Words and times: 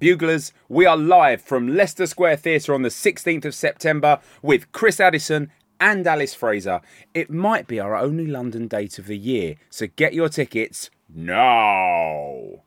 Buglers, 0.00 0.52
we 0.68 0.86
are 0.86 0.96
live 0.96 1.42
from 1.42 1.74
Leicester 1.74 2.06
Square 2.06 2.36
Theatre 2.36 2.72
on 2.72 2.82
the 2.82 2.88
16th 2.88 3.44
of 3.44 3.52
September 3.52 4.20
with 4.42 4.70
Chris 4.70 5.00
Addison 5.00 5.50
and 5.80 6.06
Alice 6.06 6.34
Fraser. 6.34 6.80
It 7.14 7.30
might 7.30 7.66
be 7.66 7.80
our 7.80 7.96
only 7.96 8.28
London 8.28 8.68
date 8.68 9.00
of 9.00 9.08
the 9.08 9.18
year, 9.18 9.56
so 9.70 9.88
get 9.96 10.14
your 10.14 10.28
tickets 10.28 10.88
now. 11.12 12.62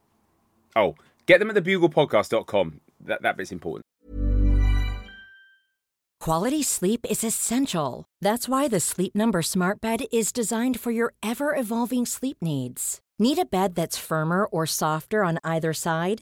Oh, 0.76 0.96
get 1.26 1.40
them 1.40 1.50
at 1.50 1.56
thebuglepodcast.com. 1.56 2.82
That, 3.06 3.22
that 3.22 3.38
bit's 3.38 3.54
important. 3.54 3.86
Quality 6.20 6.64
sleep 6.64 7.06
is 7.10 7.24
essential. 7.24 8.04
That's 8.20 8.50
why 8.50 8.68
the 8.68 8.82
Sleep 8.82 9.16
Number 9.16 9.42
Smart 9.42 9.80
Bed 9.80 10.04
is 10.12 10.34
designed 10.34 10.82
for 10.82 10.92
your 10.92 11.14
ever 11.24 11.56
evolving 11.56 12.06
sleep 12.06 12.38
needs. 12.42 13.00
Need 13.18 13.40
a 13.40 13.46
bed 13.46 13.76
that's 13.76 13.98
firmer 13.98 14.44
or 14.46 14.66
softer 14.66 15.24
on 15.24 15.40
either 15.46 15.72
side? 15.72 16.22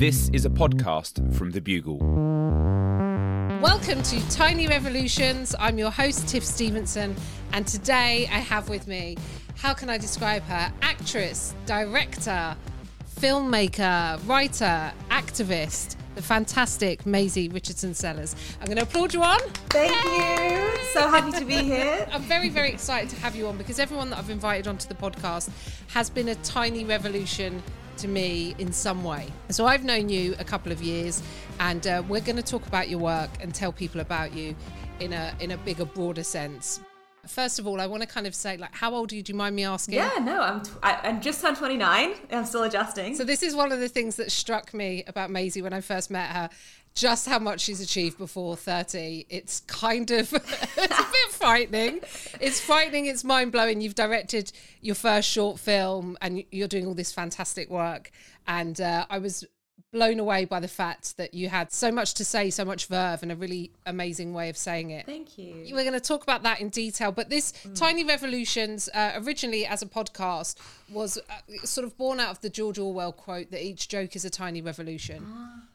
This 0.00 0.30
is 0.30 0.46
a 0.46 0.48
podcast 0.48 1.36
from 1.36 1.50
The 1.50 1.60
Bugle. 1.60 1.98
Welcome 3.60 4.02
to 4.04 4.30
Tiny 4.30 4.66
Revolutions. 4.66 5.54
I'm 5.58 5.76
your 5.76 5.90
host, 5.90 6.26
Tiff 6.26 6.42
Stevenson, 6.42 7.14
and 7.52 7.66
today 7.66 8.26
I 8.32 8.38
have 8.38 8.70
with 8.70 8.86
me, 8.86 9.18
how 9.58 9.74
can 9.74 9.90
I 9.90 9.98
describe 9.98 10.42
her? 10.44 10.72
Actress, 10.80 11.54
director, 11.66 12.56
filmmaker, 13.20 14.26
writer, 14.26 14.90
activist, 15.10 15.96
the 16.14 16.22
fantastic 16.22 17.04
Maisie 17.04 17.50
Richardson 17.50 17.92
Sellers. 17.92 18.34
I'm 18.58 18.68
going 18.68 18.78
to 18.78 18.84
applaud 18.84 19.12
you 19.12 19.22
on. 19.22 19.38
Thank 19.68 19.92
you. 19.92 20.82
So 20.94 21.08
happy 21.08 21.32
to 21.32 21.44
be 21.44 21.56
here. 21.62 22.08
I'm 22.10 22.22
very, 22.22 22.48
very 22.48 22.70
excited 22.70 23.10
to 23.10 23.16
have 23.16 23.36
you 23.36 23.46
on 23.48 23.58
because 23.58 23.78
everyone 23.78 24.08
that 24.08 24.18
I've 24.18 24.30
invited 24.30 24.66
onto 24.66 24.88
the 24.88 24.94
podcast 24.94 25.50
has 25.88 26.08
been 26.08 26.28
a 26.28 26.36
tiny 26.36 26.84
revolution 26.84 27.62
to 28.00 28.08
me 28.08 28.54
in 28.58 28.72
some 28.72 29.04
way. 29.04 29.28
So 29.50 29.66
I've 29.66 29.84
known 29.84 30.08
you 30.08 30.34
a 30.38 30.44
couple 30.44 30.72
of 30.72 30.82
years, 30.82 31.22
and 31.58 31.86
uh, 31.86 32.02
we're 32.08 32.22
going 32.22 32.36
to 32.36 32.42
talk 32.42 32.66
about 32.66 32.88
your 32.88 32.98
work 32.98 33.30
and 33.40 33.54
tell 33.54 33.72
people 33.72 34.00
about 34.00 34.34
you 34.34 34.56
in 35.00 35.12
a 35.12 35.34
in 35.40 35.50
a 35.50 35.56
bigger, 35.58 35.84
broader 35.84 36.22
sense. 36.22 36.80
First 37.26 37.58
of 37.58 37.66
all, 37.66 37.82
I 37.82 37.86
want 37.86 38.02
to 38.02 38.08
kind 38.08 38.26
of 38.26 38.34
say, 38.34 38.56
like, 38.56 38.74
how 38.74 38.94
old 38.94 39.12
are 39.12 39.14
you? 39.14 39.22
Do 39.22 39.32
you 39.32 39.36
mind 39.36 39.54
me 39.54 39.64
asking? 39.64 39.94
Yeah, 39.94 40.10
no, 40.22 40.40
I'm 40.40 40.62
t- 40.62 40.70
I, 40.82 40.98
I'm 41.02 41.20
just 41.20 41.42
turned 41.42 41.58
29. 41.58 42.14
I'm 42.32 42.46
still 42.46 42.62
adjusting. 42.62 43.14
So 43.14 43.24
this 43.24 43.42
is 43.42 43.54
one 43.54 43.72
of 43.72 43.80
the 43.80 43.90
things 43.90 44.16
that 44.16 44.32
struck 44.32 44.72
me 44.72 45.04
about 45.06 45.30
Maisie 45.30 45.60
when 45.60 45.74
I 45.74 45.82
first 45.82 46.10
met 46.10 46.30
her. 46.30 46.48
Just 46.94 47.26
how 47.28 47.38
much 47.38 47.60
she's 47.60 47.80
achieved 47.80 48.18
before 48.18 48.56
30. 48.56 49.26
It's 49.28 49.60
kind 49.60 50.10
of 50.10 50.32
it's 50.32 50.98
a 50.98 51.12
bit 51.12 51.30
frightening. 51.30 52.00
It's 52.40 52.60
frightening, 52.60 53.06
it's 53.06 53.24
mind 53.24 53.52
blowing. 53.52 53.80
You've 53.80 53.94
directed 53.94 54.52
your 54.80 54.94
first 54.94 55.28
short 55.28 55.58
film 55.58 56.18
and 56.20 56.44
you're 56.50 56.68
doing 56.68 56.86
all 56.86 56.94
this 56.94 57.12
fantastic 57.12 57.70
work. 57.70 58.10
And 58.46 58.80
uh, 58.80 59.06
I 59.08 59.18
was 59.18 59.44
blown 59.92 60.20
away 60.20 60.44
by 60.44 60.60
the 60.60 60.68
fact 60.68 61.16
that 61.16 61.34
you 61.34 61.48
had 61.48 61.72
so 61.72 61.90
much 61.90 62.14
to 62.14 62.24
say, 62.24 62.50
so 62.50 62.64
much 62.64 62.86
verve, 62.86 63.22
and 63.22 63.32
a 63.32 63.36
really 63.36 63.72
amazing 63.86 64.32
way 64.32 64.48
of 64.48 64.56
saying 64.56 64.90
it. 64.90 65.06
Thank 65.06 65.36
you. 65.36 65.74
We're 65.74 65.82
going 65.82 65.92
to 65.92 66.00
talk 66.00 66.22
about 66.22 66.42
that 66.44 66.60
in 66.60 66.68
detail, 66.68 67.12
but 67.12 67.28
this 67.28 67.52
Tiny 67.74 68.04
Revolutions, 68.04 68.88
uh, 68.94 69.12
originally 69.16 69.66
as 69.66 69.82
a 69.82 69.86
podcast, 69.86 70.56
was 70.90 71.18
uh, 71.18 71.66
sort 71.66 71.84
of 71.84 71.96
born 71.96 72.20
out 72.20 72.30
of 72.30 72.40
the 72.40 72.50
George 72.50 72.78
Orwell 72.78 73.12
quote 73.12 73.50
that 73.50 73.64
each 73.64 73.88
joke 73.88 74.14
is 74.14 74.24
a 74.24 74.30
tiny 74.30 74.62
revolution. 74.62 75.26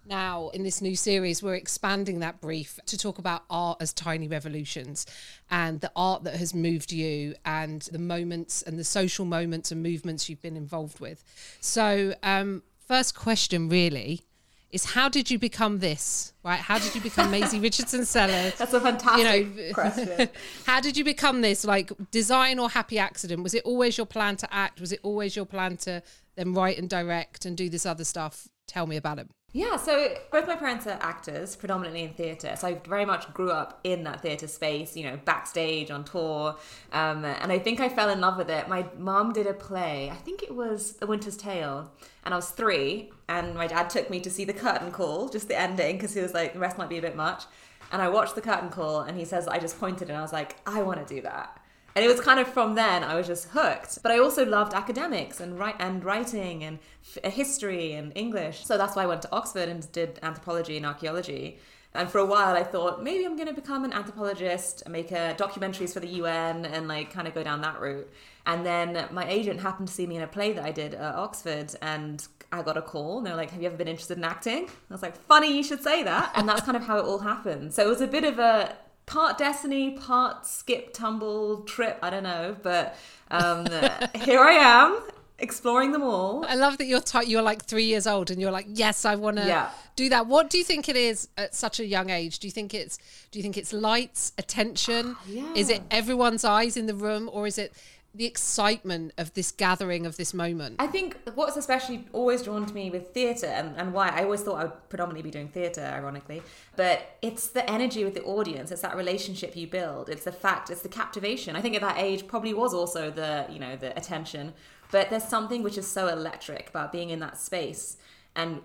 Now, 0.07 0.49
in 0.49 0.61
this 0.63 0.81
new 0.81 0.95
series, 0.95 1.41
we're 1.41 1.55
expanding 1.55 2.19
that 2.19 2.39
brief 2.39 2.79
to 2.85 2.97
talk 2.97 3.17
about 3.17 3.43
art 3.49 3.77
as 3.81 3.91
tiny 3.91 4.27
revolutions 4.27 5.07
and 5.49 5.81
the 5.81 5.91
art 5.95 6.23
that 6.25 6.35
has 6.35 6.53
moved 6.53 6.91
you 6.91 7.33
and 7.43 7.81
the 7.91 7.97
moments 7.97 8.61
and 8.61 8.77
the 8.77 8.83
social 8.83 9.25
moments 9.25 9.71
and 9.71 9.81
movements 9.81 10.29
you've 10.29 10.43
been 10.43 10.57
involved 10.57 10.99
with. 10.99 11.23
So, 11.59 12.13
um, 12.21 12.61
first 12.87 13.15
question 13.15 13.67
really 13.67 14.21
is 14.69 14.85
how 14.85 15.09
did 15.09 15.31
you 15.31 15.39
become 15.39 15.79
this? 15.79 16.33
Right? 16.43 16.59
How 16.59 16.77
did 16.77 16.93
you 16.93 17.01
become 17.01 17.31
Maisie 17.31 17.59
Richardson 17.59 18.05
Sellers? 18.05 18.53
That's 18.57 18.73
a 18.73 18.81
fantastic 18.81 19.25
You 19.25 19.63
know, 19.67 19.73
question. 19.73 20.29
How 20.65 20.81
did 20.81 20.97
you 20.97 21.03
become 21.03 21.41
this? 21.41 21.63
Like 21.65 21.91
design 22.11 22.59
or 22.59 22.69
happy 22.69 22.99
accident? 22.99 23.41
Was 23.41 23.53
it 23.53 23.63
always 23.63 23.97
your 23.97 24.05
plan 24.05 24.35
to 24.37 24.53
act? 24.53 24.81
Was 24.81 24.91
it 24.91 24.99
always 25.01 25.35
your 25.35 25.45
plan 25.45 25.77
to 25.77 26.03
then 26.35 26.53
write 26.53 26.77
and 26.77 26.89
direct 26.89 27.45
and 27.45 27.55
do 27.55 27.69
this 27.69 27.85
other 27.85 28.03
stuff? 28.03 28.49
Tell 28.67 28.85
me 28.85 28.97
about 28.97 29.17
it. 29.17 29.29
Yeah, 29.55 29.77
so 29.77 30.13
both 30.33 30.47
my 30.47 30.57
parents 30.57 30.85
are 30.85 30.99
actors, 30.99 31.55
predominantly 31.55 32.03
in 32.03 32.09
theatre. 32.09 32.57
So 32.57 32.67
I 32.67 32.73
very 32.85 33.05
much 33.05 33.33
grew 33.33 33.51
up 33.51 33.79
in 33.85 34.03
that 34.03 34.19
theatre 34.21 34.47
space, 34.47 34.97
you 34.97 35.05
know, 35.05 35.17
backstage 35.23 35.89
on 35.89 36.03
tour. 36.03 36.57
Um, 36.91 37.23
and 37.23 37.53
I 37.53 37.59
think 37.59 37.79
I 37.79 37.87
fell 37.87 38.09
in 38.09 38.19
love 38.19 38.35
with 38.35 38.49
it. 38.49 38.67
My 38.67 38.85
mom 38.97 39.31
did 39.31 39.47
a 39.47 39.53
play, 39.53 40.09
I 40.09 40.15
think 40.17 40.43
it 40.43 40.53
was 40.53 40.95
The 40.97 41.07
Winter's 41.07 41.37
Tale, 41.37 41.89
and 42.25 42.33
I 42.33 42.37
was 42.37 42.49
three. 42.49 43.13
And 43.29 43.55
my 43.55 43.65
dad 43.65 43.89
took 43.89 44.09
me 44.09 44.19
to 44.19 44.29
see 44.29 44.43
the 44.43 44.51
curtain 44.51 44.91
call, 44.91 45.29
just 45.29 45.47
the 45.47 45.57
ending, 45.57 45.95
because 45.95 46.13
he 46.13 46.19
was 46.19 46.33
like, 46.33 46.51
the 46.51 46.59
rest 46.59 46.77
might 46.77 46.89
be 46.89 46.97
a 46.97 47.01
bit 47.01 47.15
much. 47.15 47.45
And 47.93 48.01
I 48.01 48.09
watched 48.09 48.35
the 48.35 48.41
curtain 48.41 48.69
call, 48.69 49.03
and 49.03 49.17
he 49.17 49.23
says, 49.23 49.47
I 49.47 49.59
just 49.59 49.79
pointed, 49.79 50.09
and 50.09 50.17
I 50.17 50.21
was 50.21 50.33
like, 50.33 50.57
I 50.67 50.81
want 50.81 51.07
to 51.07 51.15
do 51.15 51.21
that. 51.21 51.61
And 51.95 52.03
it 52.03 52.09
was 52.09 52.19
kind 52.19 52.41
of 52.41 52.47
from 52.49 52.75
then 52.75 53.05
I 53.05 53.15
was 53.15 53.25
just 53.25 53.49
hooked. 53.49 54.03
But 54.03 54.11
I 54.11 54.19
also 54.19 54.45
loved 54.45 54.73
academics 54.73 55.39
and 55.39 55.57
write 55.57 55.75
and 55.79 56.03
writing 56.03 56.63
and 56.63 56.79
f- 57.15 57.33
history 57.33 57.93
and 57.93 58.11
English. 58.15 58.65
So 58.65 58.77
that's 58.77 58.97
why 58.97 59.03
I 59.03 59.05
went 59.05 59.21
to 59.21 59.31
Oxford 59.31 59.69
and 59.69 59.89
did 59.93 60.19
anthropology 60.21 60.75
and 60.75 60.85
archaeology. 60.85 61.57
And 61.93 62.09
for 62.09 62.17
a 62.19 62.25
while 62.25 62.57
I 62.57 62.63
thought 62.63 63.01
maybe 63.01 63.25
I'm 63.25 63.37
going 63.37 63.47
to 63.47 63.53
become 63.53 63.85
an 63.85 63.93
anthropologist, 63.93 64.87
make 64.89 65.13
uh, 65.13 65.35
documentaries 65.35 65.93
for 65.93 66.01
the 66.01 66.09
UN 66.19 66.65
and 66.65 66.89
like 66.89 67.13
kind 67.13 67.29
of 67.29 67.33
go 67.33 67.43
down 67.43 67.61
that 67.61 67.79
route. 67.79 68.11
And 68.45 68.65
then 68.65 69.07
my 69.11 69.25
agent 69.29 69.61
happened 69.61 69.87
to 69.87 69.93
see 69.93 70.05
me 70.05 70.17
in 70.17 70.21
a 70.21 70.27
play 70.27 70.51
that 70.51 70.65
I 70.65 70.71
did 70.71 70.95
at 70.95 71.15
Oxford 71.15 71.73
and 71.81 72.27
I 72.51 72.61
got 72.61 72.75
a 72.75 72.81
call 72.81 73.19
and 73.19 73.25
they 73.25 73.31
were 73.31 73.37
like, 73.37 73.51
Have 73.51 73.61
you 73.61 73.67
ever 73.67 73.77
been 73.77 73.87
interested 73.87 74.17
in 74.17 74.25
acting? 74.25 74.65
I 74.89 74.93
was 74.93 75.01
like, 75.01 75.15
Funny 75.15 75.55
you 75.55 75.63
should 75.63 75.81
say 75.81 76.03
that. 76.03 76.33
And 76.35 76.49
that's 76.49 76.61
kind 76.61 76.75
of 76.75 76.83
how 76.83 76.97
it 76.97 77.05
all 77.05 77.19
happened. 77.19 77.73
So 77.73 77.85
it 77.85 77.87
was 77.87 78.01
a 78.01 78.07
bit 78.07 78.25
of 78.25 78.37
a 78.37 78.75
part 79.05 79.37
destiny, 79.37 79.91
part 79.91 80.45
skip, 80.45 80.93
tumble, 80.93 81.61
trip. 81.61 81.99
I 82.01 82.09
don't 82.09 82.23
know, 82.23 82.55
but 82.61 82.95
um, 83.31 83.65
here 84.15 84.39
I 84.39 84.53
am 84.53 84.99
exploring 85.37 85.91
them 85.91 86.01
all. 86.01 86.45
I 86.47 86.55
love 86.55 86.77
that 86.77 86.85
you're 86.85 87.01
t- 87.01 87.25
you're 87.25 87.41
like 87.41 87.65
three 87.65 87.83
years 87.85 88.07
old 88.07 88.31
and 88.31 88.39
you're 88.39 88.51
like, 88.51 88.67
yes, 88.69 89.03
I 89.05 89.15
want 89.15 89.37
to 89.37 89.45
Yeah. 89.45 89.69
do 89.95 90.07
that. 90.09 90.27
What 90.27 90.49
do 90.49 90.57
you 90.57 90.63
think 90.63 90.87
it 90.87 90.95
is 90.95 91.27
at 91.37 91.53
such 91.53 91.79
a 91.79 91.85
young 91.85 92.09
age? 92.09 92.39
Do 92.39 92.47
you 92.47 92.51
think 92.51 92.73
it's 92.73 92.97
do 93.31 93.39
you 93.39 93.43
think 93.43 93.57
it's 93.57 93.73
lights, 93.73 94.31
attention? 94.37 95.17
Yeah, 95.27 95.51
Is 95.55 95.69
it 95.69 95.81
everyone's 95.91 96.45
eyes 96.45 96.77
in 96.77 96.85
the 96.85 96.95
room, 96.95 97.29
or 97.31 97.47
is 97.47 97.57
it 97.57 97.73
the 98.17 98.25
excitement 98.25 99.13
of 99.17 99.33
this 99.33 99.51
gathering 99.51 100.05
of 100.05 100.17
this 100.17 100.33
moment? 100.33 100.75
I 100.79 100.87
think 100.87 101.17
what's 101.35 101.57
especially 101.57 102.07
always 102.13 102.41
drawn 102.43 102.65
to 102.65 102.73
me 102.73 102.89
with 102.89 103.13
theatre 103.13 103.47
and, 103.47 103.75
and 103.77 103.93
why 103.93 104.09
I 104.09 104.23
always 104.23 104.41
thought 104.41 104.55
I 104.55 104.63
would 104.65 104.89
predominantly 104.89 105.23
be 105.23 105.31
doing 105.31 105.49
theatre, 105.49 105.81
ironically, 105.81 106.41
but 106.75 107.17
it's 107.21 107.47
the 107.49 107.69
energy 107.69 108.03
with 108.03 108.13
the 108.13 108.23
audience. 108.23 108.71
It's 108.71 108.81
that 108.81 108.95
relationship 108.95 109.55
you 109.55 109.67
build. 109.67 110.09
It's 110.09 110.23
the 110.23 110.31
fact, 110.31 110.69
it's 110.69 110.81
the 110.81 110.89
captivation. 110.89 111.55
I 111.55 111.61
think 111.61 111.75
at 111.75 111.81
that 111.81 111.97
age 111.97 112.27
probably 112.27 112.53
was 112.53 112.73
also 112.73 113.11
the, 113.11 113.45
you 113.49 113.59
know, 113.59 113.75
the 113.75 113.95
attention. 113.97 114.53
But 114.91 115.09
there's 115.09 115.23
something 115.23 115.63
which 115.63 115.77
is 115.77 115.87
so 115.87 116.07
electric 116.07 116.69
about 116.69 116.91
being 116.91 117.09
in 117.09 117.19
that 117.19 117.37
space 117.37 117.97
and 118.35 118.61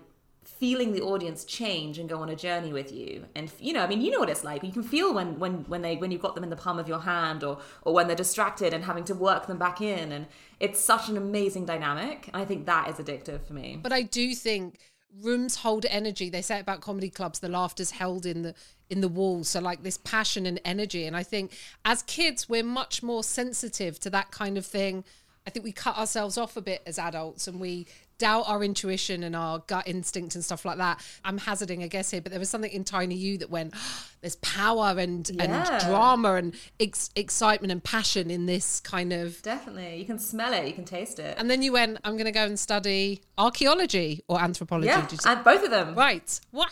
feeling 0.61 0.93
the 0.93 1.01
audience 1.01 1.43
change 1.43 1.97
and 1.99 2.07
go 2.07 2.17
on 2.23 2.29
a 2.29 2.35
journey 2.35 2.71
with 2.71 2.91
you 2.91 3.25
and 3.35 3.51
you 3.59 3.73
know 3.73 3.83
i 3.83 3.87
mean 3.87 3.99
you 3.99 4.11
know 4.11 4.19
what 4.19 4.29
it's 4.29 4.43
like 4.43 4.63
you 4.63 4.71
can 4.71 4.83
feel 4.83 5.11
when 5.17 5.39
when 5.39 5.53
when 5.71 5.81
they 5.81 5.95
when 6.01 6.11
you've 6.11 6.21
got 6.21 6.35
them 6.35 6.43
in 6.43 6.51
the 6.51 6.61
palm 6.65 6.77
of 6.77 6.87
your 6.87 6.99
hand 6.99 7.43
or 7.43 7.57
or 7.81 7.91
when 7.95 8.05
they're 8.07 8.15
distracted 8.25 8.71
and 8.75 8.83
having 8.83 9.03
to 9.03 9.15
work 9.15 9.47
them 9.47 9.57
back 9.57 9.81
in 9.81 10.11
and 10.11 10.27
it's 10.59 10.79
such 10.79 11.09
an 11.09 11.17
amazing 11.17 11.65
dynamic 11.65 12.29
and 12.31 12.37
i 12.43 12.45
think 12.45 12.67
that 12.67 12.87
is 12.91 12.95
addictive 13.03 13.41
for 13.47 13.53
me 13.53 13.79
But 13.81 13.91
I 13.91 14.03
do 14.03 14.35
think 14.35 14.77
rooms 15.19 15.57
hold 15.57 15.85
energy. 15.89 16.29
They 16.29 16.41
say 16.41 16.59
about 16.59 16.81
comedy 16.81 17.09
clubs, 17.09 17.39
the 17.39 17.49
laughter's 17.49 17.91
held 17.91 18.25
in 18.25 18.43
the 18.43 18.53
in 18.89 19.01
the 19.01 19.07
walls. 19.07 19.49
So 19.49 19.59
like 19.59 19.83
this 19.83 19.97
passion 19.97 20.45
and 20.45 20.59
energy. 20.65 21.05
And 21.05 21.15
I 21.15 21.23
think 21.23 21.53
as 21.85 22.03
kids, 22.03 22.49
we're 22.49 22.63
much 22.63 23.01
more 23.01 23.23
sensitive 23.23 23.99
to 24.01 24.09
that 24.11 24.31
kind 24.31 24.57
of 24.57 24.65
thing. 24.65 25.03
I 25.47 25.49
think 25.49 25.65
we 25.65 25.71
cut 25.71 25.97
ourselves 25.97 26.37
off 26.37 26.55
a 26.55 26.61
bit 26.61 26.81
as 26.85 26.99
adults 26.99 27.47
and 27.47 27.59
we 27.59 27.87
doubt 28.21 28.43
our 28.47 28.63
intuition 28.63 29.23
and 29.23 29.35
our 29.35 29.59
gut 29.67 29.87
instinct 29.87 30.35
and 30.35 30.45
stuff 30.45 30.63
like 30.63 30.77
that. 30.77 31.03
I'm 31.25 31.39
hazarding 31.39 31.81
a 31.83 31.87
guess 31.87 32.11
here, 32.11 32.21
but 32.21 32.29
there 32.31 32.39
was 32.39 32.49
something 32.49 32.71
in 32.71 32.83
Tiny 32.83 33.15
You 33.15 33.37
that 33.39 33.49
went, 33.49 33.73
oh, 33.75 34.05
there's 34.21 34.35
power 34.37 34.93
and 34.99 35.27
Yeah. 35.33 35.43
and 35.43 35.85
drama 35.87 36.35
and 36.35 36.53
ex- 36.79 37.09
excitement 37.15 37.71
and 37.71 37.83
passion 37.83 38.29
in 38.29 38.45
this 38.45 38.79
kind 38.79 39.11
of. 39.11 39.41
Definitely. 39.41 39.95
You 39.97 40.05
can 40.05 40.19
smell 40.19 40.53
it, 40.53 40.67
you 40.67 40.73
can 40.73 40.85
taste 40.85 41.17
it. 41.17 41.35
And 41.39 41.49
then 41.49 41.61
you 41.63 41.71
went, 41.73 41.97
I'm 42.03 42.13
going 42.13 42.25
to 42.25 42.31
go 42.31 42.45
and 42.45 42.59
study 42.59 43.21
archaeology 43.37 44.23
or 44.27 44.39
anthropology. 44.39 44.87
yeah, 44.87 45.01
Did 45.07 45.13
you- 45.25 45.31
and 45.31 45.43
both 45.43 45.63
of 45.63 45.71
them. 45.71 45.95
right. 45.95 46.39
Wow. 46.51 46.67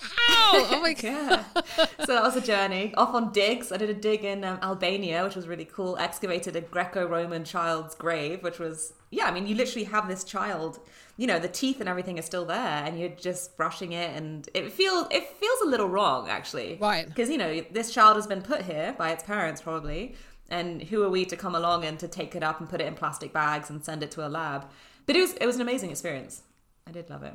Oh 0.54 0.80
my 0.82 0.94
God. 1.02 1.04
Yeah. 1.04 1.44
so 2.06 2.14
that 2.14 2.24
was 2.24 2.36
a 2.36 2.42
journey. 2.42 2.94
Off 2.96 3.14
on 3.16 3.32
digs. 3.32 3.72
I 3.72 3.78
did 3.78 3.90
a 3.90 3.94
dig 3.94 4.24
in 4.24 4.44
um, 4.44 4.60
Albania, 4.62 5.24
which 5.24 5.36
was 5.36 5.48
really 5.48 5.66
cool. 5.66 5.98
Excavated 5.98 6.56
a 6.56 6.62
Greco 6.62 7.08
Roman 7.08 7.44
child's 7.44 7.96
grave, 7.96 8.44
which 8.44 8.60
was, 8.60 8.94
yeah, 9.12 9.26
I 9.26 9.32
mean, 9.32 9.48
you 9.48 9.56
literally 9.56 9.86
have 9.86 10.08
this 10.08 10.24
child, 10.24 10.80
you 11.20 11.28
know, 11.28 11.38
the 11.38 11.50
teeth 11.50 11.82
and 11.82 11.90
everything 11.90 12.18
is 12.18 12.24
still 12.24 12.46
there, 12.46 12.82
and 12.86 12.98
you're 12.98 13.10
just 13.10 13.58
brushing 13.58 13.92
it, 13.92 14.16
and 14.16 14.48
it 14.54 14.72
feels, 14.72 15.06
it 15.12 15.28
feels 15.28 15.62
a 15.66 15.66
little 15.66 15.90
wrong, 15.90 16.30
actually. 16.30 16.78
Right. 16.80 17.06
Because, 17.06 17.30
you 17.30 17.38
know, 17.38 17.60
this 17.72 17.94
child 17.94 18.16
has 18.16 18.26
been 18.26 18.42
put 18.42 18.62
here 18.62 18.96
by 18.98 19.12
its 19.12 19.22
parents, 19.22 19.62
probably. 19.62 20.16
And 20.50 20.82
who 20.82 21.04
are 21.04 21.10
we 21.10 21.26
to 21.26 21.36
come 21.36 21.56
along 21.56 21.84
and 21.84 22.00
to 22.00 22.08
take 22.08 22.36
it 22.36 22.42
up 22.42 22.62
and 22.62 22.70
put 22.70 22.80
it 22.80 22.88
in 22.88 22.96
plastic 22.96 23.34
bags 23.34 23.70
and 23.70 23.84
send 23.84 24.02
it 24.02 24.12
to 24.12 24.26
a 24.26 24.30
lab? 24.30 24.70
But 25.06 25.18
it 25.18 25.20
was, 25.20 25.34
it 25.34 25.46
was 25.46 25.58
an 25.58 25.62
amazing 25.62 25.92
experience. 25.92 26.44
I 26.88 26.92
did 26.92 27.10
love 27.10 27.24
it. 27.24 27.34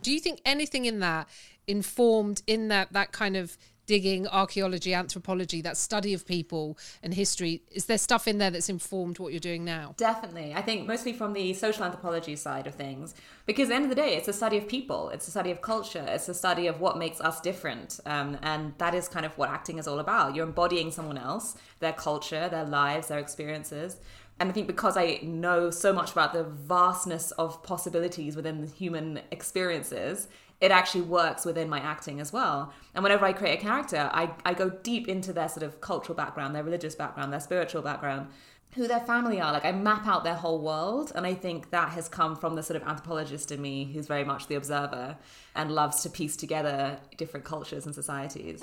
Do 0.00 0.12
you 0.12 0.20
think 0.20 0.40
anything 0.44 0.84
in 0.84 1.00
that 1.00 1.28
informed 1.66 2.42
in 2.46 2.68
that 2.68 2.92
that 2.92 3.10
kind 3.10 3.36
of 3.36 3.58
digging, 3.90 4.24
archaeology, 4.28 4.94
anthropology, 4.94 5.60
that 5.60 5.76
study 5.76 6.14
of 6.14 6.24
people 6.24 6.78
and 7.02 7.12
history? 7.12 7.60
Is 7.72 7.86
there 7.86 7.98
stuff 7.98 8.28
in 8.28 8.38
there 8.38 8.48
that's 8.48 8.68
informed 8.68 9.18
what 9.18 9.32
you're 9.32 9.40
doing 9.40 9.64
now? 9.64 9.94
Definitely. 9.96 10.54
I 10.54 10.62
think 10.62 10.86
mostly 10.86 11.12
from 11.12 11.32
the 11.32 11.54
social 11.54 11.82
anthropology 11.82 12.36
side 12.36 12.68
of 12.68 12.76
things. 12.76 13.16
Because 13.46 13.64
at 13.64 13.70
the 13.70 13.74
end 13.74 13.84
of 13.86 13.90
the 13.90 13.96
day, 13.96 14.14
it's 14.14 14.28
a 14.28 14.32
study 14.32 14.58
of 14.58 14.68
people, 14.68 15.08
it's 15.08 15.26
a 15.26 15.32
study 15.32 15.50
of 15.50 15.60
culture, 15.60 16.04
it's 16.06 16.28
a 16.28 16.34
study 16.34 16.68
of 16.68 16.78
what 16.78 16.98
makes 16.98 17.20
us 17.20 17.40
different. 17.40 17.98
Um, 18.06 18.38
and 18.42 18.74
that 18.78 18.94
is 18.94 19.08
kind 19.08 19.26
of 19.26 19.36
what 19.36 19.48
acting 19.48 19.78
is 19.78 19.88
all 19.88 19.98
about. 19.98 20.36
You're 20.36 20.46
embodying 20.46 20.92
someone 20.92 21.18
else, 21.18 21.56
their 21.80 21.92
culture, 21.92 22.48
their 22.48 22.64
lives, 22.64 23.08
their 23.08 23.18
experiences. 23.18 23.96
And 24.38 24.50
I 24.50 24.52
think 24.52 24.68
because 24.68 24.96
I 24.96 25.18
know 25.24 25.70
so 25.70 25.92
much 25.92 26.12
about 26.12 26.32
the 26.32 26.44
vastness 26.44 27.32
of 27.32 27.60
possibilities 27.64 28.36
within 28.36 28.60
the 28.60 28.68
human 28.68 29.20
experiences, 29.32 30.28
it 30.60 30.70
actually 30.70 31.02
works 31.02 31.44
within 31.44 31.68
my 31.68 31.80
acting 31.80 32.20
as 32.20 32.32
well. 32.32 32.72
And 32.94 33.02
whenever 33.02 33.24
I 33.24 33.32
create 33.32 33.58
a 33.58 33.62
character, 33.62 34.10
I, 34.12 34.30
I 34.44 34.52
go 34.52 34.68
deep 34.68 35.08
into 35.08 35.32
their 35.32 35.48
sort 35.48 35.62
of 35.62 35.80
cultural 35.80 36.14
background, 36.14 36.54
their 36.54 36.64
religious 36.64 36.94
background, 36.94 37.32
their 37.32 37.40
spiritual 37.40 37.80
background, 37.80 38.28
who 38.74 38.86
their 38.86 39.00
family 39.00 39.40
are. 39.40 39.52
Like 39.52 39.64
I 39.64 39.72
map 39.72 40.06
out 40.06 40.22
their 40.22 40.34
whole 40.34 40.60
world. 40.60 41.12
And 41.14 41.26
I 41.26 41.34
think 41.34 41.70
that 41.70 41.90
has 41.92 42.08
come 42.08 42.36
from 42.36 42.56
the 42.56 42.62
sort 42.62 42.80
of 42.80 42.86
anthropologist 42.86 43.50
in 43.50 43.62
me 43.62 43.90
who's 43.92 44.06
very 44.06 44.22
much 44.22 44.48
the 44.48 44.54
observer 44.54 45.16
and 45.54 45.72
loves 45.72 46.02
to 46.02 46.10
piece 46.10 46.36
together 46.36 46.98
different 47.16 47.46
cultures 47.46 47.86
and 47.86 47.94
societies. 47.94 48.62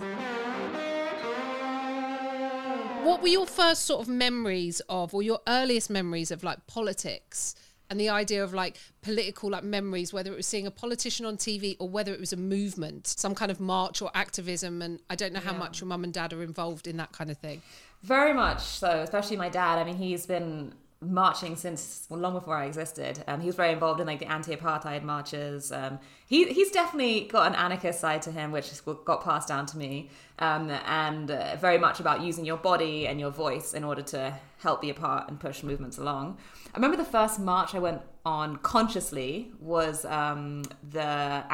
What 3.04 3.22
were 3.22 3.28
your 3.28 3.48
first 3.48 3.86
sort 3.86 4.02
of 4.02 4.08
memories 4.08 4.82
of, 4.88 5.14
or 5.14 5.24
your 5.24 5.40
earliest 5.48 5.90
memories 5.90 6.30
of 6.30 6.44
like 6.44 6.68
politics? 6.68 7.56
And 7.90 8.00
the 8.00 8.10
idea 8.10 8.44
of 8.44 8.54
like 8.54 8.78
political 9.02 9.50
like 9.50 9.64
memories, 9.64 10.12
whether 10.12 10.32
it 10.32 10.36
was 10.36 10.46
seeing 10.48 10.68
a 10.68 10.72
politician 10.72 11.26
on 11.26 11.38
TV 11.38 11.78
or 11.80 11.88
whether 11.88 12.14
it 12.14 12.20
was 12.20 12.34
a 12.34 12.38
movement, 12.38 13.08
some 13.08 13.34
kind 13.34 13.50
of 13.50 13.60
march 13.60 14.02
or 14.02 14.12
activism. 14.14 14.82
And 14.82 15.00
I 15.10 15.16
don't 15.16 15.34
know 15.34 15.40
how 15.40 15.54
much 15.54 15.80
your 15.80 15.88
mum 15.88 16.04
and 16.04 16.14
dad 16.14 16.34
are 16.34 16.44
involved 16.44 16.88
in 16.88 16.98
that 16.98 17.12
kind 17.14 17.32
of 17.32 17.38
thing. 17.38 17.62
Very 18.04 18.34
much 18.34 18.62
so, 18.62 18.90
especially 19.00 19.38
my 19.38 19.50
dad. 19.50 19.80
I 19.80 19.84
mean, 19.84 19.96
he's 19.96 20.26
been 20.26 20.74
marching 21.02 21.56
since 21.56 22.08
well, 22.10 22.20
long 22.20 22.34
before 22.34 22.56
I 22.56 22.66
existed. 22.66 23.24
Um, 23.28 23.40
he 23.40 23.48
was 23.48 23.56
very 23.56 23.72
involved 23.72 24.00
in 24.00 24.08
like 24.08 24.20
the 24.20 24.32
anti-apartheid 24.32 25.04
marches. 25.04 25.72
Um, 25.72 26.00
he 26.26 26.46
he's 26.52 26.72
definitely 26.72 27.22
got 27.22 27.48
an 27.48 27.56
anarchist 27.56 28.00
side 28.00 28.22
to 28.24 28.32
him, 28.32 28.52
which 28.52 28.72
got 29.06 29.24
passed 29.24 29.48
down 29.48 29.66
to 29.68 29.78
me, 29.78 30.10
um, 30.40 30.70
and 30.70 31.30
uh, 31.30 31.56
very 31.58 31.78
much 31.78 32.00
about 32.00 32.22
using 32.22 32.46
your 32.46 32.58
body 32.58 33.08
and 33.08 33.20
your 33.20 33.32
voice 33.32 33.74
in 33.74 33.84
order 33.84 34.02
to 34.02 34.34
help 34.60 34.82
the 34.82 34.90
apart 34.90 35.30
and 35.30 35.40
push 35.40 35.64
movements 35.64 35.98
along. 35.98 36.38
I 36.74 36.78
remember 36.78 36.98
the 36.98 37.06
first 37.06 37.40
march 37.40 37.76
I 37.76 37.80
went 37.80 38.02
on 38.28 38.58
consciously 38.58 39.52
was 39.60 40.04
um, 40.06 40.64
the 40.92 41.02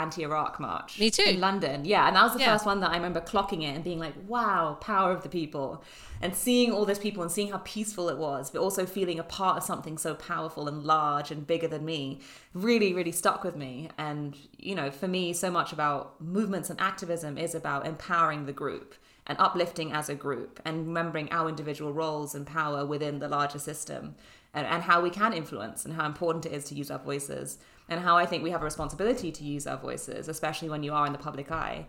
anti-Iraq 0.03 0.59
march. 0.59 0.99
Me 0.99 1.09
too. 1.11 1.23
In 1.23 1.39
London, 1.39 1.85
yeah, 1.85 2.07
and 2.07 2.15
that 2.15 2.23
was 2.23 2.33
the 2.33 2.39
Yeah. 2.39 2.53
first 2.53 2.65
one 2.65 2.79
that 2.81 2.89
I 2.89 2.95
remember 2.95 3.21
clocking 3.21 3.61
it 3.61 3.75
and 3.75 3.83
being 3.83 3.99
like, 3.99 4.15
"Wow, 4.27 4.77
power 4.81 5.11
of 5.11 5.21
the 5.21 5.29
people," 5.29 5.83
and 6.21 6.35
seeing 6.35 6.71
all 6.71 6.85
those 6.85 6.99
people 7.07 7.21
and 7.21 7.31
seeing 7.31 7.51
how 7.51 7.59
peaceful 7.63 8.09
it 8.09 8.17
was, 8.17 8.49
but 8.51 8.59
also 8.59 8.85
feeling 8.85 9.19
a 9.19 9.23
part 9.23 9.57
of 9.57 9.63
something 9.63 9.97
so 9.97 10.15
powerful 10.15 10.67
and 10.67 10.83
large 10.83 11.29
and 11.31 11.45
bigger 11.45 11.67
than 11.67 11.85
me, 11.85 12.19
really, 12.53 12.93
really 12.93 13.11
stuck 13.11 13.43
with 13.43 13.55
me. 13.55 13.89
And 13.97 14.35
you 14.57 14.75
know, 14.75 14.89
for 14.91 15.07
me, 15.07 15.33
so 15.33 15.51
much 15.51 15.71
about 15.71 16.19
movements 16.19 16.69
and 16.71 16.79
activism 16.81 17.37
is 17.37 17.53
about 17.53 17.85
empowering 17.85 18.45
the 18.45 18.53
group 18.63 18.95
and 19.27 19.37
uplifting 19.39 19.93
as 19.93 20.09
a 20.09 20.15
group 20.15 20.59
and 20.65 20.87
remembering 20.87 21.27
our 21.31 21.47
individual 21.47 21.93
roles 21.93 22.35
and 22.35 22.45
power 22.45 22.85
within 22.85 23.19
the 23.19 23.29
larger 23.29 23.59
system 23.59 24.15
and, 24.53 24.67
and 24.67 24.83
how 24.83 25.01
we 25.01 25.09
can 25.09 25.33
influence 25.33 25.85
and 25.85 25.94
how 25.95 26.05
important 26.05 26.45
it 26.45 26.51
is 26.51 26.65
to 26.65 26.75
use 26.75 26.91
our 26.91 27.00
voices 27.00 27.57
and 27.89 28.00
how 28.00 28.17
I 28.17 28.25
think 28.25 28.44
we 28.44 28.51
have 28.51 28.61
a 28.61 28.65
responsibility 28.65 29.31
to 29.31 29.44
use 29.44 29.67
our 29.67 29.77
voices, 29.77 30.27
especially 30.27 30.69
when 30.69 30.83
you 30.83 30.94
are 30.94 31.05
in 31.05 31.11
the 31.11 31.19
public 31.19 31.51
eye. 31.51 31.85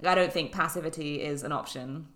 Like, 0.00 0.12
I 0.12 0.14
don't 0.14 0.32
think 0.32 0.52
passivity 0.52 1.22
is 1.22 1.42
an 1.42 1.52
option 1.52 2.08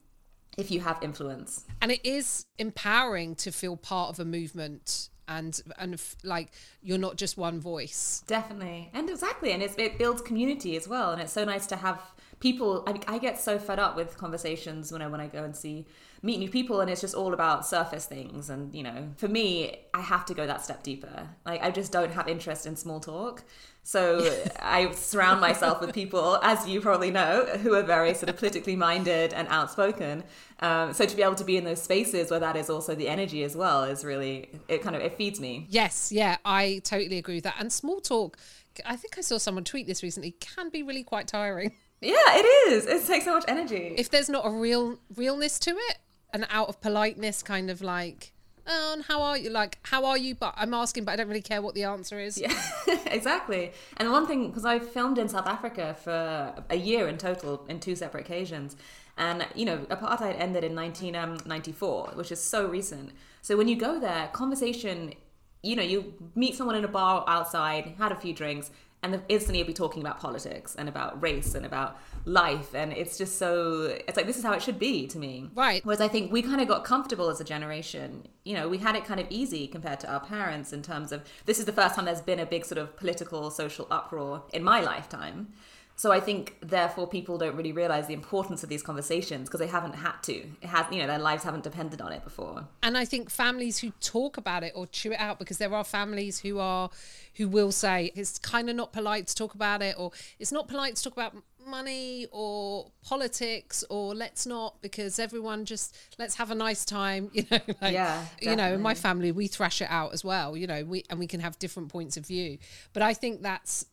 if 0.59 0.71
you 0.71 0.81
have 0.81 0.99
influence. 1.03 1.65
and 1.81 1.93
it 1.93 2.05
is 2.05 2.45
empowering 2.59 3.35
to 3.37 3.53
feel 3.53 3.77
part 3.77 4.11
of 4.11 4.19
a 4.19 4.25
movement 4.25 5.09
and 5.29 5.63
and 5.79 5.95
f- 5.95 6.17
like 6.25 6.51
you're 6.83 6.99
not 6.99 7.15
just 7.17 7.37
one 7.39 7.61
voice 7.61 8.25
Definitely. 8.27 8.91
And 8.93 9.09
exactly. 9.09 9.53
And 9.53 9.63
it's, 9.63 9.77
it 9.79 9.97
builds 9.97 10.21
community 10.23 10.77
as 10.77 10.89
well. 10.89 11.13
And 11.13 11.23
it's 11.23 11.33
so 11.33 11.45
nice 11.45 11.67
to 11.69 11.77
have 11.77 12.03
people. 12.41 12.83
I, 12.87 12.99
I 13.15 13.19
get 13.19 13.39
so 13.39 13.59
fed 13.59 13.79
up 13.79 13.97
with 13.97 14.17
conversations 14.19 14.91
when 14.91 15.03
I, 15.03 15.07
when 15.07 15.21
I 15.21 15.29
go 15.29 15.45
and 15.45 15.55
see, 15.55 15.87
meet 16.23 16.39
new 16.39 16.51
people 16.51 16.81
and 16.81 16.91
it's 16.91 17.01
just 17.01 17.15
all 17.15 17.33
about 17.33 17.67
surface 17.67 18.07
things. 18.07 18.51
And, 18.51 18.75
you 18.75 18.83
know, 18.83 19.11
for 19.17 19.29
me, 19.29 19.81
I 19.95 20.01
have 20.01 20.25
to 20.27 20.35
go 20.35 20.47
that 20.47 20.63
step 20.63 20.83
deeper. 20.83 21.29
Like, 21.47 21.63
I 21.63 21.71
just 21.71 21.93
don't 21.93 22.13
have 22.13 22.29
interest 22.29 22.67
in 22.67 22.77
small 22.77 23.01
talk. 23.01 23.45
So 23.83 24.31
I 24.61 24.91
surround 24.93 25.41
myself 25.41 25.81
with 25.81 25.95
people, 25.95 26.39
as 26.43 26.69
you 26.69 26.81
probably 26.81 27.11
know, 27.11 27.47
who 27.63 27.75
are 27.75 27.83
very 27.83 28.13
sort 28.15 28.29
of 28.29 28.37
politically 28.37 28.77
minded 28.77 29.33
and 29.33 29.49
outspoken. 29.49 30.25
Um, 30.61 30.93
so 30.93 31.07
to 31.07 31.17
be 31.17 31.23
able 31.23 31.37
to 31.37 31.45
be 31.45 31.57
in 31.57 31.65
those 31.65 31.81
spaces 31.81 32.31
where 32.31 32.41
that 32.41 32.57
is 32.57 32.69
also 32.69 32.95
the 32.95 33.09
energy 33.09 33.43
as 33.45 33.57
well 33.57 33.85
is 33.85 34.05
really, 34.05 34.51
it 34.69 34.83
kind 34.83 34.95
of, 34.95 35.01
it 35.01 35.17
feeds 35.17 35.41
me. 35.41 35.67
yes 35.69 36.13
yeah 36.13 36.37
i 36.45 36.81
totally 36.85 37.19
agree 37.19 37.37
with 37.37 37.45
that 37.45 37.57
and 37.59 37.73
small 37.73 38.01
talk 38.01 38.37
i 38.85 38.97
think 38.97 39.17
i 39.19 39.21
saw 39.21 39.39
someone 39.39 39.65
tweet 39.65 39.87
this 39.87 40.03
recently 40.03 40.33
can 40.41 40.69
be 40.71 40.83
really 40.83 41.03
quite 41.03 41.27
tiring 41.27 41.73
Yeah, 42.01 42.15
it 42.17 42.73
is. 42.73 42.87
It 42.87 43.07
takes 43.07 43.25
so 43.27 43.35
much 43.35 43.45
energy. 43.49 43.95
if 43.99 44.11
there's 44.11 44.29
not 44.29 44.47
a 44.47 44.51
real 44.51 44.99
realness 45.17 45.59
to 45.61 45.71
it 45.71 45.99
an 46.33 46.47
out 46.49 46.69
of 46.69 46.81
politeness 46.81 47.43
kind 47.43 47.69
of 47.71 47.83
like 47.83 48.33
oh 48.67 48.93
and 48.93 49.03
how 49.07 49.21
are 49.21 49.37
you 49.37 49.51
like 49.51 49.79
how 49.83 50.05
are 50.05 50.17
you 50.17 50.33
but 50.35 50.55
i'm 50.57 50.73
asking 50.73 51.03
but 51.05 51.11
i 51.11 51.17
don't 51.17 51.27
really 51.27 51.43
care 51.43 51.61
what 51.61 51.75
the 51.75 51.83
answer 51.83 52.21
is 52.21 52.39
Yeah, 52.41 52.55
exactly. 53.07 53.73
And 53.97 54.11
one 54.13 54.27
thing, 54.29 54.47
because 54.49 54.65
I 54.65 54.79
filmed 54.79 55.19
in 55.19 55.29
South 55.29 55.47
Africa 55.49 55.97
for 56.05 56.55
a 56.71 56.77
year 56.77 57.09
in 57.09 57.19
total 57.19 57.65
in 57.69 57.81
two 57.81 57.97
separate 57.97 58.21
occasions. 58.27 58.77
And, 59.19 59.47
you 59.55 59.65
know, 59.67 59.79
apartheid 59.91 60.37
ended 60.39 60.63
in 60.65 60.75
1994, 60.75 62.11
um, 62.13 62.17
which 62.17 62.31
is 62.33 62.41
so 62.43 62.67
recent. 62.67 63.11
So 63.43 63.57
when 63.57 63.69
you 63.69 63.77
go 63.77 63.99
there, 64.01 64.29
conversation, 64.33 65.15
you 65.63 65.75
know, 65.77 65.83
you 65.83 66.15
meet 66.35 66.55
someone 66.55 66.77
in 66.77 66.85
a 66.85 66.89
bar 66.89 67.25
outside, 67.27 67.95
had 67.99 68.13
a 68.13 68.17
few 68.17 68.33
drinks, 68.33 68.71
and 69.03 69.23
instantly 69.29 69.59
you'll 69.59 69.67
be 69.67 69.73
talking 69.73 70.03
about 70.03 70.21
politics 70.21 70.75
and 70.77 70.89
about 70.89 71.21
race 71.23 71.55
and 71.55 71.65
about 71.65 71.99
life. 72.25 72.75
And 72.75 72.93
it's 72.93 73.17
just 73.17 73.39
so, 73.39 73.97
it's 74.07 74.17
like, 74.17 74.27
this 74.27 74.37
is 74.37 74.45
how 74.45 74.53
it 74.53 74.63
should 74.63 74.79
be 74.79 75.07
to 75.07 75.19
me. 75.19 75.51
Right. 75.55 75.85
Whereas 75.85 76.01
I 76.01 76.09
think 76.09 76.31
we 76.31 76.43
kind 76.43 76.61
of 76.61 76.69
got 76.69 76.85
comfortable 76.85 77.31
as 77.31 77.41
a 77.41 77.45
generation. 77.45 78.27
You 78.45 78.55
know, 78.55 78.69
we 78.69 78.79
had 78.79 78.97
it 78.97 79.05
kind 79.05 79.19
of 79.19 79.27
easy 79.31 79.67
compared 79.67 80.01
to 80.01 80.13
our 80.13 80.21
parents 80.21 80.73
in 80.73 80.83
terms 80.83 81.13
of 81.13 81.23
this 81.47 81.59
is 81.59 81.65
the 81.65 81.73
first 81.73 81.95
time 81.95 82.05
there's 82.05 82.21
been 82.21 82.41
a 82.41 82.47
big 82.47 82.65
sort 82.65 82.79
of 82.79 82.97
political, 82.97 83.51
social 83.51 83.87
uproar 83.91 84.43
in 84.53 84.63
my 84.63 84.81
lifetime. 84.81 85.53
So 85.97 86.13
I 86.13 86.19
think 86.19 86.57
therefore 86.63 87.07
people 87.07 87.37
don't 87.37 87.55
really 87.55 87.73
realize 87.73 88.07
the 88.07 88.15
importance 88.15 88.63
of 88.63 88.71
these 88.71 88.83
conversations 88.83 89.51
because 89.51 89.61
they 89.61 89.67
haven't 89.67 89.93
had 89.93 90.15
to. 90.23 90.33
It 90.33 90.69
has, 90.69 90.87
you 90.91 90.99
know, 90.99 91.07
their 91.07 91.19
lives 91.19 91.45
haven't 91.45 91.63
depended 91.63 92.01
on 92.01 92.11
it 92.11 92.25
before. 92.25 92.67
and 92.83 92.97
I 92.97 93.05
think 93.05 93.29
families 93.29 93.81
who 93.81 93.91
talk 94.01 94.39
about 94.39 94.63
it 94.63 94.73
or 94.75 94.87
chew 94.87 95.13
it 95.13 95.21
out 95.21 95.39
because 95.39 95.59
there 95.59 95.75
are 95.75 95.85
families 95.85 96.39
who 96.39 96.59
are 96.59 96.89
who 97.37 97.49
will 97.49 97.73
say 97.73 98.13
it's 98.15 98.39
kind 98.39 98.69
of 98.69 98.77
not 98.77 98.93
polite 98.93 99.27
to 99.27 99.35
talk 99.35 99.55
about 99.55 99.83
it 99.83 99.95
or 99.99 100.13
it's 100.39 100.53
not 100.53 100.69
polite 100.69 100.97
to 100.97 101.03
talk 101.05 101.13
about 101.13 101.35
money 101.67 102.27
or 102.33 102.91
politics 103.03 103.85
or 103.91 104.15
let's 104.15 104.47
not 104.47 104.81
because 104.83 105.19
everyone 105.19 105.65
just 105.65 105.97
let's 106.19 106.37
have 106.37 106.51
a 106.51 106.55
nice 106.55 106.85
time 106.85 107.31
you 107.35 107.45
know 107.51 107.61
like 107.81 107.93
Yeah, 107.93 108.25
you 108.41 108.57
know 108.57 108.75
in 108.75 108.81
my 108.81 108.95
family 108.95 109.31
we 109.31 109.47
thrash 109.47 109.81
it 109.83 109.89
out 109.91 110.13
as 110.13 110.25
well 110.25 110.57
you 110.57 110.67
know 110.67 110.85
we 110.85 111.05
and 111.11 111.19
we 111.19 111.27
can 111.27 111.41
have 111.41 111.59
different 111.59 111.91
points 111.91 112.17
of 112.17 112.27
view 112.27 112.59
but 112.93 113.03
I 113.03 113.15
think 113.15 113.43
that's 113.43 113.87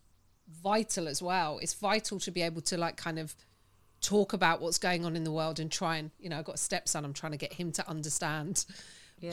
vital 0.63 1.07
as 1.07 1.21
well. 1.21 1.59
It's 1.61 1.73
vital 1.73 2.19
to 2.19 2.31
be 2.31 2.41
able 2.41 2.61
to 2.61 2.77
like 2.77 2.97
kind 2.97 3.19
of 3.19 3.35
talk 4.01 4.33
about 4.33 4.61
what's 4.61 4.77
going 4.77 5.05
on 5.05 5.15
in 5.15 5.23
the 5.23 5.31
world 5.31 5.59
and 5.59 5.71
try 5.71 5.97
and 5.97 6.11
you 6.19 6.29
know 6.29 6.39
I've 6.39 6.45
got 6.45 6.55
a 6.55 6.59
stepson. 6.59 7.03
I'm 7.05 7.13
trying 7.13 7.33
to 7.33 7.37
get 7.37 7.53
him 7.53 7.71
to 7.73 7.89
understand 7.89 8.65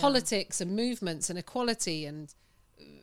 politics 0.01 0.61
and 0.61 0.75
movements 0.75 1.29
and 1.31 1.39
equality 1.39 2.07
and 2.07 2.35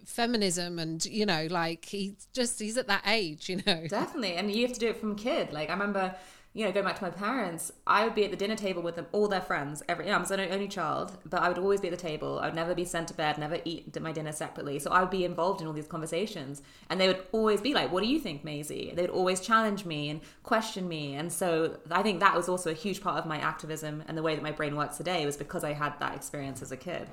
feminism 0.06 0.78
and 0.80 1.06
you 1.06 1.26
know 1.26 1.48
like 1.50 1.86
he 1.86 2.16
just 2.34 2.60
he's 2.60 2.76
at 2.76 2.88
that 2.88 3.04
age 3.08 3.48
you 3.48 3.62
know 3.66 3.88
Definitely. 3.88 4.36
And 4.36 4.52
you 4.52 4.64
have 4.64 4.74
to 4.74 4.80
do 4.80 4.88
it 4.88 4.98
from 4.98 5.16
kid. 5.16 5.54
Like 5.54 5.70
I 5.70 5.74
remember, 5.74 6.16
you 6.54 6.66
know, 6.66 6.72
going 6.72 6.86
back 6.86 6.98
to 6.98 7.04
my 7.04 7.10
parents, 7.10 7.72
I 7.88 8.04
would 8.04 8.16
be 8.16 8.26
at 8.26 8.32
the 8.32 8.38
dinner 8.38 8.56
table 8.56 8.82
with 8.82 8.96
them, 8.96 9.08
all 9.12 9.28
their 9.28 9.42
friends. 9.42 9.82
Every, 9.88 10.06
you 10.06 10.12
know, 10.12 10.18
I 10.18 10.20
was 10.20 10.32
an 10.32 10.40
only 10.40 10.68
child, 10.68 11.18
but 11.26 11.42
I 11.42 11.48
would 11.48 11.58
always 11.58 11.80
be 11.80 11.88
at 11.88 11.92
the 11.92 11.98
table. 11.98 12.40
I 12.40 12.48
would 12.48 12.56
never 12.56 12.76
be 12.76 12.84
sent 12.84 13.08
to 13.10 13.14
bed, 13.14 13.38
never 13.38 13.60
eat 13.64 14.00
my 14.02 14.12
dinner 14.12 14.32
separately. 14.32 14.80
So 14.80 14.92
I 14.92 15.02
would 15.02 15.10
be 15.10 15.24
involved 15.24 15.62
in 15.62 15.68
all 15.68 15.74
these 15.74 15.88
conversations. 15.88 16.62
And 16.90 17.00
they 17.00 17.08
would 17.08 17.24
always 17.32 17.62
be 17.62 17.74
like, 17.74 17.92
what 17.92 18.04
do 18.04 18.10
you 18.10 18.20
think, 18.20 18.44
Maisie? 18.44 18.92
They 18.96 19.04
would 19.04 19.12
always 19.12 19.40
challenge 19.40 19.86
me 19.86 20.10
and 20.10 20.20
question 20.44 20.88
me. 20.88 21.16
And 21.16 21.32
so 21.32 21.78
I 21.90 22.04
think 22.04 22.20
that 22.20 22.36
was 22.36 22.50
also 22.50 22.72
a 22.72 22.76
huge 22.76 23.02
part 23.02 23.18
of 23.18 23.26
my 23.26 23.38
activism 23.38 24.04
and 24.08 24.18
the 24.18 24.24
way 24.24 24.36
that 24.36 24.44
my 24.44 24.52
brain 24.52 24.76
works 24.76 24.98
today 24.98 25.26
was 25.26 25.38
because 25.38 25.64
I 25.64 25.74
had 25.74 25.98
that 26.00 26.16
experience 26.16 26.62
as 26.62 26.72
a 26.72 26.78
kid. 26.78 27.08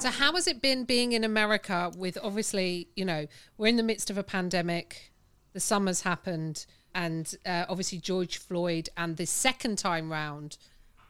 So 0.00 0.08
how 0.08 0.32
has 0.32 0.46
it 0.46 0.62
been 0.62 0.84
being 0.84 1.12
in 1.12 1.24
America 1.24 1.92
with 1.94 2.16
obviously, 2.22 2.88
you 2.96 3.04
know, 3.04 3.26
we're 3.58 3.66
in 3.66 3.76
the 3.76 3.82
midst 3.82 4.08
of 4.08 4.16
a 4.16 4.22
pandemic, 4.22 5.12
the 5.52 5.60
summer's 5.60 6.00
happened, 6.00 6.64
and 6.94 7.34
uh, 7.44 7.66
obviously 7.68 7.98
George 7.98 8.38
Floyd, 8.38 8.88
and 8.96 9.18
the 9.18 9.26
second 9.26 9.76
time 9.76 10.10
round 10.10 10.56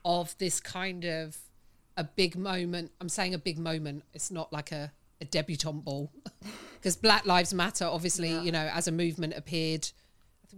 of 0.04 0.36
this 0.38 0.58
kind 0.58 1.04
of 1.04 1.38
a 1.96 2.02
big 2.02 2.34
moment. 2.34 2.90
I'm 3.00 3.08
saying 3.08 3.32
a 3.32 3.38
big 3.38 3.60
moment. 3.60 4.02
It's 4.12 4.32
not 4.32 4.52
like 4.52 4.72
a, 4.72 4.90
a 5.20 5.24
debutante 5.24 5.84
ball 5.84 6.10
because 6.74 6.96
Black 6.96 7.24
Lives 7.24 7.54
Matter, 7.54 7.84
obviously, 7.84 8.36
you 8.40 8.50
know, 8.50 8.68
as 8.74 8.88
a 8.88 8.92
movement 8.92 9.34
appeared. 9.36 9.88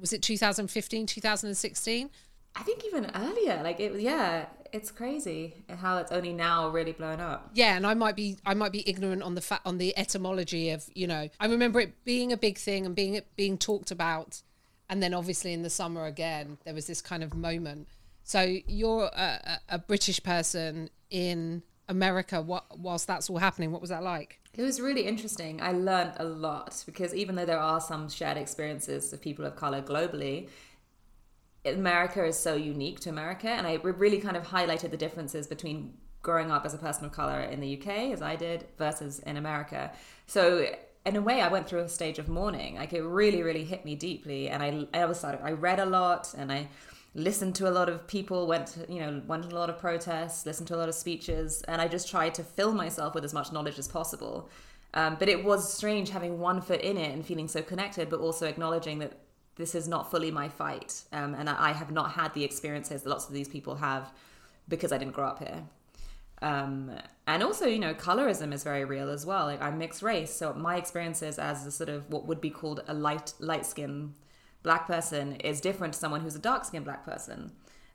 Was 0.00 0.14
it 0.14 0.22
2015, 0.22 1.04
2016? 1.06 2.10
I 2.54 2.62
think 2.62 2.85
even 2.85 3.11
earlier, 3.14 3.61
like 3.62 3.80
it, 3.80 3.92
was, 3.92 4.02
yeah, 4.02 4.47
it's 4.73 4.90
crazy 4.90 5.64
how 5.78 5.99
it's 5.99 6.12
only 6.12 6.32
now 6.32 6.68
really 6.68 6.92
blown 6.92 7.21
up. 7.21 7.50
Yeah, 7.54 7.76
and 7.76 7.87
I 7.87 7.94
might 7.94 8.16
be 8.16 8.38
I 8.44 8.54
might 8.54 8.73
be 8.73 8.88
ignorant 8.88 9.23
on 9.23 9.35
the 9.35 9.40
fa- 9.40 9.61
on 9.64 9.78
the 9.78 9.97
etymology 9.97 10.71
of 10.71 10.88
you 10.94 11.06
know 11.06 11.28
I 11.40 11.47
remember 11.47 11.80
it 11.80 12.04
being 12.04 12.32
a 12.32 12.37
big 12.37 12.59
thing 12.59 12.87
and 12.87 12.94
being 12.94 13.21
being 13.37 13.59
talked 13.59 13.90
about, 13.90 14.42
and 14.88 15.02
then 15.02 15.14
obviously 15.14 15.52
in 15.52 15.62
the 15.62 15.71
summer 15.71 16.06
again 16.06 16.59
there 16.64 16.75
was 16.75 16.87
this 16.87 17.00
kind 17.00 17.23
of 17.23 17.35
moment. 17.35 17.88
So 18.25 18.56
you're 18.66 19.11
a, 19.14 19.59
a, 19.68 19.75
a 19.76 19.78
British 19.78 20.23
person 20.23 20.90
in 21.11 21.62
America. 21.88 22.40
What 22.40 22.78
whilst 22.78 23.06
that's 23.06 23.28
all 23.30 23.38
happening, 23.38 23.73
what 23.73 23.80
was 23.80 23.90
that 23.90 24.02
like? 24.02 24.40
It 24.54 24.62
was 24.62 24.80
really 24.80 25.06
interesting. 25.06 25.62
I 25.62 25.73
learned 25.73 26.12
a 26.18 26.25
lot 26.25 26.82
because 26.85 27.14
even 27.14 27.37
though 27.37 27.47
there 27.47 27.59
are 27.59 27.80
some 27.80 28.11
shared 28.11 28.37
experiences 28.37 29.12
of 29.12 29.23
people 29.23 29.47
of 29.47 29.56
color 29.56 29.80
globally, 29.80 30.49
America 31.64 32.25
is 32.25 32.38
so 32.38 32.54
unique 32.54 33.00
to 33.00 33.11
America, 33.11 33.49
and 33.49 33.66
I 33.66 33.75
really 33.75 34.19
kind 34.19 34.37
of 34.37 34.45
highlighted 34.49 34.90
the 34.90 34.97
differences 34.97 35.47
between 35.47 35.95
growing 36.23 36.50
up 36.50 36.64
as 36.64 36.75
a 36.75 36.78
person 36.78 37.04
of 37.04 37.12
color 37.12 37.40
in 37.40 37.61
the 37.61 37.78
UK, 37.78 38.12
as 38.12 38.23
I 38.23 38.37
did, 38.37 38.66
versus 38.78 39.19
in 39.21 39.37
America. 39.37 39.92
So 40.26 40.66
in 41.04 41.16
a 41.16 41.21
way, 41.21 41.40
I 41.40 41.49
went 41.49 41.69
through 41.69 41.81
a 41.81 41.88
stage 41.88 42.19
of 42.19 42.28
mourning. 42.28 42.76
Like 42.76 42.92
it 42.92 43.02
really, 43.02 43.42
really 43.42 43.64
hit 43.64 43.85
me 43.85 43.95
deeply, 43.95 44.49
and 44.49 44.62
I 44.62 44.87
I 44.95 45.04
was 45.04 45.19
started. 45.19 45.40
I 45.42 45.52
read 45.52 45.81
a 45.81 45.87
lot, 45.87 46.35
and 46.37 46.50
I 46.50 46.69
listened 47.14 47.54
to 47.57 47.69
a 47.69 47.73
lot 47.73 47.88
of 47.88 48.07
people. 48.07 48.47
Went 48.47 48.69
to, 48.69 48.92
you 48.92 49.00
know 49.00 49.23
went 49.26 49.45
to 49.45 49.54
a 49.54 49.59
lot 49.59 49.71
of 49.71 49.78
protests, 49.78 50.47
listened 50.47 50.69
to 50.69 50.76
a 50.76 50.78
lot 50.78 50.88
of 50.88 50.95
speeches, 50.95 51.62
and 51.69 51.81
I 51.81 51.88
just 51.88 52.09
tried 52.09 52.35
to 52.35 52.45
fill 52.45 52.73
myself 52.73 53.14
with 53.14 53.25
as 53.25 53.35
much 53.35 53.52
knowledge 53.52 53.78
as 53.78 53.88
possible. 53.88 54.49
Um, 54.95 55.16
but 55.19 55.28
it 55.28 55.42
was 55.42 55.73
strange 55.73 56.11
having 56.11 56.38
one 56.38 56.61
foot 56.61 56.83
in 56.83 56.99
it 56.99 57.12
and 57.12 57.25
feeling 57.25 57.49
so 57.49 57.62
connected, 57.62 58.11
but 58.11 58.21
also 58.21 58.47
acknowledging 58.47 58.99
that 58.99 59.19
this 59.56 59.75
is 59.75 59.87
not 59.87 60.11
fully 60.11 60.30
my 60.30 60.49
fight, 60.49 61.02
um, 61.12 61.35
and 61.35 61.49
I 61.49 61.73
have 61.73 61.90
not 61.90 62.12
had 62.12 62.35
the 62.35 62.44
experiences 62.44 63.02
that 63.02 63.11
lots 63.11 63.28
of 63.28 63.35
these 63.35 63.49
people 63.49 63.76
have 63.76 64.12
because 64.68 64.92
I 64.92 64.99
didn't 64.99 65.14
grow 65.14 65.26
up 65.26 65.38
here. 65.38 65.64
Um, 66.40 66.90
and 67.26 67.42
also, 67.42 67.66
you 67.66 67.78
know, 67.78 67.94
colorism 67.94 68.52
is 68.52 68.64
very 68.64 68.85
real 68.85 69.11
as 69.11 69.25
well. 69.25 69.47
Like 69.47 69.62
I'm 69.62 69.78
mixed 69.78 70.02
race, 70.02 70.35
so 70.35 70.52
my 70.54 70.76
experiences 70.76 71.38
as 71.38 71.66
a 71.66 71.71
sort 71.71 71.88
of 71.88 72.11
what 72.11 72.26
would 72.26 72.40
be 72.40 72.50
called 72.50 72.82
a 72.88 72.94
light 72.94 73.35
light 73.38 73.64
skin 73.64 74.14
black 74.62 74.87
person 74.87 75.37
is 75.37 75.61
different 75.61 75.94
to 75.94 75.99
someone 75.99 76.21
who's 76.21 76.37
a 76.37 76.40
dark 76.40 76.64
skinned 76.64 76.85
black 76.85 77.04
person. 77.04 77.52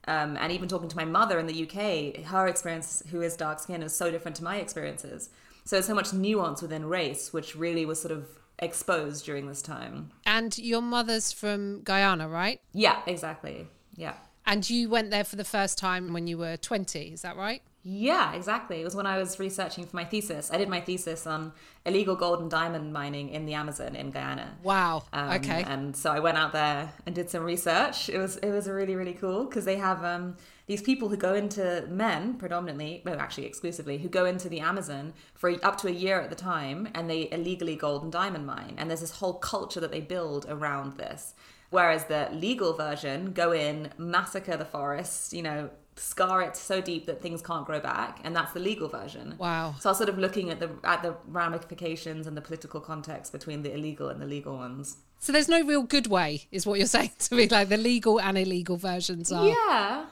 Um, 0.08 0.38
and 0.38 0.54
even 0.54 0.70
talking 0.70 0.88
to 0.88 0.96
my 0.96 1.04
mother 1.04 1.38
in 1.38 1.48
the 1.48 1.64
UK, 1.64 2.26
her 2.28 2.48
experience, 2.48 3.04
who 3.12 3.22
is 3.22 3.36
dark 3.36 3.60
skinned, 3.60 3.84
is 3.84 3.94
so 3.94 4.10
different 4.10 4.38
to 4.38 4.44
my 4.44 4.58
experiences. 4.58 5.30
So 5.66 5.76
there's 5.76 5.86
so 5.86 5.94
much 5.94 6.14
nuance 6.14 6.62
within 6.62 6.86
race, 6.86 7.34
which 7.34 7.56
really 7.56 7.86
was 7.86 8.02
sort 8.02 8.14
of 8.14 8.30
exposed 8.60 9.26
during 9.26 9.48
this 9.48 9.62
time. 9.62 10.12
And 10.26 10.58
your 10.58 10.82
mother's 10.82 11.32
from 11.32 11.82
Guyana, 11.84 12.28
right? 12.28 12.62
Yeah, 12.74 13.02
exactly. 13.06 13.68
Yeah. 13.96 14.14
And 14.46 14.68
you 14.70 14.90
went 14.90 15.12
there 15.12 15.24
for 15.24 15.36
the 15.36 15.44
first 15.44 15.78
time 15.78 16.14
when 16.14 16.26
you 16.28 16.38
were 16.38 16.58
20, 16.58 17.00
is 17.00 17.22
that 17.22 17.36
right? 17.36 17.62
Yeah, 17.90 18.34
exactly. 18.34 18.82
It 18.82 18.84
was 18.84 18.96
when 18.96 19.06
I 19.06 19.18
was 19.18 19.40
researching 19.40 19.86
for 19.86 19.96
my 19.96 20.04
thesis. 20.04 20.52
I 20.52 20.58
did 20.58 20.68
my 20.68 20.82
thesis 20.82 21.26
on 21.26 21.54
illegal 21.86 22.16
gold 22.16 22.42
and 22.42 22.52
diamond 22.52 22.92
mining 22.92 23.30
in 23.30 23.46
the 23.46 23.54
Amazon 23.54 23.96
in 23.96 24.12
Guyana. 24.12 24.58
Wow. 24.62 25.04
Um, 25.14 25.32
okay. 25.32 25.64
And 25.66 25.96
so 25.96 26.12
I 26.12 26.20
went 26.20 26.38
out 26.38 26.52
there 26.52 26.92
and 27.06 27.16
did 27.16 27.30
some 27.30 27.44
research. 27.44 28.10
It 28.10 28.18
was 28.18 28.36
it 28.38 28.52
was 28.52 28.68
really 28.68 28.96
really 28.96 29.14
cool 29.14 29.46
because 29.46 29.64
they 29.64 29.78
have 29.78 30.04
um, 30.04 30.36
these 30.68 30.82
people 30.82 31.10
who 31.10 31.18
go 31.18 31.34
into 31.34 31.86
men 31.90 32.36
predominantly, 32.36 33.02
well 33.06 33.20
actually 33.20 33.46
exclusively, 33.46 33.98
who 33.98 34.10
go 34.10 34.26
into 34.26 34.50
the 34.50 34.60
Amazon 34.60 35.14
for 35.34 35.54
up 35.64 35.78
to 35.80 35.88
a 35.88 35.92
year 35.92 36.20
at 36.20 36.30
the 36.30 36.36
time, 36.36 36.90
and 36.94 37.10
they 37.10 37.30
illegally 37.32 37.76
gold 37.76 38.04
and 38.04 38.12
diamond 38.12 38.46
mine. 38.46 38.76
And 38.78 38.90
there's 38.90 39.02
this 39.02 39.12
whole 39.12 39.36
culture 39.36 39.80
that 39.80 39.92
they 39.92 40.02
build 40.02 40.46
around 40.50 40.98
this. 40.98 41.34
Whereas 41.70 42.06
the 42.06 42.30
legal 42.32 42.74
version 42.74 43.34
go 43.34 43.52
in, 43.52 43.92
massacre 43.98 44.56
the 44.56 44.66
forest, 44.66 45.34
you 45.34 45.42
know, 45.42 45.70
scar 45.96 46.42
it 46.42 46.56
so 46.56 46.80
deep 46.80 47.06
that 47.08 47.22
things 47.22 47.42
can't 47.42 47.66
grow 47.66 47.80
back, 47.80 48.20
and 48.24 48.36
that's 48.36 48.54
the 48.54 48.60
legal 48.60 48.88
version. 48.88 49.36
Wow. 49.38 49.76
So 49.80 49.90
I 49.90 49.92
was 49.92 49.98
sort 49.98 50.10
of 50.10 50.18
looking 50.18 50.50
at 50.50 50.60
the 50.60 50.70
at 50.84 51.02
the 51.02 51.16
ramifications 51.28 52.28
and 52.28 52.38
the 52.38 52.42
political 52.42 52.80
context 52.80 53.32
between 53.32 53.64
the 53.64 53.74
illegal 53.74 54.10
and 54.10 54.22
the 54.22 54.26
legal 54.26 54.56
ones. 54.56 54.98
So 55.20 55.32
there's 55.32 55.50
no 55.50 55.64
real 55.64 55.84
good 55.84 56.08
way, 56.08 56.48
is 56.52 56.66
what 56.66 56.78
you're 56.78 56.88
saying 57.00 57.12
to 57.20 57.36
me. 57.36 57.48
Like 57.48 57.70
the 57.70 57.78
legal 57.78 58.20
and 58.20 58.38
illegal 58.38 58.78
versions 58.78 59.32
are. 59.32 59.48
Yeah. 59.48 60.06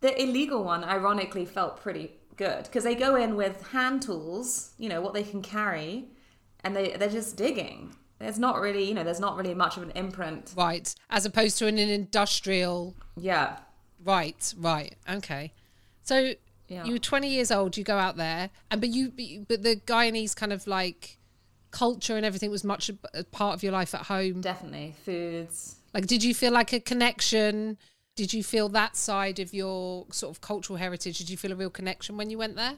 The 0.00 0.20
illegal 0.22 0.62
one, 0.64 0.84
ironically, 0.84 1.44
felt 1.44 1.80
pretty 1.80 2.12
good 2.36 2.64
because 2.64 2.84
they 2.84 2.94
go 2.94 3.16
in 3.16 3.34
with 3.36 3.66
hand 3.68 4.02
tools, 4.02 4.72
you 4.78 4.88
know, 4.88 5.00
what 5.00 5.12
they 5.14 5.24
can 5.24 5.42
carry, 5.42 6.06
and 6.62 6.74
they, 6.76 6.92
they're 6.96 7.08
just 7.08 7.36
digging. 7.36 7.94
There's 8.18 8.38
not 8.38 8.60
really, 8.60 8.84
you 8.84 8.94
know, 8.94 9.04
there's 9.04 9.20
not 9.20 9.36
really 9.36 9.54
much 9.54 9.76
of 9.76 9.82
an 9.84 9.90
imprint. 9.92 10.52
Right. 10.56 10.92
As 11.10 11.24
opposed 11.26 11.58
to 11.58 11.66
in 11.66 11.78
an 11.78 11.88
industrial. 11.88 12.94
Yeah. 13.16 13.58
Right. 14.04 14.54
Right. 14.56 14.96
Okay. 15.08 15.52
So 16.02 16.34
Yeah. 16.68 16.84
you 16.84 16.92
were 16.92 16.98
20 16.98 17.28
years 17.28 17.50
old. 17.50 17.76
You 17.76 17.84
go 17.84 17.96
out 17.98 18.16
there, 18.16 18.50
and 18.70 18.80
but 18.80 18.90
you 18.90 19.10
but 19.48 19.62
the 19.62 19.76
Guyanese 19.76 20.34
kind 20.34 20.52
of 20.52 20.66
like 20.66 21.18
culture 21.70 22.16
and 22.16 22.24
everything 22.24 22.50
was 22.50 22.64
much 22.64 22.90
a 23.14 23.24
part 23.24 23.54
of 23.54 23.62
your 23.62 23.72
life 23.72 23.94
at 23.94 24.02
home. 24.06 24.40
Definitely. 24.40 24.94
Foods. 25.04 25.76
Like, 25.94 26.06
did 26.06 26.22
you 26.24 26.34
feel 26.34 26.52
like 26.52 26.72
a 26.72 26.80
connection? 26.80 27.78
Did 28.18 28.32
you 28.34 28.42
feel 28.42 28.68
that 28.70 28.96
side 28.96 29.38
of 29.38 29.54
your 29.54 30.04
sort 30.10 30.34
of 30.34 30.40
cultural 30.40 30.76
heritage? 30.76 31.18
Did 31.18 31.30
you 31.30 31.36
feel 31.36 31.52
a 31.52 31.54
real 31.54 31.70
connection 31.70 32.16
when 32.16 32.30
you 32.30 32.36
went 32.36 32.56
there? 32.56 32.74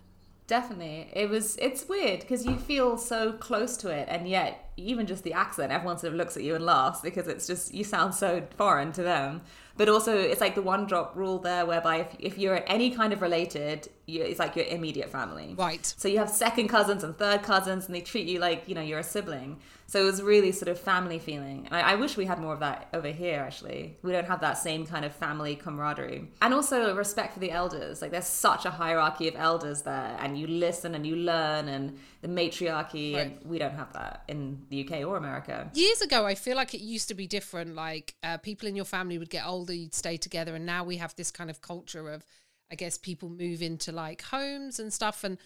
Definitely. 0.46 1.08
It 1.14 1.30
was, 1.30 1.56
it's 1.56 1.88
weird 1.88 2.20
because 2.20 2.44
you 2.44 2.56
feel 2.56 2.98
so 2.98 3.32
close 3.32 3.78
to 3.78 3.88
it, 3.88 4.06
and 4.10 4.28
yet, 4.28 4.70
even 4.76 5.06
just 5.06 5.24
the 5.24 5.32
accent, 5.32 5.72
everyone 5.72 5.96
sort 5.96 6.12
of 6.12 6.18
looks 6.18 6.36
at 6.36 6.42
you 6.42 6.56
and 6.56 6.66
laughs 6.66 7.00
because 7.00 7.26
it's 7.26 7.46
just, 7.46 7.72
you 7.72 7.84
sound 7.84 8.14
so 8.14 8.46
foreign 8.58 8.92
to 8.92 9.02
them. 9.02 9.40
But 9.78 9.88
also, 9.88 10.14
it's 10.14 10.42
like 10.42 10.54
the 10.54 10.60
one 10.60 10.84
drop 10.84 11.16
rule 11.16 11.38
there, 11.38 11.64
whereby 11.64 12.00
if, 12.00 12.16
if 12.18 12.36
you're 12.36 12.62
any 12.66 12.90
kind 12.90 13.14
of 13.14 13.22
related, 13.22 13.88
you, 14.10 14.22
it's 14.22 14.38
like 14.38 14.56
your 14.56 14.66
immediate 14.66 15.08
family. 15.10 15.54
Right. 15.56 15.84
So 15.96 16.08
you 16.08 16.18
have 16.18 16.28
second 16.30 16.68
cousins 16.68 17.02
and 17.04 17.16
third 17.16 17.42
cousins, 17.42 17.86
and 17.86 17.94
they 17.94 18.00
treat 18.00 18.26
you 18.28 18.38
like 18.38 18.68
you 18.68 18.74
know 18.74 18.82
you're 18.82 18.98
a 19.00 19.04
sibling. 19.04 19.58
So 19.86 20.00
it 20.00 20.04
was 20.04 20.22
really 20.22 20.52
sort 20.52 20.68
of 20.68 20.78
family 20.78 21.18
feeling. 21.18 21.66
And 21.66 21.74
I, 21.74 21.80
I 21.80 21.94
wish 21.96 22.16
we 22.16 22.24
had 22.24 22.38
more 22.38 22.52
of 22.54 22.60
that 22.60 22.86
over 22.94 23.08
here. 23.08 23.40
Actually, 23.40 23.96
we 24.02 24.12
don't 24.12 24.26
have 24.26 24.40
that 24.42 24.56
same 24.56 24.86
kind 24.86 25.04
of 25.04 25.12
family 25.12 25.56
camaraderie, 25.56 26.28
and 26.42 26.54
also 26.54 26.94
respect 26.94 27.34
for 27.34 27.40
the 27.40 27.50
elders. 27.50 28.00
Like 28.02 28.10
there's 28.12 28.26
such 28.26 28.64
a 28.66 28.70
hierarchy 28.70 29.26
of 29.28 29.34
elders 29.36 29.82
there, 29.82 30.16
and 30.20 30.38
you 30.38 30.46
listen 30.46 30.94
and 30.94 31.06
you 31.06 31.16
learn, 31.16 31.68
and 31.68 31.98
the 32.22 32.28
matriarchy, 32.28 33.14
Right. 33.14 33.26
and 33.40 33.50
we 33.50 33.58
don't 33.58 33.74
have 33.74 33.92
that 33.94 34.24
in 34.28 34.66
the 34.68 34.84
UK 34.86 35.04
or 35.06 35.16
America. 35.16 35.70
Years 35.74 36.02
ago, 36.02 36.26
I 36.26 36.34
feel 36.34 36.54
like 36.56 36.74
it 36.74 36.80
used 36.82 37.08
to 37.08 37.14
be 37.14 37.26
different. 37.26 37.74
Like 37.74 38.14
uh, 38.22 38.36
people 38.36 38.68
in 38.68 38.76
your 38.76 38.84
family 38.84 39.18
would 39.18 39.30
get 39.30 39.46
older, 39.46 39.72
you'd 39.72 39.94
stay 39.94 40.16
together, 40.18 40.54
and 40.54 40.66
now 40.66 40.84
we 40.84 40.96
have 40.98 41.14
this 41.16 41.30
kind 41.30 41.48
of 41.50 41.62
culture 41.62 42.10
of, 42.10 42.24
I 42.70 42.74
guess, 42.74 42.98
people 42.98 43.28
move 43.28 43.62
into 43.62 43.92
like 43.92 44.22
homes 44.22 44.78
and 44.78 44.92
stuff. 44.92 45.24
And 45.24 45.38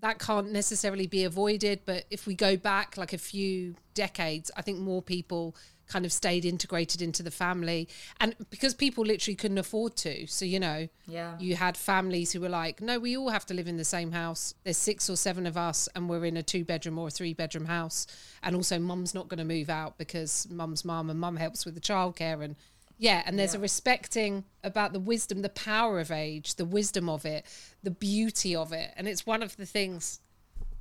that 0.00 0.18
can't 0.18 0.50
necessarily 0.50 1.06
be 1.06 1.24
avoided. 1.24 1.80
But 1.84 2.04
if 2.10 2.26
we 2.26 2.34
go 2.34 2.56
back 2.56 2.96
like 2.96 3.12
a 3.12 3.18
few 3.18 3.74
decades, 3.94 4.50
I 4.56 4.62
think 4.62 4.78
more 4.78 5.02
people 5.02 5.54
kind 5.88 6.06
of 6.06 6.12
stayed 6.12 6.46
integrated 6.46 7.02
into 7.02 7.22
the 7.22 7.30
family. 7.30 7.86
And 8.18 8.34
because 8.48 8.72
people 8.72 9.04
literally 9.04 9.34
couldn't 9.34 9.58
afford 9.58 9.94
to. 9.96 10.26
So, 10.26 10.46
you 10.46 10.58
know, 10.58 10.88
Yeah. 11.06 11.36
you 11.38 11.56
had 11.56 11.76
families 11.76 12.32
who 12.32 12.40
were 12.40 12.48
like, 12.48 12.80
no, 12.80 12.98
we 12.98 13.14
all 13.14 13.28
have 13.28 13.44
to 13.46 13.54
live 13.54 13.68
in 13.68 13.76
the 13.76 13.84
same 13.84 14.12
house. 14.12 14.54
There's 14.64 14.78
six 14.78 15.10
or 15.10 15.16
seven 15.16 15.46
of 15.46 15.58
us, 15.58 15.88
and 15.94 16.08
we're 16.08 16.24
in 16.24 16.38
a 16.38 16.42
two 16.42 16.64
bedroom 16.64 16.98
or 16.98 17.08
a 17.08 17.10
three 17.10 17.34
bedroom 17.34 17.66
house. 17.66 18.06
And 18.42 18.56
also, 18.56 18.78
mum's 18.78 19.12
not 19.12 19.28
going 19.28 19.38
to 19.38 19.44
move 19.44 19.68
out 19.68 19.98
because 19.98 20.48
mum's 20.50 20.82
mum 20.84 21.10
and 21.10 21.20
mum 21.20 21.36
helps 21.36 21.66
with 21.66 21.74
the 21.74 21.80
childcare. 21.80 22.42
And 22.42 22.56
yeah, 23.02 23.20
and 23.26 23.36
there's 23.36 23.52
a 23.52 23.58
respecting 23.58 24.44
about 24.62 24.92
the 24.92 25.00
wisdom, 25.00 25.42
the 25.42 25.48
power 25.48 25.98
of 25.98 26.12
age, 26.12 26.54
the 26.54 26.64
wisdom 26.64 27.08
of 27.08 27.24
it, 27.24 27.44
the 27.82 27.90
beauty 27.90 28.54
of 28.54 28.72
it. 28.72 28.92
And 28.96 29.08
it's 29.08 29.26
one 29.26 29.42
of 29.42 29.56
the 29.56 29.66
things 29.66 30.20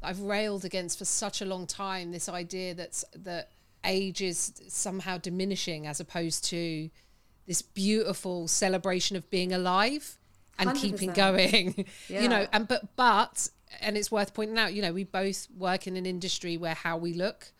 I've 0.03 0.21
railed 0.21 0.63
against 0.63 0.99
for 0.99 1.05
such 1.05 1.41
a 1.41 1.45
long 1.45 1.65
time 1.65 2.11
this 2.11 2.29
idea 2.29 2.75
that's 2.75 3.03
that 3.15 3.49
age 3.83 4.21
is 4.21 4.53
somehow 4.67 5.17
diminishing 5.17 5.87
as 5.87 5.99
opposed 5.99 6.45
to 6.45 6.91
this 7.47 7.63
beautiful 7.63 8.47
celebration 8.47 9.17
of 9.17 9.27
being 9.31 9.51
alive 9.51 10.19
and 10.59 10.75
keeping 10.75 11.09
100%. 11.09 11.15
going 11.15 11.85
you 12.07 12.27
know 12.27 12.45
and 12.53 12.67
but 12.67 12.95
but 12.95 13.49
and 13.79 13.97
it's 13.97 14.11
worth 14.11 14.35
pointing 14.35 14.59
out 14.59 14.75
you 14.75 14.83
know 14.83 14.93
we 14.93 15.03
both 15.03 15.47
work 15.57 15.87
in 15.87 15.97
an 15.97 16.05
industry 16.05 16.55
where 16.55 16.75
how 16.75 16.97
we 16.97 17.13
look 17.13 17.51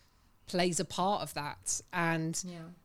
plays 0.52 0.80
a 0.80 0.86
part 0.86 1.20
of 1.22 1.34
that 1.42 1.82
and 1.94 2.34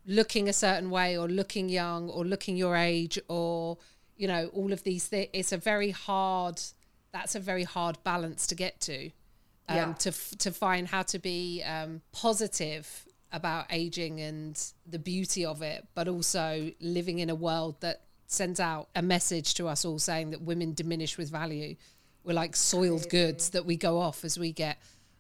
looking 0.07 0.49
a 0.49 0.53
certain 0.53 0.89
way 0.91 1.17
or 1.19 1.27
looking 1.41 1.69
young 1.69 2.09
or 2.17 2.23
looking 2.25 2.57
your 2.57 2.75
age 2.77 3.19
or 3.29 3.77
you 4.17 4.29
know 4.33 4.43
all 4.59 4.73
of 4.73 4.83
these 4.89 5.05
things 5.13 5.29
it's 5.33 5.53
a 5.53 5.57
very 5.57 5.91
hard 5.91 6.61
that's 7.13 7.35
a 7.35 7.41
very 7.41 7.65
hard 7.77 7.97
balance 8.05 8.47
to 8.47 8.55
get 8.55 8.75
to 8.81 8.99
um, 9.69 9.77
Yeah. 9.77 9.93
to 10.05 10.11
f- 10.11 10.35
to 10.45 10.51
find 10.53 10.87
how 10.95 11.03
to 11.13 11.19
be 11.19 11.63
um, 11.75 12.03
positive 12.13 12.87
about 13.33 13.67
aging 13.71 14.21
and 14.21 14.55
the 14.95 14.99
beauty 14.99 15.45
of 15.45 15.61
it, 15.61 15.85
but 15.97 16.07
also 16.09 16.71
living 16.81 17.19
in 17.19 17.29
a 17.29 17.35
world 17.35 17.75
that 17.81 17.99
sends 18.29 18.61
out 18.61 18.89
a 18.95 19.03
message 19.03 19.55
to 19.55 19.67
us 19.67 19.85
all 19.85 19.99
saying 19.99 20.31
that 20.31 20.41
women 20.41 20.73
diminish 20.75 21.19
with 21.19 21.29
value. 21.31 21.75
We're 22.25 22.35
like 22.43 22.55
soiled 22.57 23.09
goods 23.11 23.51
that 23.51 23.67
we 23.67 23.77
go 23.77 23.99
off 23.99 24.25
as 24.25 24.39
we 24.39 24.53
get 24.53 24.77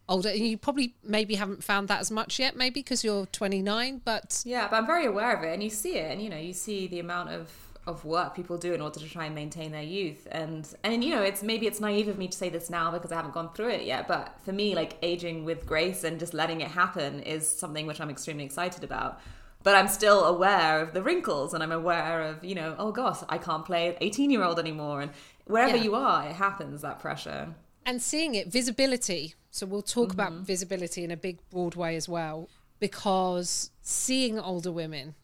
older. 0.09 0.29
And 0.29 0.39
you 0.47 0.57
probably 0.59 0.95
maybe 1.03 1.35
haven't 1.37 1.65
found 1.65 1.89
that 1.89 2.01
as 2.01 2.11
much 2.11 2.39
yet, 2.39 2.57
maybe 2.57 2.81
because 2.81 3.03
you're 3.05 3.27
29, 3.27 4.03
but 4.05 4.43
Yeah, 4.45 4.69
but 4.69 4.77
I'm 4.77 4.87
very 4.87 5.07
aware 5.07 5.37
of 5.37 5.43
it, 5.45 5.53
and 5.53 5.63
you 5.63 5.71
see 5.71 5.97
it, 5.97 6.11
and 6.13 6.23
you 6.23 6.29
know, 6.31 6.39
you 6.39 6.53
see 6.53 6.87
the 6.87 7.01
amount 7.01 7.31
of 7.31 7.51
of 7.87 8.05
work 8.05 8.35
people 8.35 8.59
do 8.59 8.75
in 8.75 8.81
order 8.81 8.99
to 8.99 9.09
try 9.09 9.27
and 9.27 9.35
maintain 9.37 9.71
their 9.71 9.83
youth, 9.83 10.27
and 10.33 10.69
and 10.83 11.05
you 11.05 11.11
know, 11.15 11.23
it's 11.23 11.43
maybe 11.45 11.67
it's 11.69 11.79
naive 11.81 12.09
of 12.09 12.19
me 12.19 12.27
to 12.27 12.37
say 12.37 12.49
this 12.49 12.69
now 12.69 12.91
because 12.91 13.13
I 13.13 13.15
haven't 13.15 13.33
gone 13.35 13.53
through 13.55 13.69
it 13.71 13.85
yet, 13.85 14.09
but 14.09 14.35
for 14.45 14.53
me, 14.53 14.75
like 14.75 14.97
aging 15.03 15.45
with 15.45 15.67
grace 15.67 16.03
and 16.03 16.19
just 16.19 16.35
letting 16.35 16.61
it 16.63 16.69
happen 16.69 17.21
is 17.21 17.49
something 17.49 17.87
which 17.87 18.01
I'm 18.01 18.11
extremely 18.11 18.45
excited 18.45 18.83
about. 18.83 19.21
But 19.63 19.77
I'm 19.77 19.87
still 19.89 20.25
aware 20.25 20.81
of 20.81 20.95
the 20.95 21.03
wrinkles, 21.03 21.55
and 21.55 21.63
I'm 21.63 21.71
aware 21.73 22.23
of 22.23 22.45
you 22.45 22.57
know, 22.57 22.75
oh 22.77 22.91
gosh, 22.91 23.19
I 23.29 23.39
can't 23.39 23.65
play 23.65 23.97
18 24.01 24.31
year 24.31 24.43
old 24.43 24.59
anymore, 24.59 25.01
and 25.01 25.13
wherever 25.47 25.77
Yeah. 25.77 25.83
you 25.85 25.95
are, 25.95 26.27
it 26.29 26.35
happens 26.35 26.83
that 26.83 26.99
pressure. 26.99 27.55
And 27.87 28.03
seeing 28.03 28.35
it 28.35 28.49
visibility. 28.49 29.35
So 29.51 29.65
we'll 29.65 29.81
talk 29.83 30.13
about 30.13 30.33
Mm-hmm. 30.33 30.43
visibility 30.43 31.03
in 31.05 31.11
a 31.11 31.17
big 31.17 31.39
broad 31.51 31.75
way 31.77 31.97
as 31.97 32.09
well 32.09 32.51
because 32.79 33.71
seeing 33.81 34.39
older 34.39 34.71
women 34.71 35.15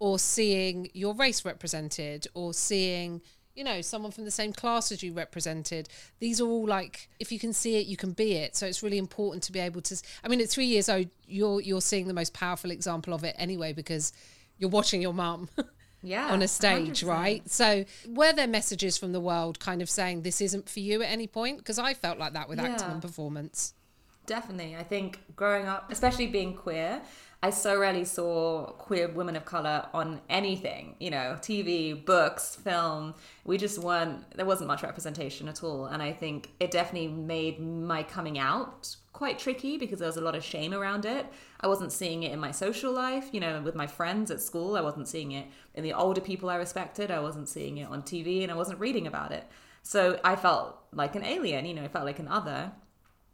or 0.00 0.18
seeing 0.18 0.90
your 0.94 1.14
race 1.14 1.44
represented 1.44 2.26
or 2.34 2.52
seeing 2.52 3.20
you 3.54 3.62
know 3.62 3.80
someone 3.80 4.10
from 4.12 4.24
the 4.24 4.30
same 4.30 4.52
class 4.52 4.90
as 4.92 5.02
you 5.02 5.12
represented 5.12 5.88
these 6.20 6.40
are 6.40 6.46
all 6.46 6.66
like 6.66 7.08
if 7.20 7.30
you 7.32 7.38
can 7.38 7.52
see 7.52 7.76
it 7.80 7.86
you 7.86 7.96
can 7.96 8.12
be 8.12 8.32
it. 8.34 8.56
So 8.56 8.66
it's 8.66 8.82
really 8.82 8.98
important 8.98 9.42
to 9.44 9.52
be 9.52 9.58
able 9.60 9.80
to 9.82 9.96
i 10.24 10.28
mean 10.28 10.40
at 10.40 10.48
3 10.48 10.64
years 10.64 10.88
old 10.88 11.08
you're 11.26 11.60
you're 11.60 11.80
seeing 11.80 12.08
the 12.08 12.14
most 12.14 12.32
powerful 12.34 12.70
example 12.70 13.12
of 13.14 13.22
it 13.24 13.34
anyway 13.38 13.72
because 13.72 14.12
you're 14.58 14.70
watching 14.70 15.00
your 15.02 15.14
mum 15.14 15.48
Yeah, 16.08 16.32
on 16.32 16.42
a 16.42 16.48
stage, 16.48 17.02
100%. 17.02 17.06
right? 17.08 17.50
So, 17.50 17.84
were 18.08 18.32
there 18.32 18.46
messages 18.46 18.96
from 18.96 19.12
the 19.12 19.20
world 19.20 19.60
kind 19.60 19.82
of 19.82 19.90
saying 19.90 20.22
this 20.22 20.40
isn't 20.40 20.68
for 20.68 20.80
you 20.80 21.02
at 21.02 21.10
any 21.10 21.26
point? 21.26 21.58
Because 21.58 21.78
I 21.78 21.94
felt 21.94 22.18
like 22.18 22.32
that 22.32 22.48
with 22.48 22.58
acting 22.58 22.90
and 22.90 23.02
performance. 23.02 23.74
Definitely. 24.26 24.76
I 24.76 24.82
think 24.82 25.20
growing 25.36 25.66
up, 25.66 25.90
especially 25.90 26.26
being 26.26 26.54
queer, 26.54 27.00
I 27.40 27.50
so 27.50 27.78
rarely 27.78 28.04
saw 28.04 28.66
queer 28.72 29.06
women 29.08 29.36
of 29.36 29.44
color 29.44 29.86
on 29.94 30.20
anything, 30.28 30.96
you 30.98 31.10
know, 31.10 31.36
TV, 31.40 32.04
books, 32.04 32.56
film. 32.56 33.14
We 33.44 33.58
just 33.58 33.78
weren't, 33.78 34.28
there 34.36 34.44
wasn't 34.44 34.66
much 34.66 34.82
representation 34.82 35.48
at 35.48 35.62
all. 35.62 35.86
And 35.86 36.02
I 36.02 36.12
think 36.12 36.50
it 36.58 36.72
definitely 36.72 37.08
made 37.08 37.60
my 37.60 38.02
coming 38.02 38.40
out 38.40 38.96
quite 39.12 39.38
tricky 39.38 39.78
because 39.78 40.00
there 40.00 40.08
was 40.08 40.16
a 40.16 40.20
lot 40.20 40.34
of 40.34 40.42
shame 40.42 40.74
around 40.74 41.04
it. 41.04 41.26
I 41.60 41.68
wasn't 41.68 41.92
seeing 41.92 42.24
it 42.24 42.32
in 42.32 42.40
my 42.40 42.50
social 42.50 42.92
life, 42.92 43.28
you 43.30 43.38
know, 43.38 43.60
with 43.62 43.76
my 43.76 43.86
friends 43.86 44.32
at 44.32 44.40
school. 44.40 44.76
I 44.76 44.80
wasn't 44.80 45.06
seeing 45.06 45.30
it 45.30 45.46
in 45.74 45.84
the 45.84 45.92
older 45.92 46.20
people 46.20 46.50
I 46.50 46.56
respected. 46.56 47.12
I 47.12 47.20
wasn't 47.20 47.48
seeing 47.48 47.78
it 47.78 47.88
on 47.88 48.02
TV 48.02 48.42
and 48.42 48.50
I 48.50 48.56
wasn't 48.56 48.80
reading 48.80 49.06
about 49.06 49.30
it. 49.30 49.44
So 49.84 50.18
I 50.24 50.34
felt 50.34 50.76
like 50.92 51.14
an 51.14 51.24
alien, 51.24 51.66
you 51.66 51.74
know, 51.74 51.84
I 51.84 51.88
felt 51.88 52.04
like 52.04 52.18
an 52.18 52.28
other. 52.28 52.72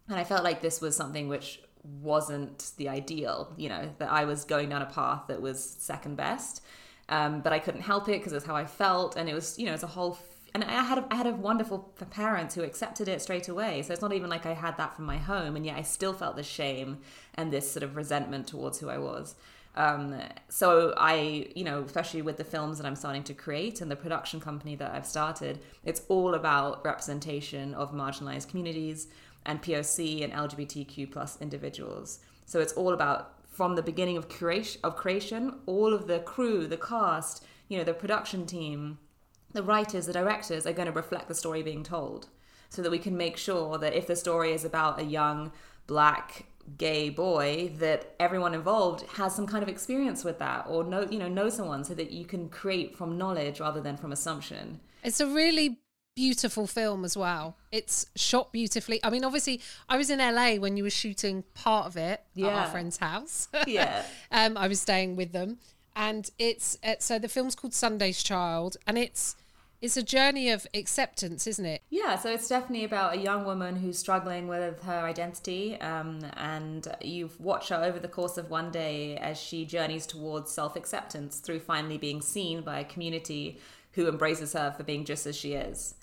And 0.07 0.19
I 0.19 0.23
felt 0.23 0.43
like 0.43 0.61
this 0.61 0.79
was 0.79 0.95
something 0.95 1.27
which 1.27 1.59
wasn't 2.01 2.71
the 2.77 2.89
ideal, 2.89 3.53
you 3.57 3.69
know, 3.69 3.89
that 3.99 4.11
I 4.11 4.25
was 4.25 4.43
going 4.45 4.69
down 4.69 4.81
a 4.81 4.87
path 4.87 5.23
that 5.27 5.41
was 5.41 5.63
second 5.63 6.17
best. 6.17 6.63
Um, 7.07 7.41
but 7.41 7.53
I 7.53 7.59
couldn't 7.59 7.81
help 7.81 8.09
it 8.09 8.19
because 8.19 8.33
it's 8.33 8.45
how 8.45 8.55
I 8.55 8.65
felt. 8.65 9.15
And 9.15 9.29
it 9.29 9.33
was, 9.33 9.59
you 9.59 9.65
know, 9.65 9.73
it's 9.73 9.83
a 9.83 9.87
whole. 9.87 10.13
F- 10.13 10.49
and 10.55 10.63
I 10.63 10.83
had, 10.83 11.05
I 11.11 11.15
had 11.15 11.27
a 11.27 11.33
wonderful 11.33 11.93
parents 12.09 12.55
who 12.55 12.63
accepted 12.63 13.07
it 13.07 13.21
straight 13.21 13.49
away. 13.49 13.81
So 13.81 13.93
it's 13.93 14.01
not 14.01 14.13
even 14.13 14.29
like 14.29 14.45
I 14.45 14.53
had 14.53 14.77
that 14.77 14.95
from 14.95 15.05
my 15.05 15.17
home. 15.17 15.55
And 15.55 15.65
yet 15.65 15.77
I 15.77 15.81
still 15.81 16.13
felt 16.13 16.35
this 16.35 16.47
shame 16.47 16.99
and 17.35 17.51
this 17.51 17.69
sort 17.69 17.83
of 17.83 17.95
resentment 17.95 18.47
towards 18.47 18.79
who 18.79 18.89
I 18.89 18.97
was. 18.97 19.35
Um, 19.75 20.15
so 20.47 20.93
I, 20.95 21.47
you 21.53 21.65
know, 21.65 21.81
especially 21.81 22.21
with 22.21 22.37
the 22.37 22.43
films 22.43 22.77
that 22.77 22.87
I'm 22.87 22.95
starting 22.95 23.23
to 23.23 23.33
create 23.33 23.81
and 23.81 23.91
the 23.91 23.95
production 23.95 24.39
company 24.39 24.75
that 24.77 24.91
I've 24.91 25.05
started, 25.05 25.59
it's 25.83 26.03
all 26.07 26.33
about 26.33 26.83
representation 26.85 27.73
of 27.73 27.91
marginalized 27.91 28.47
communities 28.47 29.07
and 29.45 29.61
POC 29.61 30.23
and 30.23 30.33
LGBTQ 30.33 31.11
plus 31.11 31.39
individuals. 31.41 32.19
So 32.45 32.59
it's 32.59 32.73
all 32.73 32.93
about 32.93 33.33
from 33.49 33.75
the 33.75 33.81
beginning 33.81 34.17
of 34.17 34.27
creation 34.27 34.81
of 34.83 34.95
creation, 34.95 35.59
all 35.65 35.93
of 35.93 36.07
the 36.07 36.19
crew, 36.19 36.67
the 36.67 36.77
cast, 36.77 37.45
you 37.67 37.77
know, 37.77 37.83
the 37.83 37.93
production 37.93 38.45
team, 38.45 38.99
the 39.53 39.63
writers, 39.63 40.05
the 40.05 40.13
directors 40.13 40.67
are 40.67 40.73
going 40.73 40.87
to 40.87 40.91
reflect 40.91 41.27
the 41.27 41.35
story 41.35 41.63
being 41.63 41.83
told. 41.83 42.27
So 42.69 42.81
that 42.81 42.91
we 42.91 42.99
can 42.99 43.15
make 43.15 43.37
sure 43.37 43.77
that 43.77 43.93
if 43.93 44.07
the 44.07 44.15
story 44.15 44.51
is 44.51 44.65
about 44.65 44.99
a 44.99 45.03
young 45.03 45.51
black 45.87 46.45
gay 46.77 47.09
boy 47.09 47.71
that 47.77 48.15
everyone 48.19 48.53
involved 48.53 49.05
has 49.11 49.35
some 49.35 49.45
kind 49.45 49.61
of 49.61 49.69
experience 49.69 50.23
with 50.23 50.39
that 50.39 50.65
or 50.67 50.83
know 50.83 51.07
you 51.11 51.19
know 51.19 51.27
know 51.27 51.47
someone 51.47 51.83
so 51.83 51.93
that 51.93 52.09
you 52.11 52.25
can 52.25 52.49
create 52.49 52.97
from 52.97 53.17
knowledge 53.19 53.59
rather 53.59 53.79
than 53.79 53.95
from 53.95 54.11
assumption 54.11 54.79
It's 55.03 55.19
a 55.19 55.27
really 55.27 55.77
beautiful 56.15 56.65
film 56.65 57.03
as 57.05 57.17
well. 57.17 57.57
It's 57.71 58.07
shot 58.15 58.51
beautifully. 58.51 58.99
I 59.03 59.09
mean, 59.09 59.23
obviously, 59.23 59.61
I 59.89 59.97
was 59.97 60.09
in 60.09 60.19
LA 60.19 60.55
when 60.55 60.77
you 60.77 60.83
were 60.83 60.89
shooting 60.89 61.43
part 61.53 61.85
of 61.85 61.97
it 61.97 62.23
at 62.37 62.43
our 62.43 62.67
friend's 62.67 62.97
house. 62.97 63.49
Yeah. 63.67 64.03
um, 64.31 64.57
I 64.57 64.67
was 64.67 64.79
staying 64.79 65.15
with 65.15 65.33
them, 65.33 65.57
and 65.95 66.29
it's 66.39 66.77
uh, 66.83 66.95
so 66.99 67.19
the 67.19 67.27
film's 67.27 67.55
called 67.55 67.73
Sunday's 67.73 68.23
Child, 68.23 68.77
and 68.87 68.97
it's 68.97 69.35
it's 69.81 69.97
a 69.97 70.03
journey 70.03 70.49
of 70.49 70.65
acceptance, 70.73 71.45
isn't 71.47 71.65
it? 71.65 71.81
Yeah, 71.89 72.17
so 72.17 72.31
it's 72.31 72.47
definitely 72.47 72.85
about 72.85 73.15
a 73.15 73.17
young 73.17 73.45
woman 73.45 73.75
who's 73.75 73.99
struggling 73.99 74.47
with 74.47 74.81
her 74.83 75.01
identity, 75.01 75.79
um, 75.81 76.19
and 76.37 76.87
you 77.01 77.29
watch 77.39 77.69
her 77.69 77.83
over 77.83 77.99
the 77.99 78.07
course 78.07 78.37
of 78.37 78.49
one 78.49 78.71
day 78.71 79.17
as 79.17 79.37
she 79.37 79.65
journeys 79.65 80.05
towards 80.05 80.51
self 80.51 80.75
acceptance 80.75 81.39
through 81.39 81.59
finally 81.59 81.97
being 81.97 82.21
seen 82.21 82.61
by 82.61 82.79
a 82.79 82.85
community 82.85 83.59
who 83.91 84.07
embraces 84.07 84.53
her 84.53 84.73
for 84.75 84.83
being 84.83 85.05
just 85.05 85.25
as 85.25 85.35
she 85.35 85.53
is. 85.53 85.95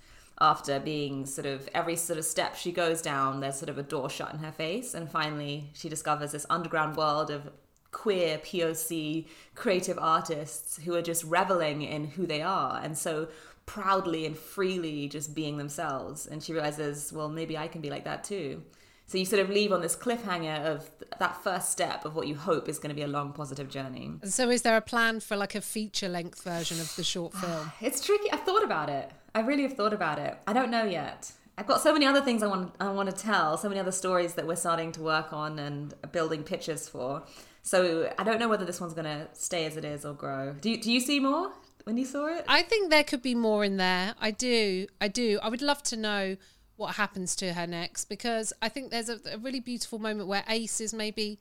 After 0.42 0.81
being 0.81 1.24
sort 1.24 1.46
of 1.46 1.68
every 1.72 1.94
sort 1.94 2.18
of 2.18 2.24
step 2.24 2.57
she 2.57 2.72
goes 2.72 3.00
down, 3.00 3.38
there's 3.38 3.57
sort 3.57 3.68
of 3.68 3.78
a 3.78 3.83
door 3.85 4.11
shut 4.11 4.35
in 4.35 4.40
her 4.40 4.50
face, 4.50 4.92
and 4.92 5.09
finally 5.09 5.70
she 5.72 5.88
discovers 5.88 6.33
this 6.33 6.44
underground 6.50 6.96
world 6.96 7.31
of 7.31 7.48
queer 7.92 8.38
POC 8.38 9.26
creative 9.55 9.98
artists 10.00 10.78
who 10.78 10.94
are 10.96 11.02
just 11.02 11.22
reveling 11.22 11.83
in 11.83 12.07
who 12.09 12.26
they 12.26 12.42
are 12.42 12.81
and 12.83 12.98
so 12.98 13.28
proudly 13.66 14.26
and 14.26 14.37
freely 14.37 15.07
just 15.09 15.33
being 15.33 15.59
themselves. 15.59 16.26
And 16.26 16.42
she 16.42 16.52
realizes, 16.52 17.12
well, 17.12 17.28
maybe 17.28 17.57
I 17.57 17.68
can 17.68 17.81
be 17.81 17.90
like 17.90 18.05
that 18.05 18.24
too. 18.24 18.62
So 19.07 19.18
you 19.18 19.24
sort 19.24 19.42
of 19.42 19.50
leave 19.50 19.72
on 19.72 19.81
this 19.81 19.94
cliffhanger 19.94 20.64
of 20.64 20.90
that 21.18 21.42
first 21.44 21.70
step 21.70 22.05
of 22.05 22.16
what 22.16 22.26
you 22.26 22.35
hope 22.35 22.68
is 22.68 22.78
going 22.78 22.88
to 22.88 22.96
be 22.96 23.02
a 23.02 23.07
long 23.07 23.33
positive 23.33 23.68
journey. 23.68 24.11
And 24.22 24.33
so, 24.33 24.48
is 24.48 24.62
there 24.62 24.76
a 24.76 24.81
plan 24.81 25.20
for 25.20 25.37
like 25.37 25.55
a 25.55 25.61
feature 25.61 26.09
length 26.09 26.42
version 26.42 26.81
of 26.81 26.96
the 26.96 27.05
short 27.05 27.35
film? 27.35 27.72
It's 27.81 28.05
tricky. 28.05 28.33
I've 28.33 28.40
thought 28.40 28.64
about 28.64 28.88
it. 28.88 29.12
I 29.34 29.40
really 29.40 29.62
have 29.62 29.74
thought 29.74 29.92
about 29.92 30.18
it. 30.18 30.36
I 30.46 30.52
don't 30.52 30.70
know 30.70 30.84
yet. 30.84 31.32
I've 31.58 31.66
got 31.66 31.80
so 31.80 31.92
many 31.92 32.06
other 32.06 32.20
things 32.22 32.42
I 32.42 32.46
want 32.46 32.74
I 32.80 32.90
want 32.90 33.10
to 33.10 33.16
tell, 33.16 33.56
so 33.58 33.68
many 33.68 33.80
other 33.80 33.92
stories 33.92 34.34
that 34.34 34.46
we're 34.46 34.56
starting 34.56 34.90
to 34.92 35.02
work 35.02 35.32
on 35.32 35.58
and 35.58 35.94
building 36.12 36.42
pitches 36.44 36.88
for. 36.88 37.22
So 37.62 38.12
I 38.18 38.24
don't 38.24 38.40
know 38.40 38.48
whether 38.48 38.64
this 38.64 38.80
one's 38.80 38.94
going 38.94 39.04
to 39.04 39.28
stay 39.34 39.66
as 39.66 39.76
it 39.76 39.84
is 39.84 40.04
or 40.04 40.14
grow. 40.14 40.54
Do 40.60 40.70
you, 40.70 40.82
do 40.82 40.90
you 40.90 40.98
see 40.98 41.20
more 41.20 41.52
when 41.84 41.96
you 41.96 42.04
saw 42.04 42.26
it? 42.26 42.44
I 42.48 42.62
think 42.62 42.90
there 42.90 43.04
could 43.04 43.22
be 43.22 43.34
more 43.36 43.64
in 43.64 43.76
there. 43.76 44.14
I 44.20 44.32
do. 44.32 44.86
I 45.00 45.08
do. 45.08 45.38
I 45.42 45.48
would 45.48 45.62
love 45.62 45.82
to 45.84 45.96
know 45.96 46.36
what 46.76 46.96
happens 46.96 47.36
to 47.36 47.52
her 47.52 47.66
next 47.66 48.06
because 48.06 48.52
I 48.60 48.68
think 48.68 48.90
there's 48.90 49.08
a, 49.10 49.20
a 49.32 49.38
really 49.38 49.60
beautiful 49.60 49.98
moment 50.00 50.28
where 50.28 50.42
Ace 50.48 50.80
is 50.80 50.92
maybe 50.92 51.38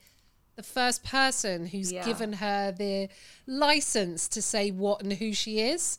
the 0.58 0.62
first 0.64 1.04
person 1.04 1.66
who's 1.68 1.92
Yeah. 1.92 2.06
given 2.06 2.34
her 2.34 2.72
the 2.72 3.10
license 3.48 4.28
to 4.30 4.42
say 4.42 4.72
what 4.72 5.02
and 5.02 5.14
who 5.14 5.34
she 5.34 5.60
is. 5.60 5.98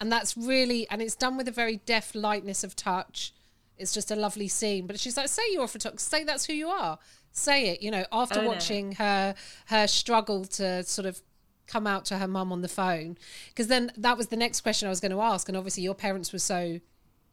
And 0.00 0.12
that's 0.12 0.36
really, 0.36 0.88
and 0.90 1.02
it's 1.02 1.14
done 1.14 1.36
with 1.36 1.48
a 1.48 1.52
very 1.52 1.76
deft 1.76 2.14
lightness 2.14 2.62
of 2.62 2.76
touch. 2.76 3.32
It's 3.76 3.92
just 3.92 4.10
a 4.10 4.16
lovely 4.16 4.48
scene. 4.48 4.86
But 4.86 5.00
she's 5.00 5.16
like, 5.16 5.28
say 5.28 5.42
you're 5.50 5.64
a 5.64 5.68
photographer, 5.68 6.00
say 6.00 6.24
that's 6.24 6.46
who 6.46 6.52
you 6.52 6.68
are. 6.68 6.98
Say 7.32 7.68
it, 7.70 7.82
you 7.82 7.90
know, 7.90 8.04
after 8.10 8.42
it. 8.42 8.46
watching 8.46 8.92
her 8.92 9.34
her 9.66 9.86
struggle 9.86 10.44
to 10.44 10.82
sort 10.84 11.06
of 11.06 11.20
come 11.66 11.86
out 11.86 12.04
to 12.06 12.18
her 12.18 12.26
mum 12.26 12.52
on 12.52 12.62
the 12.62 12.68
phone. 12.68 13.18
Because 13.48 13.68
then 13.68 13.92
that 13.96 14.16
was 14.16 14.28
the 14.28 14.36
next 14.36 14.62
question 14.62 14.86
I 14.86 14.90
was 14.90 15.00
going 15.00 15.12
to 15.12 15.20
ask. 15.20 15.48
And 15.48 15.56
obviously 15.56 15.82
your 15.82 15.94
parents 15.94 16.32
were 16.32 16.38
so 16.38 16.80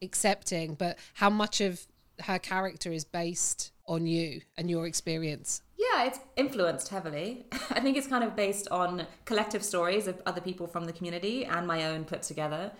accepting, 0.02 0.74
but 0.74 0.98
how 1.14 1.30
much 1.30 1.60
of 1.60 1.86
her 2.20 2.38
character 2.38 2.92
is 2.92 3.04
based 3.04 3.72
on 3.88 4.06
you 4.06 4.42
and 4.56 4.68
your 4.70 4.86
experience? 4.86 5.62
Yeah, 5.76 6.04
it's 6.04 6.18
influenced 6.36 6.88
heavily. 6.88 7.46
I 7.70 7.80
think 7.80 7.96
it's 7.96 8.06
kind 8.06 8.24
of 8.24 8.34
based 8.34 8.68
on 8.68 9.06
collective 9.24 9.64
stories 9.64 10.06
of 10.06 10.20
other 10.26 10.40
people 10.40 10.66
from 10.66 10.84
the 10.84 10.92
community 10.92 11.44
and 11.44 11.66
my 11.66 11.86
own 11.86 12.04
put 12.04 12.22
together. 12.22 12.72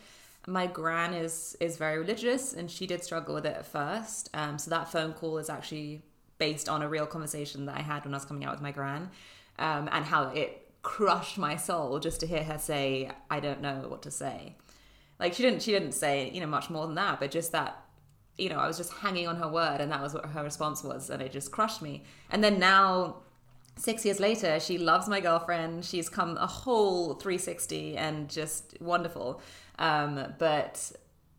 My 0.47 0.66
gran 0.66 1.12
is 1.12 1.57
is 1.61 1.77
very 1.77 1.99
religious, 1.99 2.53
and 2.53 2.71
she 2.71 2.87
did 2.87 3.03
struggle 3.03 3.35
with 3.35 3.47
it 3.47 3.57
at 3.57 3.66
first. 3.66 4.31
Um, 4.33 4.59
so 4.59 4.71
that 4.71 4.90
phone 4.90 5.12
call 5.12 5.38
is 5.38 5.51
actually 5.51 6.03
based 6.38 6.69
on 6.69 6.83
a 6.83 6.88
real 6.88 7.07
conversation 7.07 7.66
that 7.66 7.77
I 7.77 7.83
had 7.83 8.05
when 8.05 8.14
I 8.14 8.19
was 8.19 8.25
coming 8.25 8.45
out 8.45 8.53
with 8.53 8.62
my 8.62 8.71
gran, 8.71 9.11
um, 9.59 9.88
and 9.90 10.05
how 10.05 10.29
it 10.29 10.71
crushed 10.83 11.37
my 11.37 11.57
soul 11.57 11.99
just 11.99 12.21
to 12.21 12.27
hear 12.29 12.45
her 12.45 12.59
say, 12.59 13.11
"I 13.29 13.40
don't 13.40 13.61
know 13.61 13.87
what 13.88 14.03
to 14.03 14.11
say." 14.11 14.55
Like 15.19 15.35
she 15.35 15.42
didn't 15.42 15.62
she 15.62 15.73
didn't 15.73 15.92
say 15.92 16.31
you 16.31 16.40
know 16.40 16.47
much 16.47 16.71
more 16.71 16.87
than 16.87 16.95
that, 16.95 17.19
but 17.19 17.33
just 17.33 17.51
that 17.53 17.86
you 18.38 18.49
know, 18.49 18.59
I 18.59 18.66
was 18.66 18.77
just 18.77 18.92
hanging 18.92 19.27
on 19.27 19.37
her 19.37 19.49
word, 19.49 19.81
and 19.81 19.90
that 19.92 20.03
was 20.03 20.14
what 20.14 20.27
her 20.27 20.42
response 20.42 20.83
was, 20.85 21.11
and 21.11 21.22
it 21.22 21.33
just 21.33 21.51
crushed 21.51 21.83
me. 21.83 22.05
And 22.31 22.44
then 22.44 22.59
now, 22.59 23.16
six 23.77 24.05
years 24.05 24.20
later, 24.20 24.61
she 24.61 24.79
loves 24.79 25.09
my 25.09 25.20
girlfriend. 25.20 25.85
She's 25.85 26.09
come 26.09 26.37
a 26.37 26.46
whole 26.46 27.14
360 27.14 27.96
and 27.96 28.29
just 28.29 28.77
wonderful. 28.81 29.40
Um, 29.79 30.35
but 30.38 30.92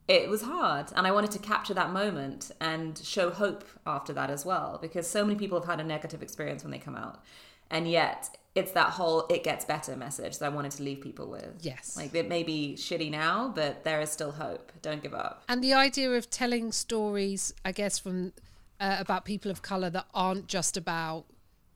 it 0.07 0.29
was 0.29 0.41
hard, 0.43 0.87
and 0.95 1.05
I 1.05 1.11
wanted 1.11 1.31
to 1.31 1.39
capture 1.39 1.73
that 1.73 1.91
moment 1.91 2.51
and 2.61 2.97
show 2.97 3.29
hope 3.29 3.65
after 3.85 4.13
that 4.13 4.29
as 4.29 4.45
well, 4.45 4.79
because 4.81 5.07
so 5.07 5.25
many 5.25 5.37
people 5.37 5.59
have 5.59 5.67
had 5.67 5.79
a 5.79 5.83
negative 5.83 6.21
experience 6.21 6.63
when 6.63 6.71
they 6.71 6.79
come 6.79 6.95
out, 6.95 7.23
and 7.69 7.89
yet 7.89 8.29
it's 8.57 8.71
that 8.73 8.89
whole 8.97 9.25
"it 9.29 9.43
gets 9.43 9.63
better" 9.65 9.95
message 9.95 10.39
that 10.39 10.45
I 10.45 10.49
wanted 10.57 10.71
to 10.73 10.83
leave 10.83 10.99
people 11.01 11.27
with. 11.29 11.51
Yes. 11.61 11.95
like 11.95 12.13
it 12.15 12.27
may 12.27 12.43
be 12.43 12.75
shitty 12.77 13.09
now, 13.11 13.51
but 13.55 13.83
there 13.83 14.01
is 14.01 14.09
still 14.09 14.31
hope. 14.31 14.71
Don't 14.81 15.01
give 15.01 15.13
up. 15.13 15.43
And 15.47 15.63
the 15.63 15.73
idea 15.73 16.09
of 16.19 16.29
telling 16.29 16.71
stories, 16.71 17.53
I 17.63 17.71
guess, 17.71 17.99
from 17.99 18.33
uh, 18.79 18.97
about 18.99 19.25
people 19.25 19.49
of 19.51 19.61
color 19.61 19.89
that 19.91 20.07
aren't 20.13 20.47
just 20.47 20.77
about 20.77 21.25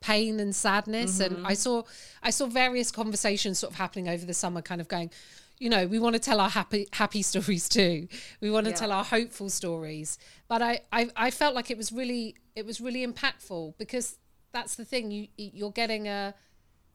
pain 0.01 0.39
and 0.39 0.55
sadness. 0.55 1.19
And 1.19 1.45
I 1.45 1.53
saw, 1.53 1.83
I 2.23 2.31
saw 2.31 2.47
various 2.47 2.91
conversations 2.91 3.59
sort 3.59 3.71
of 3.73 3.77
happening 3.77 4.07
over 4.09 4.25
the 4.25 4.33
summer, 4.33 4.61
kind 4.61 4.81
of 4.81 4.87
going, 4.87 5.11
you 5.59 5.69
know, 5.69 5.85
we 5.85 5.99
want 5.99 6.13
to 6.15 6.19
tell 6.19 6.39
our 6.39 6.49
happy 6.49 6.87
happy 6.91 7.21
stories 7.31 7.69
too. 7.69 8.07
We 8.41 8.49
want 8.49 8.65
to 8.65 8.71
Yeah. 8.71 8.77
tell 8.77 8.91
our 8.91 9.03
hopeful 9.03 9.49
stories. 9.49 10.17
But 10.47 10.61
I, 10.63 10.79
I, 10.91 11.09
I 11.15 11.29
felt 11.31 11.53
like 11.53 11.69
it 11.69 11.77
was 11.77 11.91
really, 11.91 12.35
it 12.55 12.65
was 12.65 12.81
really 12.81 13.05
impactful 13.05 13.77
because 13.77 14.17
that's 14.51 14.73
the 14.75 14.85
thing. 14.85 15.11
You, 15.11 15.27
you're 15.37 15.71
getting 15.71 16.07
a, 16.07 16.33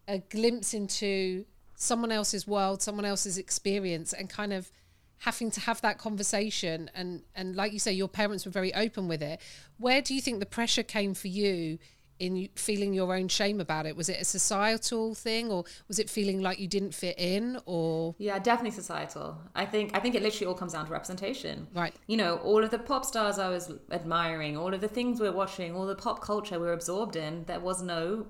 a 0.09 0.19
glimpse 0.19 0.75
into 0.75 1.45
someone 1.75 2.13
else's 2.13 2.47
world, 2.47 2.83
someone 2.83 3.05
else's 3.05 3.39
experience, 3.39 4.13
and 4.13 4.29
kind 4.29 4.53
of 4.53 4.71
having 5.19 5.51
to 5.51 5.61
have 5.61 5.81
that 5.83 5.99
conversation. 5.99 6.91
And 6.95 7.23
and 7.35 7.57
like 7.57 7.73
you 7.73 7.79
say, 7.79 7.93
your 7.93 8.09
parents 8.09 8.45
were 8.45 8.53
very 8.53 8.75
open 8.75 9.09
with 9.09 9.23
it. 9.23 9.41
Where 9.79 10.03
do 10.03 10.15
you 10.15 10.21
think 10.21 10.41
the 10.41 10.47
pressure 10.47 10.83
came 10.83 11.15
for 11.15 11.29
you 11.29 11.79
in 12.19 12.49
feeling 12.55 12.95
your 12.95 13.15
own 13.15 13.29
shame 13.29 13.61
about 13.61 13.85
it? 13.85 13.95
Was 13.95 14.09
it 14.09 14.21
a 14.21 14.25
societal 14.25 15.15
thing, 15.15 15.51
or 15.51 15.65
was 15.89 15.99
it 15.99 16.09
feeling 16.09 16.41
like 16.41 16.59
you 16.59 16.67
didn't 16.67 16.95
fit 16.95 17.19
in, 17.19 17.59
or 17.67 18.15
Yeah, 18.19 18.39
definitely 18.39 18.71
societal. 18.71 19.39
I 19.55 19.67
think 19.67 19.95
I 19.95 20.01
think 20.01 20.15
it 20.15 20.23
literally 20.23 20.47
all 20.47 20.55
comes 20.55 20.73
down 20.73 20.87
to 20.87 20.93
representation. 20.93 21.67
Right. 21.75 21.95
You 22.07 22.17
know, 22.17 22.37
all 22.37 22.65
of 22.65 22.71
the 22.71 22.79
pop 22.79 23.05
stars 23.05 23.39
I 23.39 23.49
was 23.49 23.73
admiring, 23.91 24.57
all 24.57 24.73
of 24.73 24.81
the 24.81 24.89
things 24.89 25.21
we're 25.21 25.33
watching, 25.33 25.75
all 25.75 25.87
the 25.87 25.95
pop 25.95 26.23
culture 26.23 26.59
we're 26.59 26.73
absorbed 26.73 27.17
in, 27.17 27.45
there 27.45 27.61
was 27.61 27.83
no 27.83 28.27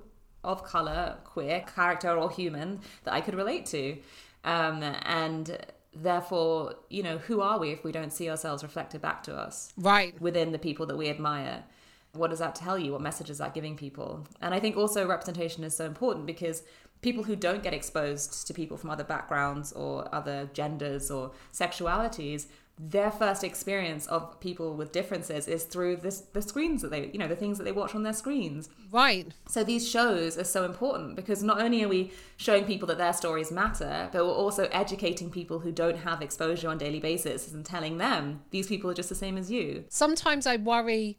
of 0.46 0.64
color, 0.64 1.16
queer 1.24 1.64
character 1.74 2.10
or 2.10 2.30
human 2.30 2.80
that 3.04 3.12
I 3.12 3.20
could 3.20 3.34
relate 3.34 3.66
to. 3.66 3.98
Um, 4.44 4.82
and 4.82 5.58
therefore, 5.94 6.74
you 6.88 7.02
know, 7.02 7.18
who 7.18 7.40
are 7.40 7.58
we 7.58 7.70
if 7.70 7.84
we 7.84 7.92
don't 7.92 8.12
see 8.12 8.30
ourselves 8.30 8.62
reflected 8.62 9.00
back 9.00 9.22
to 9.24 9.36
us? 9.36 9.72
right? 9.76 10.18
within 10.20 10.52
the 10.52 10.58
people 10.58 10.86
that 10.86 10.96
we 10.96 11.08
admire. 11.08 11.64
What 12.12 12.30
does 12.30 12.38
that 12.38 12.54
tell 12.54 12.78
you? 12.78 12.92
What 12.92 13.02
message 13.02 13.28
is 13.28 13.38
that 13.38 13.52
giving 13.52 13.76
people? 13.76 14.26
And 14.40 14.54
I 14.54 14.60
think 14.60 14.76
also 14.76 15.06
representation 15.06 15.64
is 15.64 15.76
so 15.76 15.84
important 15.84 16.24
because 16.24 16.62
people 17.02 17.24
who 17.24 17.36
don't 17.36 17.62
get 17.62 17.74
exposed 17.74 18.46
to 18.46 18.54
people 18.54 18.76
from 18.76 18.90
other 18.90 19.04
backgrounds 19.04 19.72
or 19.72 20.12
other 20.14 20.48
genders 20.54 21.10
or 21.10 21.32
sexualities, 21.52 22.46
their 22.78 23.10
first 23.10 23.42
experience 23.42 24.06
of 24.08 24.38
people 24.38 24.74
with 24.74 24.92
differences 24.92 25.48
is 25.48 25.64
through 25.64 25.96
this 25.96 26.20
the 26.34 26.42
screens 26.42 26.82
that 26.82 26.90
they 26.90 27.06
you 27.10 27.18
know 27.18 27.26
the 27.26 27.34
things 27.36 27.56
that 27.56 27.64
they 27.64 27.72
watch 27.72 27.94
on 27.94 28.02
their 28.02 28.12
screens 28.12 28.68
Right. 28.92 29.28
so 29.48 29.64
these 29.64 29.88
shows 29.88 30.36
are 30.36 30.44
so 30.44 30.64
important 30.64 31.16
because 31.16 31.42
not 31.42 31.58
only 31.60 31.82
are 31.82 31.88
we 31.88 32.12
showing 32.36 32.64
people 32.66 32.86
that 32.88 32.98
their 32.98 33.14
stories 33.14 33.50
matter, 33.50 34.10
but 34.12 34.24
we're 34.24 34.30
also 34.30 34.64
educating 34.72 35.30
people 35.30 35.60
who 35.60 35.72
don't 35.72 35.96
have 35.98 36.20
exposure 36.20 36.68
on 36.68 36.76
a 36.76 36.78
daily 36.78 37.00
basis 37.00 37.50
and 37.50 37.64
telling 37.64 37.96
them 37.96 38.42
these 38.50 38.66
people 38.66 38.90
are 38.90 38.94
just 38.94 39.08
the 39.08 39.14
same 39.14 39.38
as 39.38 39.50
you. 39.50 39.84
sometimes 39.88 40.46
I 40.46 40.56
worry 40.56 41.18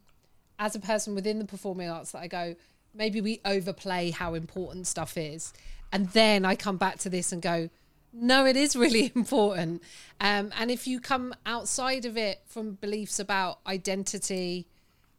as 0.59 0.75
a 0.75 0.79
person 0.79 1.15
within 1.15 1.39
the 1.39 1.45
performing 1.45 1.89
arts 1.89 2.11
that 2.11 2.19
I 2.19 2.27
go, 2.27 2.55
maybe 2.93 3.19
we 3.19 3.41
overplay 3.45 4.11
how 4.11 4.33
important 4.35 4.87
stuff 4.87 5.17
is. 5.17 5.53
And 5.91 6.09
then 6.09 6.45
I 6.45 6.55
come 6.55 6.77
back 6.77 6.97
to 6.99 7.09
this 7.09 7.31
and 7.31 7.41
go, 7.41 7.69
no, 8.19 8.45
it 8.45 8.55
is 8.55 8.75
really 8.75 9.11
important. 9.15 9.83
Um, 10.19 10.51
and 10.57 10.71
if 10.71 10.87
you 10.87 10.99
come 10.99 11.33
outside 11.45 12.05
of 12.05 12.17
it 12.17 12.41
from 12.47 12.73
beliefs 12.73 13.19
about 13.19 13.59
identity 13.67 14.67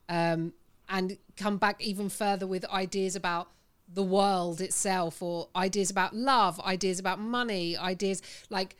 um, 0.08 0.52
and 0.88 1.16
come 1.36 1.58
back 1.58 1.80
even 1.80 2.08
further 2.08 2.46
with 2.46 2.64
ideas 2.66 3.14
about 3.14 3.48
the 3.92 4.02
world 4.02 4.60
itself 4.60 5.22
or 5.22 5.48
ideas 5.56 5.90
about 5.90 6.14
love, 6.14 6.60
ideas 6.60 6.98
about 6.98 7.18
money, 7.18 7.76
ideas 7.76 8.20
like 8.50 8.76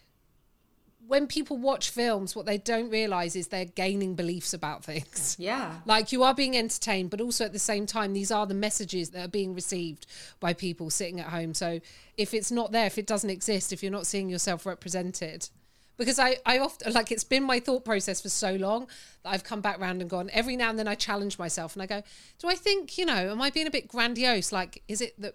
when 1.08 1.26
people 1.26 1.56
watch 1.56 1.88
films, 1.88 2.36
what 2.36 2.44
they 2.44 2.58
don't 2.58 2.90
realize 2.90 3.34
is 3.34 3.48
they're 3.48 3.64
gaining 3.64 4.14
beliefs 4.14 4.52
about 4.52 4.84
things. 4.84 5.36
Yeah. 5.48 5.76
Like 5.86 6.12
you 6.12 6.22
are 6.24 6.34
being 6.34 6.56
entertained, 6.56 7.10
but 7.10 7.20
also 7.20 7.44
at 7.44 7.52
the 7.52 7.58
same 7.58 7.86
time, 7.86 8.12
these 8.12 8.30
are 8.30 8.44
the 8.44 8.54
messages 8.54 9.10
that 9.10 9.24
are 9.24 9.28
being 9.28 9.54
received 9.54 10.06
by 10.40 10.52
people 10.52 10.90
sitting 10.90 11.20
at 11.20 11.28
home. 11.28 11.54
So 11.54 11.80
if 12.16 12.34
it's 12.34 12.50
not 12.50 12.72
there, 12.72 12.86
if 12.86 12.98
it 12.98 13.06
doesn't 13.06 13.30
exist, 13.30 13.72
if 13.72 13.82
you're 13.82 13.92
not 13.92 14.06
seeing 14.06 14.28
yourself 14.28 14.66
represented, 14.66 15.48
because 15.96 16.18
I, 16.18 16.38
I 16.44 16.58
often 16.58 16.92
like 16.92 17.10
it's 17.10 17.24
been 17.24 17.44
my 17.44 17.60
thought 17.60 17.84
process 17.84 18.20
for 18.20 18.28
so 18.28 18.54
long 18.56 18.88
that 19.22 19.30
I've 19.30 19.44
come 19.44 19.60
back 19.60 19.80
round 19.80 20.02
and 20.02 20.10
gone 20.10 20.28
every 20.32 20.56
now 20.56 20.68
and 20.68 20.78
then 20.78 20.88
I 20.88 20.94
challenge 20.94 21.38
myself 21.38 21.74
and 21.74 21.82
I 21.82 21.86
go, 21.86 22.02
do 22.38 22.48
I 22.48 22.54
think, 22.54 22.98
you 22.98 23.06
know, 23.06 23.30
am 23.30 23.40
I 23.40 23.50
being 23.50 23.66
a 23.66 23.70
bit 23.70 23.88
grandiose? 23.88 24.52
Like, 24.52 24.82
is 24.88 25.00
it 25.00 25.18
that, 25.20 25.34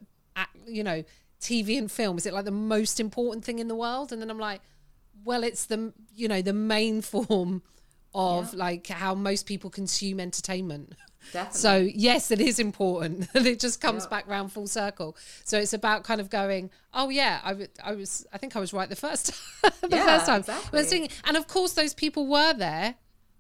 you 0.68 0.84
know, 0.84 1.04
TV 1.42 1.78
and 1.78 1.92
film, 1.92 2.18
is 2.18 2.26
it 2.26 2.34
like 2.34 2.46
the 2.46 2.52
most 2.52 3.00
important 3.00 3.44
thing 3.44 3.60
in 3.60 3.68
the 3.68 3.76
world? 3.76 4.12
And 4.12 4.22
then 4.22 4.30
I'm 4.30 4.40
like, 4.40 4.62
well, 5.24 5.44
it's 5.44 5.66
the, 5.66 5.94
you 6.16 6.28
know, 6.28 6.42
the 6.42 6.54
main 6.54 7.02
form 7.14 7.62
of 8.16 8.54
like 8.54 8.88
how 8.88 9.16
most 9.16 9.46
people 9.46 9.70
consume 9.70 10.20
entertainment. 10.20 10.94
Definitely. 11.32 11.60
So 11.60 11.76
yes, 11.96 12.32
it 12.32 12.42
is 12.42 12.60
important, 12.60 13.30
and 13.34 13.48
it 13.54 13.60
just 13.60 13.80
comes 13.80 14.06
back 14.08 14.28
round 14.28 14.52
full 14.52 14.68
circle. 14.68 15.16
So 15.46 15.58
it's 15.58 15.74
about 15.74 16.04
kind 16.04 16.20
of 16.20 16.30
going, 16.30 16.70
oh 16.94 17.10
yeah, 17.10 17.40
I, 17.44 17.50
w- 17.50 17.68
I 17.84 17.94
was, 17.94 18.28
I 18.34 18.38
think 18.38 18.56
I 18.56 18.60
was 18.60 18.74
right 18.74 18.90
the 18.90 18.96
first, 18.98 19.28
the 19.82 19.88
Yeah, 19.90 20.06
first 20.06 20.26
time. 20.26 20.40
exactly. 20.42 20.78
I 20.78 20.82
was 20.82 20.90
thinking- 20.90 21.12
and 21.24 21.38
of 21.38 21.48
course, 21.48 21.74
those 21.74 21.94
people 21.94 22.28
were 22.28 22.54
there, 22.54 22.96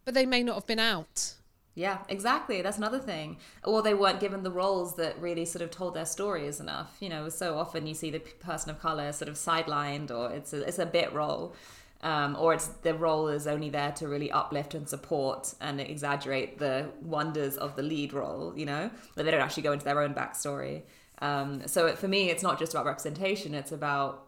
but 0.06 0.14
they 0.14 0.26
may 0.26 0.44
not 0.44 0.56
have 0.56 0.66
been 0.66 0.80
out. 0.80 1.34
Yeah, 1.76 2.00
exactly. 2.08 2.62
That's 2.62 2.78
another 2.78 3.00
thing. 3.00 3.38
Or 3.64 3.82
they 3.82 3.94
weren't 3.94 4.20
given 4.20 4.44
the 4.44 4.52
roles 4.52 4.96
that 4.96 5.20
really 5.20 5.46
sort 5.46 5.64
of 5.64 5.72
told 5.72 5.96
their 5.96 6.06
stories 6.06 6.60
enough. 6.60 6.98
You 7.00 7.10
know, 7.10 7.30
so 7.30 7.58
often 7.58 7.88
you 7.88 7.96
see 7.96 8.12
the 8.12 8.20
person 8.20 8.70
of 8.70 8.80
color 8.80 9.12
sort 9.12 9.30
of 9.30 9.36
sidelined, 9.36 10.12
or 10.12 10.32
it's 10.32 10.54
a, 10.54 10.68
it's 10.68 10.80
a 10.80 10.86
bit 10.86 11.12
role, 11.14 11.56
um, 12.02 12.36
or 12.40 12.54
it's 12.54 12.68
the 12.68 12.94
role 12.94 13.28
is 13.28 13.48
only 13.48 13.70
there 13.70 13.92
to 13.94 14.08
really 14.08 14.32
uplift 14.32 14.76
and 14.76 14.88
support 14.88 15.54
and 15.62 15.82
exaggerate 15.82 16.60
the 16.60 16.90
wonders 17.02 17.58
of 17.58 17.76
the 17.76 17.84
lead 17.84 18.14
role. 18.14 18.54
You 18.56 18.68
know, 18.68 18.92
but 19.16 19.26
they 19.26 19.32
don't 19.32 19.42
actually 19.42 19.64
go 19.64 19.72
into 19.72 19.86
their 19.86 20.00
own 20.00 20.14
backstory. 20.14 20.84
Um, 21.20 21.68
so 21.68 21.88
it, 21.88 21.98
for 21.98 22.08
me, 22.08 22.30
it's 22.30 22.44
not 22.44 22.60
just 22.60 22.74
about 22.74 22.86
representation; 22.86 23.56
it's 23.56 23.72
about 23.72 24.28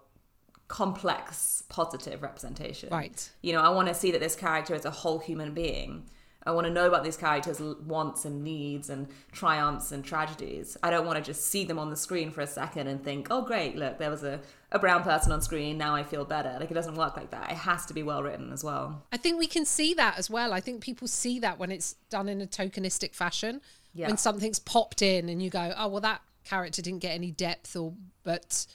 complex, 0.67 1.61
positive 1.69 2.23
representation. 2.23 2.89
Right. 2.89 3.29
You 3.43 3.53
know, 3.53 3.61
I 3.61 3.69
want 3.69 3.87
to 3.87 3.93
see 3.93 4.09
that 4.11 4.19
this 4.19 4.35
character 4.35 4.73
is 4.73 4.83
a 4.83 4.89
whole 4.89 5.19
human 5.19 5.53
being. 5.53 6.09
I 6.45 6.51
want 6.51 6.67
to 6.67 6.73
know 6.73 6.87
about 6.87 7.03
these 7.03 7.17
characters' 7.17 7.59
wants 7.59 8.23
and 8.25 8.43
needs 8.43 8.89
and 8.89 9.07
triumphs 9.31 9.91
and 9.91 10.05
tragedies. 10.05 10.77
I 10.83 10.91
don't 10.91 11.05
want 11.05 11.17
to 11.17 11.23
just 11.23 11.47
see 11.47 11.65
them 11.65 11.79
on 11.79 11.89
the 11.89 11.95
screen 11.95 12.29
for 12.29 12.41
a 12.41 12.47
second 12.47 12.87
and 12.87 13.03
think, 13.03 13.27
oh, 13.31 13.41
great, 13.41 13.75
look, 13.75 13.97
there 13.97 14.11
was 14.11 14.23
a, 14.23 14.39
a 14.71 14.77
brown 14.77 15.01
person 15.01 15.31
on 15.31 15.41
screen. 15.41 15.77
Now 15.77 15.95
I 15.95 16.03
feel 16.03 16.23
better. 16.23 16.55
Like, 16.59 16.69
it 16.69 16.75
doesn't 16.75 16.95
work 16.95 17.17
like 17.17 17.31
that. 17.31 17.51
It 17.51 17.57
has 17.57 17.85
to 17.87 17.93
be 17.93 18.03
well 18.03 18.21
written 18.21 18.53
as 18.53 18.63
well. 18.63 19.03
I 19.11 19.17
think 19.17 19.39
we 19.39 19.47
can 19.47 19.65
see 19.65 19.95
that 19.95 20.19
as 20.19 20.29
well. 20.29 20.53
I 20.53 20.59
think 20.59 20.81
people 20.81 21.07
see 21.07 21.39
that 21.39 21.57
when 21.57 21.71
it's 21.71 21.93
done 22.09 22.29
in 22.29 22.41
a 22.41 22.47
tokenistic 22.47 23.15
fashion. 23.15 23.61
Yeah. 23.93 24.07
When 24.07 24.17
something's 24.17 24.59
popped 24.59 25.01
in 25.01 25.29
and 25.29 25.41
you 25.41 25.49
go, 25.49 25.73
oh, 25.77 25.87
well, 25.87 26.01
that 26.01 26.21
character 26.43 26.81
didn't 26.81 26.99
get 26.99 27.13
any 27.13 27.31
depth 27.31 27.75
or, 27.75 27.93
but 28.23 28.67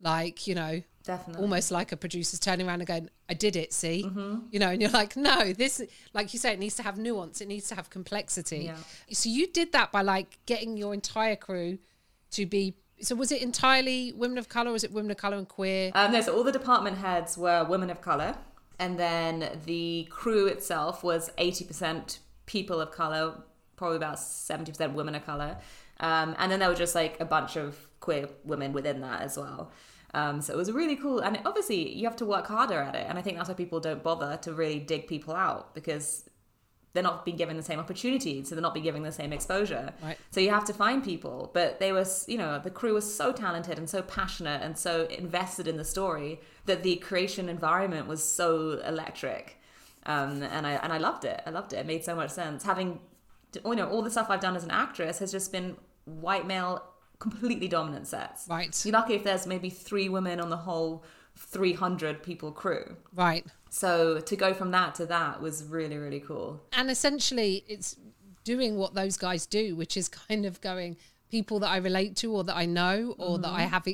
like, 0.00 0.46
you 0.46 0.54
know, 0.54 0.82
Definitely. 1.08 1.42
almost 1.42 1.70
like 1.70 1.90
a 1.90 1.96
producer's 1.96 2.38
turning 2.38 2.68
around 2.68 2.80
and 2.80 2.86
going, 2.86 3.10
I 3.30 3.32
did 3.32 3.56
it, 3.56 3.72
see? 3.72 4.04
Mm-hmm. 4.06 4.40
You 4.50 4.58
know, 4.58 4.68
and 4.68 4.82
you're 4.82 4.90
like, 4.90 5.16
no, 5.16 5.54
this, 5.54 5.80
like 6.12 6.34
you 6.34 6.38
say, 6.38 6.52
it 6.52 6.58
needs 6.58 6.76
to 6.76 6.82
have 6.82 6.98
nuance, 6.98 7.40
it 7.40 7.48
needs 7.48 7.66
to 7.68 7.74
have 7.76 7.88
complexity. 7.88 8.66
Yeah. 8.66 8.76
So 9.10 9.30
you 9.30 9.46
did 9.46 9.72
that 9.72 9.90
by 9.90 10.02
like 10.02 10.38
getting 10.44 10.76
your 10.76 10.92
entire 10.92 11.34
crew 11.34 11.78
to 12.32 12.44
be, 12.44 12.74
so 13.00 13.14
was 13.14 13.32
it 13.32 13.40
entirely 13.40 14.12
women 14.12 14.36
of 14.36 14.50
colour 14.50 14.68
or 14.68 14.74
was 14.74 14.84
it 14.84 14.92
women 14.92 15.10
of 15.10 15.16
colour 15.16 15.38
and 15.38 15.48
queer? 15.48 15.92
Um, 15.94 16.12
no, 16.12 16.20
so 16.20 16.36
all 16.36 16.44
the 16.44 16.52
department 16.52 16.98
heads 16.98 17.38
were 17.38 17.64
women 17.64 17.88
of 17.88 18.02
color, 18.02 18.36
and 18.78 18.98
then 18.98 19.60
the 19.64 20.08
crew 20.10 20.46
itself 20.46 21.02
was 21.02 21.30
eighty 21.38 21.64
percent 21.64 22.18
people 22.44 22.82
of 22.82 22.90
color, 22.90 23.34
probably 23.76 23.96
about 23.96 24.18
seventy 24.18 24.72
percent 24.72 24.92
women 24.92 25.14
of 25.14 25.24
color, 25.24 25.56
um, 26.00 26.36
and 26.38 26.52
then 26.52 26.58
there 26.58 26.68
were 26.68 26.74
just 26.74 26.94
like 26.94 27.18
a 27.18 27.24
bunch 27.24 27.56
of 27.56 27.78
queer 28.00 28.28
women 28.44 28.72
within 28.72 29.00
that 29.00 29.22
as 29.22 29.38
well. 29.38 29.72
Um, 30.14 30.40
so 30.40 30.54
it 30.54 30.56
was 30.56 30.72
really 30.72 30.96
cool, 30.96 31.20
and 31.20 31.38
obviously 31.44 31.94
you 31.94 32.04
have 32.06 32.16
to 32.16 32.24
work 32.24 32.46
harder 32.46 32.80
at 32.80 32.94
it, 32.94 33.06
and 33.08 33.18
I 33.18 33.22
think 33.22 33.36
that's 33.36 33.48
why 33.48 33.54
people 33.54 33.78
don't 33.78 34.02
bother 34.02 34.38
to 34.42 34.52
really 34.54 34.78
dig 34.78 35.06
people 35.06 35.34
out 35.34 35.74
because 35.74 36.28
they're 36.94 37.02
not 37.02 37.24
being 37.24 37.36
given 37.36 37.56
the 37.56 37.62
same 37.62 37.78
opportunity, 37.78 38.42
so 38.42 38.54
they're 38.54 38.62
not 38.62 38.72
being 38.72 38.84
given 38.84 39.02
the 39.02 39.12
same 39.12 39.32
exposure. 39.32 39.92
Right. 40.02 40.16
So 40.30 40.40
you 40.40 40.50
have 40.50 40.64
to 40.64 40.72
find 40.72 41.04
people, 41.04 41.50
but 41.52 41.78
they 41.78 41.92
were, 41.92 42.06
you 42.26 42.38
know, 42.38 42.58
the 42.58 42.70
crew 42.70 42.94
was 42.94 43.14
so 43.14 43.32
talented 43.32 43.78
and 43.78 43.88
so 43.88 44.00
passionate 44.02 44.62
and 44.62 44.78
so 44.78 45.04
invested 45.06 45.68
in 45.68 45.76
the 45.76 45.84
story 45.84 46.40
that 46.64 46.82
the 46.82 46.96
creation 46.96 47.50
environment 47.50 48.06
was 48.08 48.24
so 48.24 48.80
electric, 48.86 49.60
um, 50.06 50.42
and 50.42 50.66
I 50.66 50.72
and 50.72 50.90
I 50.90 50.98
loved 50.98 51.26
it. 51.26 51.42
I 51.44 51.50
loved 51.50 51.74
it. 51.74 51.80
It 51.80 51.86
made 51.86 52.02
so 52.02 52.16
much 52.16 52.30
sense. 52.30 52.64
Having, 52.64 53.00
you 53.64 53.76
know, 53.76 53.88
all 53.88 54.00
the 54.00 54.10
stuff 54.10 54.28
I've 54.30 54.40
done 54.40 54.56
as 54.56 54.64
an 54.64 54.70
actress 54.70 55.18
has 55.18 55.30
just 55.30 55.52
been 55.52 55.76
white 56.06 56.46
male, 56.46 56.82
completely 57.18 57.68
dominant 57.68 58.06
sets. 58.06 58.46
Right. 58.48 58.78
You're 58.84 58.92
lucky 58.92 59.14
if 59.14 59.24
there's 59.24 59.46
maybe 59.46 59.70
three 59.70 60.08
women 60.08 60.40
on 60.40 60.50
the 60.50 60.56
whole 60.56 61.04
300 61.36 62.22
people 62.22 62.52
crew. 62.52 62.96
Right. 63.14 63.46
So 63.70 64.20
to 64.20 64.36
go 64.36 64.54
from 64.54 64.70
that 64.72 64.94
to 64.96 65.06
that 65.06 65.40
was 65.42 65.64
really 65.64 65.98
really 65.98 66.20
cool. 66.20 66.60
and 66.72 66.90
essentially 66.90 67.64
it's 67.68 67.96
doing 68.44 68.76
what 68.76 68.94
those 68.94 69.16
guys 69.18 69.44
do 69.46 69.76
which 69.76 69.94
is 69.96 70.08
kind 70.08 70.46
of 70.46 70.58
going 70.62 70.96
people 71.30 71.58
that 71.60 71.68
i 71.68 71.76
relate 71.76 72.16
to 72.16 72.32
or 72.32 72.44
that 72.44 72.56
i 72.56 72.64
know 72.64 73.14
or 73.18 73.38
that 73.38 73.50
i 73.50 73.62
have 73.62 73.86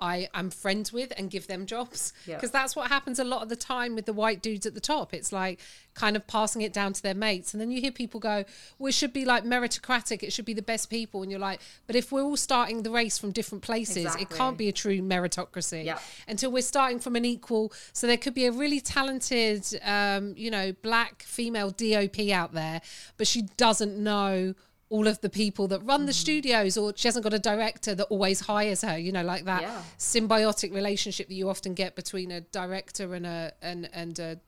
i 0.00 0.28
am 0.34 0.50
friends 0.50 0.92
with 0.92 1.12
and 1.16 1.30
give 1.30 1.46
them 1.46 1.66
jobs. 1.66 2.12
Because 2.26 2.50
that's 2.50 2.76
what 2.76 2.88
happens 2.88 3.18
a 3.18 3.24
lot 3.24 3.42
of 3.42 3.48
the 3.48 3.56
time 3.56 3.94
with 3.94 4.06
the 4.06 4.12
white 4.12 4.42
dudes 4.42 4.64
at 4.66 4.74
the 4.74 4.80
top. 4.80 5.12
It's 5.12 5.32
like 5.32 5.60
kind 5.94 6.14
of 6.14 6.26
passing 6.26 6.62
it 6.62 6.72
down 6.72 6.92
to 6.92 7.02
their 7.02 7.14
mates. 7.14 7.52
And 7.52 7.60
then 7.60 7.70
you 7.72 7.80
hear 7.80 7.90
people 7.90 8.20
go 8.20 8.44
well 8.78 8.88
it 8.88 8.94
should 8.94 9.12
be 9.12 9.24
like 9.24 9.44
meritocratic. 9.44 10.22
It 10.22 10.32
should 10.32 10.44
be 10.44 10.54
the 10.54 10.62
best 10.62 10.88
people. 10.88 11.22
And 11.22 11.30
you're 11.30 11.40
like 11.40 11.60
but 11.86 11.96
if 11.96 12.12
we're 12.12 12.22
all 12.22 12.36
starting 12.36 12.82
the 12.82 12.90
race 12.90 13.18
from 13.18 13.32
different 13.32 13.62
places 13.62 14.14
it 14.16 14.30
can't 14.30 14.56
be 14.56 14.68
a 14.68 14.72
true 14.72 15.00
meritocracy 15.00 15.84
Yeah. 15.84 15.98
until 16.28 16.52
we're 16.52 16.62
starting 16.62 17.00
from 17.00 17.16
an 17.16 17.24
equal. 17.24 17.72
So 17.92 18.06
there 18.06 18.16
could 18.18 18.34
be 18.34 18.46
a 18.46 18.52
really 18.52 18.80
talented, 18.80 19.64
um, 19.82 20.34
you 20.36 20.50
know, 20.50 20.72
black 20.82 21.22
female 21.22 21.70
DOP 21.70 22.30
out 22.30 22.52
there, 22.52 22.80
but 23.16 23.26
she 23.26 23.42
doesn't 23.56 23.96
know 23.98 24.54
all 24.90 25.06
of 25.06 25.20
the 25.20 25.28
people 25.28 25.68
that 25.68 25.80
run 25.80 26.06
the 26.06 26.12
Mm-hmm. 26.12 26.18
studios, 26.18 26.76
or 26.78 26.92
she 26.96 27.08
hasn't 27.08 27.22
got 27.22 27.34
a 27.34 27.38
director 27.38 27.94
that 27.94 28.04
always 28.06 28.40
hires 28.40 28.80
her. 28.82 28.96
You 28.98 29.12
know, 29.12 29.22
like 29.22 29.44
that 29.44 29.62
Yeah. 29.62 29.82
symbiotic 29.98 30.72
relationship 30.72 31.28
that 31.28 31.34
you 31.34 31.48
often 31.50 31.74
get 31.74 31.94
between 31.94 32.30
a 32.30 32.40
director 32.40 33.14
and 33.14 33.26
a 33.26 33.52
and 33.60 33.88
and 33.92 34.18
a 34.18 34.40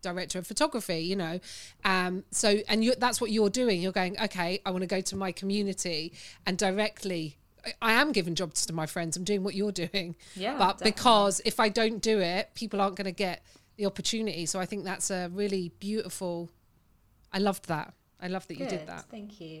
director 0.00 0.36
of 0.40 0.44
photography 0.48 0.98
you 0.98 1.14
know 1.14 1.38
um 1.84 2.24
so 2.32 2.56
and 2.66 2.82
you 2.84 2.92
that's 2.98 3.20
what 3.20 3.30
you're 3.30 3.48
doing 3.48 3.80
you're 3.80 3.92
going 3.92 4.18
okay 4.20 4.60
i 4.66 4.70
want 4.72 4.82
to 4.82 4.86
go 4.88 5.00
to 5.00 5.14
my 5.14 5.30
community 5.30 6.12
and 6.44 6.58
directly 6.58 7.36
I- 7.80 7.92
am 7.92 8.10
giving 8.10 8.34
jobs 8.34 8.66
to 8.66 8.72
my 8.72 8.86
friends. 8.86 9.16
I'm 9.16 9.22
doing 9.22 9.44
what 9.44 9.54
you're 9.54 9.70
doing. 9.70 10.16
Yeah, 10.34 10.58
But 10.58 10.78
definitely. 10.78 10.90
because 10.90 11.40
if 11.44 11.60
I 11.60 11.68
don't 11.68 12.00
do 12.02 12.18
it, 12.18 12.50
people 12.56 12.80
aren't 12.80 12.96
going 12.96 13.04
to 13.04 13.12
get 13.12 13.44
the 13.76 13.86
opportunity. 13.86 14.46
So 14.46 14.58
I 14.58 14.66
think 14.66 14.82
that's 14.82 15.12
a 15.12 15.30
really 15.32 15.70
beautiful. 15.78 16.50
I 17.32 17.38
loved 17.38 17.68
that. 17.68 17.94
I 18.20 18.26
love 18.26 18.48
that 18.48 18.58
you 18.58 18.66
did 18.66 18.88
that. 18.88 19.04
Thank 19.12 19.40
you. 19.40 19.60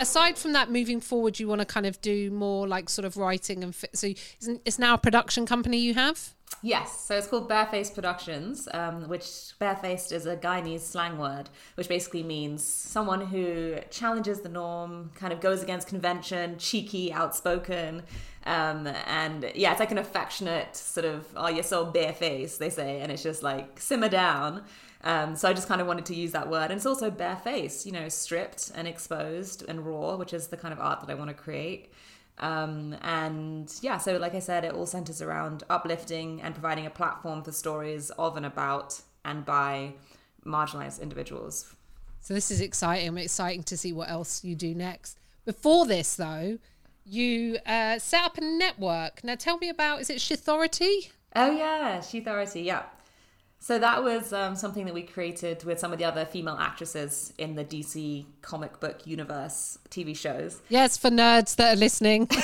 Aside 0.00 0.38
from 0.38 0.54
that, 0.54 0.70
moving 0.70 1.00
forward, 1.00 1.38
you 1.38 1.46
want 1.46 1.60
to 1.60 1.66
kind 1.66 1.84
of 1.84 2.00
do 2.00 2.30
more 2.30 2.66
like 2.66 2.88
sort 2.88 3.04
of 3.04 3.16
writing 3.18 3.62
and 3.62 3.74
fi- 3.74 3.88
so 3.92 4.08
it's 4.64 4.78
now 4.78 4.94
a 4.94 4.98
production 4.98 5.44
company 5.44 5.76
you 5.76 5.92
have. 5.94 6.34
Yes, 6.62 7.00
so 7.00 7.16
it's 7.16 7.26
called 7.26 7.48
Barefaced 7.48 7.94
Productions, 7.94 8.68
um, 8.74 9.08
which 9.08 9.52
barefaced 9.58 10.10
is 10.10 10.26
a 10.26 10.36
Guyanese 10.36 10.80
slang 10.80 11.16
word, 11.16 11.48
which 11.74 11.88
basically 11.88 12.22
means 12.22 12.64
someone 12.64 13.20
who 13.20 13.76
challenges 13.90 14.40
the 14.40 14.48
norm, 14.48 15.10
kind 15.14 15.32
of 15.32 15.40
goes 15.40 15.62
against 15.62 15.86
convention, 15.88 16.58
cheeky, 16.58 17.12
outspoken, 17.12 18.02
um, 18.46 18.86
and 19.06 19.50
yeah, 19.54 19.70
it's 19.70 19.80
like 19.80 19.90
an 19.90 19.98
affectionate 19.98 20.76
sort 20.76 21.04
of 21.06 21.26
"oh, 21.36 21.48
you're 21.48 21.62
so 21.62 21.84
barefaced," 21.84 22.58
they 22.58 22.70
say, 22.70 23.00
and 23.00 23.12
it's 23.12 23.22
just 23.22 23.42
like 23.42 23.78
simmer 23.78 24.08
down. 24.08 24.62
Um, 25.02 25.34
so 25.34 25.48
I 25.48 25.52
just 25.52 25.66
kind 25.66 25.80
of 25.80 25.86
wanted 25.86 26.06
to 26.06 26.14
use 26.14 26.32
that 26.32 26.50
word, 26.50 26.70
and 26.70 26.74
it's 26.74 26.86
also 26.86 27.10
barefaced, 27.10 27.86
you 27.86 27.92
know, 27.92 28.08
stripped 28.08 28.70
and 28.74 28.86
exposed 28.86 29.64
and 29.66 29.86
raw, 29.86 30.16
which 30.16 30.34
is 30.34 30.48
the 30.48 30.56
kind 30.56 30.72
of 30.72 30.80
art 30.80 31.00
that 31.00 31.10
I 31.10 31.14
want 31.14 31.28
to 31.28 31.34
create. 31.34 31.92
Um, 32.38 32.96
and 33.02 33.72
yeah, 33.82 33.98
so 33.98 34.16
like 34.16 34.34
I 34.34 34.38
said, 34.40 34.64
it 34.64 34.72
all 34.72 34.86
centers 34.86 35.20
around 35.20 35.64
uplifting 35.70 36.40
and 36.42 36.54
providing 36.54 36.86
a 36.86 36.90
platform 36.90 37.42
for 37.42 37.52
stories 37.52 38.10
of 38.10 38.36
and 38.36 38.46
about 38.46 39.00
and 39.24 39.44
by 39.44 39.94
marginalized 40.44 41.00
individuals. 41.00 41.74
So 42.20 42.34
this 42.34 42.50
is 42.50 42.60
exciting. 42.60 43.08
I'm 43.08 43.18
exciting 43.18 43.62
to 43.64 43.76
see 43.76 43.92
what 43.92 44.10
else 44.10 44.44
you 44.44 44.54
do 44.54 44.74
next. 44.74 45.18
Before 45.44 45.86
this, 45.86 46.16
though, 46.16 46.58
you 47.04 47.58
uh, 47.66 47.98
set 47.98 48.24
up 48.24 48.38
a 48.38 48.42
network. 48.42 49.24
Now, 49.24 49.34
tell 49.34 49.58
me 49.58 49.68
about 49.68 50.00
is 50.00 50.10
it 50.10 50.18
Shithority? 50.18 51.10
Oh 51.34 51.50
yeah, 51.50 52.00
She 52.00 52.18
Authority, 52.18 52.62
yeah. 52.62 52.84
So 53.62 53.78
that 53.78 54.02
was 54.02 54.32
um, 54.32 54.56
something 54.56 54.86
that 54.86 54.94
we 54.94 55.02
created 55.02 55.64
with 55.64 55.78
some 55.78 55.92
of 55.92 55.98
the 55.98 56.04
other 56.06 56.24
female 56.24 56.56
actresses 56.58 57.34
in 57.36 57.56
the 57.56 57.64
DC 57.64 58.24
comic 58.40 58.80
book 58.80 59.06
universe 59.06 59.78
TV 59.90 60.16
shows. 60.16 60.62
Yes, 60.70 60.96
for 60.96 61.10
nerds 61.10 61.56
that 61.56 61.76
are 61.76 61.78
listening. 61.78 62.26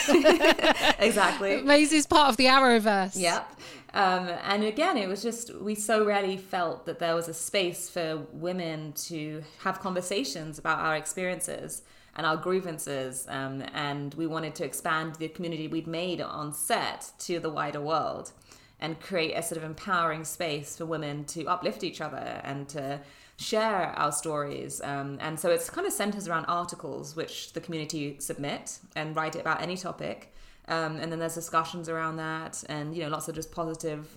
Exactly. 0.99 1.63
Maisie's 1.63 2.07
part 2.07 2.31
of 2.31 2.37
the 2.37 2.47
Arrowverse. 2.47 3.19
Yep. 3.19 3.61
Um, 3.95 4.29
and 4.45 4.65
again, 4.65 4.97
it 4.97 5.09
was 5.09 5.23
just, 5.23 5.55
we 5.57 5.75
so 5.75 6.05
rarely 6.05 6.37
felt 6.37 6.87
that 6.87 6.99
there 6.99 7.15
was 7.15 7.29
a 7.29 7.35
space 7.35 7.89
for 7.89 8.27
women 8.33 8.93
to 8.93 9.43
have 9.61 9.81
conversations 9.81 10.59
about 10.59 10.79
our 10.79 10.97
experiences 10.97 11.83
and 12.17 12.27
our 12.27 12.37
grievances. 12.37 13.27
Um, 13.29 13.63
and 13.75 14.15
we 14.15 14.27
wanted 14.27 14.55
to 14.57 14.65
expand 14.65 15.17
the 15.17 15.29
community 15.29 15.69
we'd 15.69 15.87
made 15.87 16.21
on 16.21 16.53
set 16.53 17.13
to 17.21 17.39
the 17.41 17.51
wider 17.51 17.81
world 17.81 18.33
and 18.81 19.01
create 19.01 19.33
a 19.33 19.43
sort 19.43 19.57
of 19.57 19.65
empowering 19.65 20.25
space 20.25 20.77
for 20.77 20.87
women 20.87 21.25
to 21.25 21.47
uplift 21.47 21.83
each 21.83 22.01
other 22.01 22.41
and 22.45 22.69
to 22.69 23.01
share 23.39 23.93
our 23.97 24.13
stories. 24.13 24.81
Um, 24.83 25.19
and 25.21 25.39
so 25.39 25.51
it's 25.51 25.69
kind 25.71 25.87
of 25.87 25.93
centers 25.93 26.29
around 26.29 26.47
articles 26.47 27.17
which 27.17 27.53
the 27.53 27.61
community 27.61 28.17
submit 28.19 28.79
and 28.95 29.15
write 29.17 29.37
about 29.37 29.63
any 29.63 29.77
topic. 29.77 30.33
Um, 30.69 30.97
and 30.97 31.13
then 31.13 31.19
there's 31.19 31.35
discussions 31.35 31.89
around 31.89 32.17
that 32.17 32.65
and, 32.69 32.95
you 32.95 33.03
know, 33.03 33.09
lots 33.09 33.29
of 33.29 33.35
just 33.35 33.53
positive 33.53 34.17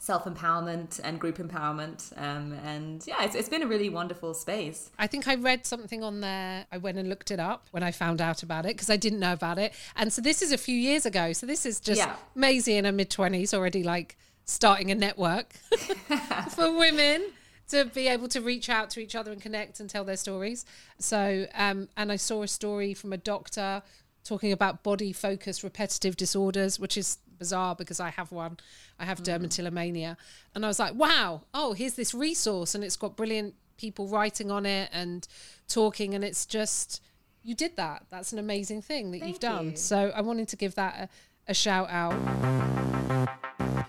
self 0.00 0.24
empowerment 0.24 0.98
and 1.04 1.20
group 1.20 1.36
empowerment. 1.36 2.10
Um, 2.16 2.54
and 2.64 3.06
yeah, 3.06 3.22
it's, 3.22 3.34
it's 3.34 3.50
been 3.50 3.62
a 3.62 3.66
really 3.66 3.90
wonderful 3.90 4.32
space. 4.32 4.90
I 4.98 5.06
think 5.06 5.28
I 5.28 5.34
read 5.34 5.66
something 5.66 6.02
on 6.02 6.22
there. 6.22 6.64
I 6.72 6.78
went 6.78 6.96
and 6.96 7.08
looked 7.08 7.30
it 7.30 7.38
up 7.38 7.68
when 7.70 7.82
I 7.82 7.90
found 7.90 8.22
out 8.22 8.42
about 8.42 8.64
it 8.64 8.74
because 8.76 8.88
I 8.88 8.96
didn't 8.96 9.20
know 9.20 9.34
about 9.34 9.58
it. 9.58 9.74
And 9.94 10.10
so 10.10 10.22
this 10.22 10.40
is 10.40 10.52
a 10.52 10.58
few 10.58 10.74
years 10.74 11.04
ago. 11.04 11.34
So 11.34 11.44
this 11.44 11.66
is 11.66 11.80
just 11.80 11.98
Yeah. 11.98 12.16
Maisie 12.34 12.78
in 12.78 12.86
her 12.86 12.92
mid 12.92 13.10
20s 13.10 13.52
already 13.52 13.82
like 13.82 14.16
starting 14.46 14.90
a 14.90 14.94
network 14.94 15.52
for 16.50 16.76
women 16.76 17.26
to 17.68 17.84
be 17.84 18.08
able 18.08 18.26
to 18.28 18.40
reach 18.40 18.70
out 18.70 18.88
to 18.90 19.00
each 19.00 19.14
other 19.14 19.30
and 19.30 19.40
connect 19.42 19.80
and 19.80 19.90
tell 19.90 20.02
their 20.02 20.16
stories. 20.16 20.64
So, 20.98 21.46
um, 21.54 21.88
and 21.96 22.10
I 22.10 22.16
saw 22.16 22.42
a 22.42 22.48
story 22.48 22.94
from 22.94 23.12
a 23.12 23.18
doctor 23.18 23.82
talking 24.24 24.52
about 24.52 24.82
body 24.82 25.12
focused 25.12 25.62
repetitive 25.62 26.16
disorders, 26.16 26.78
which 26.78 26.96
is 26.96 27.18
bizarre 27.38 27.74
because 27.74 28.00
I 28.00 28.10
have 28.10 28.30
one. 28.30 28.58
I 28.98 29.04
have 29.04 29.22
dermatillomania. 29.22 30.16
And 30.54 30.64
I 30.64 30.68
was 30.68 30.78
like, 30.78 30.94
wow, 30.94 31.42
oh, 31.54 31.72
here's 31.72 31.94
this 31.94 32.14
resource 32.14 32.74
and 32.74 32.84
it's 32.84 32.96
got 32.96 33.16
brilliant 33.16 33.54
people 33.76 34.06
writing 34.08 34.50
on 34.50 34.66
it 34.66 34.90
and 34.92 35.26
talking. 35.66 36.14
And 36.14 36.22
it's 36.22 36.46
just, 36.46 37.02
you 37.42 37.54
did 37.54 37.76
that. 37.76 38.04
That's 38.10 38.32
an 38.32 38.38
amazing 38.38 38.82
thing 38.82 39.10
that 39.12 39.26
you've 39.26 39.40
done. 39.40 39.70
you. 39.70 39.76
So 39.76 40.12
I 40.14 40.20
wanted 40.20 40.48
to 40.48 40.56
give 40.56 40.74
that 40.74 41.10
a, 41.48 41.50
a 41.50 41.54
shout 41.54 41.88
out. 41.90 42.12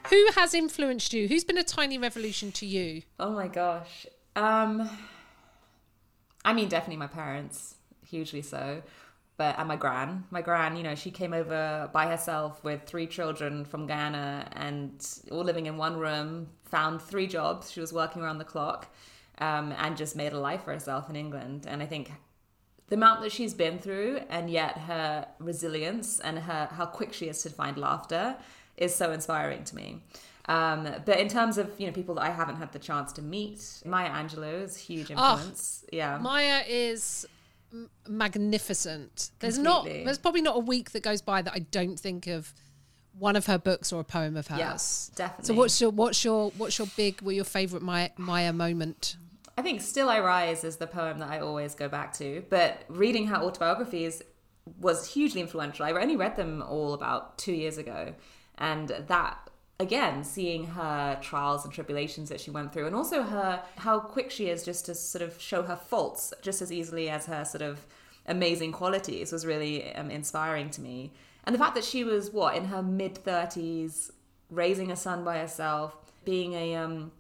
Who 0.10 0.28
has 0.36 0.54
influenced 0.54 1.14
you? 1.14 1.28
Who's 1.28 1.44
been 1.44 1.58
a 1.58 1.64
tiny 1.64 1.98
revolution 1.98 2.52
to 2.54 2.66
you? 2.66 3.04
Oh 3.20 3.32
my 3.32 3.48
gosh. 3.48 4.06
Um, 4.36 4.90
I 6.44 6.54
mean, 6.54 6.70
definitely 6.70 6.98
my 6.98 7.08
parents, 7.08 7.76
hugely 8.06 8.42
so. 8.42 8.82
But 9.42 9.58
and 9.58 9.68
my 9.68 9.76
gran, 9.76 10.26
my 10.30 10.44
gran, 10.44 10.78
you 10.78 10.84
know, 10.84 10.94
she 10.94 11.10
came 11.10 11.34
over 11.34 11.90
by 11.92 12.06
herself 12.06 12.64
with 12.64 12.84
three 12.84 13.08
children 13.08 13.66
from 13.66 13.88
Ghana 13.88 14.50
and 14.52 14.92
all 15.32 15.44
living 15.44 15.66
in 15.66 15.78
one 15.78 15.98
room. 15.98 16.50
Found 16.66 17.02
three 17.02 17.26
jobs. 17.26 17.72
She 17.72 17.80
was 17.80 17.92
working 17.92 18.22
around 18.22 18.38
the 18.38 18.46
clock, 18.46 18.94
um, 19.40 19.74
and 19.80 19.98
just 19.98 20.16
made 20.16 20.34
a 20.34 20.40
life 20.40 20.66
for 20.66 20.74
herself 20.74 21.10
in 21.10 21.16
England. 21.16 21.66
And 21.68 21.82
I 21.82 21.88
think 21.88 22.12
the 22.90 22.94
amount 22.98 23.24
that 23.24 23.32
she's 23.32 23.56
been 23.56 23.80
through, 23.80 24.20
and 24.30 24.48
yet 24.48 24.78
her 24.78 25.26
resilience 25.40 26.20
and 26.20 26.38
her 26.38 26.70
how 26.72 26.86
quick 26.86 27.12
she 27.12 27.28
is 27.28 27.42
to 27.42 27.50
find 27.50 27.78
laughter, 27.78 28.36
is 28.78 28.94
so 28.94 29.12
inspiring 29.12 29.64
to 29.64 29.76
me. 29.76 30.04
Um, 30.46 30.88
but 31.04 31.20
in 31.20 31.30
terms 31.30 31.58
of 31.58 31.72
you 31.80 31.88
know 31.88 31.94
people 31.94 32.14
that 32.14 32.26
I 32.26 32.30
haven't 32.30 32.58
had 32.58 32.74
the 32.74 32.80
chance 32.90 33.12
to 33.14 33.24
meet, 33.24 33.82
Maya 33.86 34.12
Angelou 34.12 34.66
is 34.66 34.76
a 34.76 34.80
huge 34.80 35.10
influence. 35.10 35.84
yeah, 35.92 36.20
Maya 36.20 36.62
is 36.68 37.26
m- 37.72 37.90
magnificent. 38.08 39.32
There's 39.40 39.58
not 39.58 39.86
there's 39.86 40.18
probably 40.18 40.42
not 40.42 40.56
a 40.58 40.60
week 40.60 40.92
that 40.92 41.04
goes 41.04 41.22
by 41.22 41.42
that 41.42 41.54
I 41.54 41.60
don't 41.60 42.00
think 42.00 42.28
of 42.28 42.54
one 43.18 43.36
of 43.36 43.46
her 43.48 43.58
books 43.58 43.92
or 43.92 44.00
a 44.00 44.04
poem 44.04 44.38
of 44.38 44.48
hers. 44.48 44.60
Yes, 44.60 45.12
definitely. 45.16 45.46
So 45.46 45.54
what's 45.54 45.82
your 45.82 45.92
what's 45.92 46.24
your 46.24 46.52
what's 46.52 46.78
your 46.78 46.88
big 46.96 47.22
what 47.22 47.36
your 47.36 47.46
favorite 47.46 47.82
Maya, 47.82 48.10
Maya 48.18 48.54
moment? 48.54 49.18
I 49.58 49.62
think 49.62 49.82
Still 49.82 50.10
I 50.10 50.20
Rise 50.20 50.64
is 50.64 50.78
the 50.78 50.88
poem 50.88 51.20
that 51.20 51.30
I 51.30 51.40
always 51.40 51.76
go 51.76 51.88
back 51.90 52.14
to. 52.14 52.44
But 52.50 52.84
reading 52.88 53.28
her 53.28 53.36
autobiographies 53.36 54.22
was 54.80 55.14
hugely 55.14 55.42
influential. 55.42 55.86
I 55.86 55.92
only 55.92 56.16
read 56.16 56.36
them 56.36 56.64
all 56.68 56.94
about 56.94 57.38
two 57.38 57.54
years 57.54 57.78
ago. 57.78 58.14
And 58.58 58.90
that, 59.08 59.50
again, 59.82 60.24
seeing 60.24 60.66
her 60.68 61.18
trials 61.22 61.66
and 61.66 61.74
tribulations 61.74 62.30
that 62.30 62.40
she 62.40 62.52
went 62.52 62.72
through, 62.72 62.86
and 62.88 62.96
also 62.96 63.24
her 63.24 63.64
how 63.78 64.00
quick 64.00 64.30
she 64.32 64.48
is 64.48 64.64
just 64.64 64.86
to 64.86 64.96
sort 64.96 65.22
of 65.22 65.42
show 65.42 65.64
her 65.64 65.76
faults 65.76 66.34
just 66.42 66.62
as 66.62 66.72
easily 66.72 67.10
as 67.10 67.26
her 67.26 67.44
sort 67.44 67.62
of 67.62 67.86
amazing 68.28 68.72
qualities 68.72 69.32
was 69.32 69.46
really 69.46 69.94
um, 69.96 70.12
inspiring 70.12 70.70
to 70.70 70.82
me. 70.82 71.12
And 71.44 71.56
the 71.56 71.60
fact 71.60 71.74
that 71.76 71.84
she 71.84 72.04
was, 72.04 72.30
what, 72.32 72.56
in 72.56 72.66
her 72.66 72.84
mid 72.84 73.16
30s, 73.16 74.12
raising 74.52 74.92
a 74.92 74.96
son 74.96 75.24
by 75.24 75.40
herself, 75.40 75.96
being 76.24 76.54
a. 76.54 76.76
Um, 76.76 77.12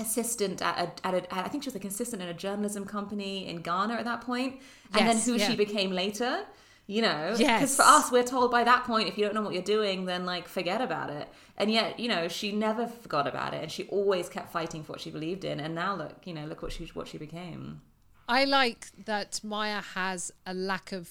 assistant 0.00 0.62
at 0.62 0.78
a, 0.78 1.06
at 1.08 1.14
a, 1.14 1.34
I 1.34 1.48
think 1.48 1.64
she 1.64 1.68
was 1.68 1.74
like 1.74 1.82
an 1.82 1.90
assistant 1.90 2.22
in 2.22 2.28
a 2.28 2.34
journalism 2.34 2.84
company 2.84 3.48
in 3.48 3.62
Ghana 3.62 3.94
at 3.94 4.04
that 4.04 4.20
point, 4.20 4.60
and 4.94 5.06
Yes, 5.06 5.24
then 5.24 5.34
who 5.34 5.40
yeah. 5.40 5.48
she 5.48 5.56
became 5.56 5.90
later. 5.90 6.44
You 6.90 7.02
know, 7.02 7.32
because 7.32 7.40
Yes. 7.40 7.76
for 7.76 7.82
us, 7.82 8.10
we're 8.10 8.24
told 8.24 8.50
by 8.50 8.64
that 8.64 8.84
point, 8.84 9.08
if 9.08 9.18
you 9.18 9.24
don't 9.26 9.34
know 9.34 9.42
what 9.42 9.52
you're 9.52 9.62
doing, 9.62 10.06
then 10.06 10.24
like 10.24 10.48
forget 10.48 10.80
about 10.80 11.10
it. 11.10 11.28
And 11.58 11.70
yet, 11.70 12.00
you 12.00 12.08
know, 12.08 12.28
she 12.28 12.50
never 12.50 12.86
forgot 12.86 13.26
about 13.26 13.52
it, 13.52 13.62
and 13.62 13.70
she 13.70 13.84
always 13.88 14.30
kept 14.30 14.50
fighting 14.50 14.82
for 14.82 14.92
what 14.92 15.00
she 15.02 15.10
believed 15.10 15.44
in. 15.44 15.60
And 15.60 15.74
now 15.74 15.94
look, 15.94 16.26
you 16.26 16.32
know, 16.32 16.46
look 16.46 16.62
what 16.62 16.72
she 16.72 16.86
what 16.94 17.06
she 17.06 17.18
became. 17.18 17.82
I 18.26 18.46
like 18.46 18.88
that 19.04 19.40
Maya 19.44 19.82
has 19.82 20.32
a 20.46 20.54
lack 20.54 20.90
of 20.92 21.10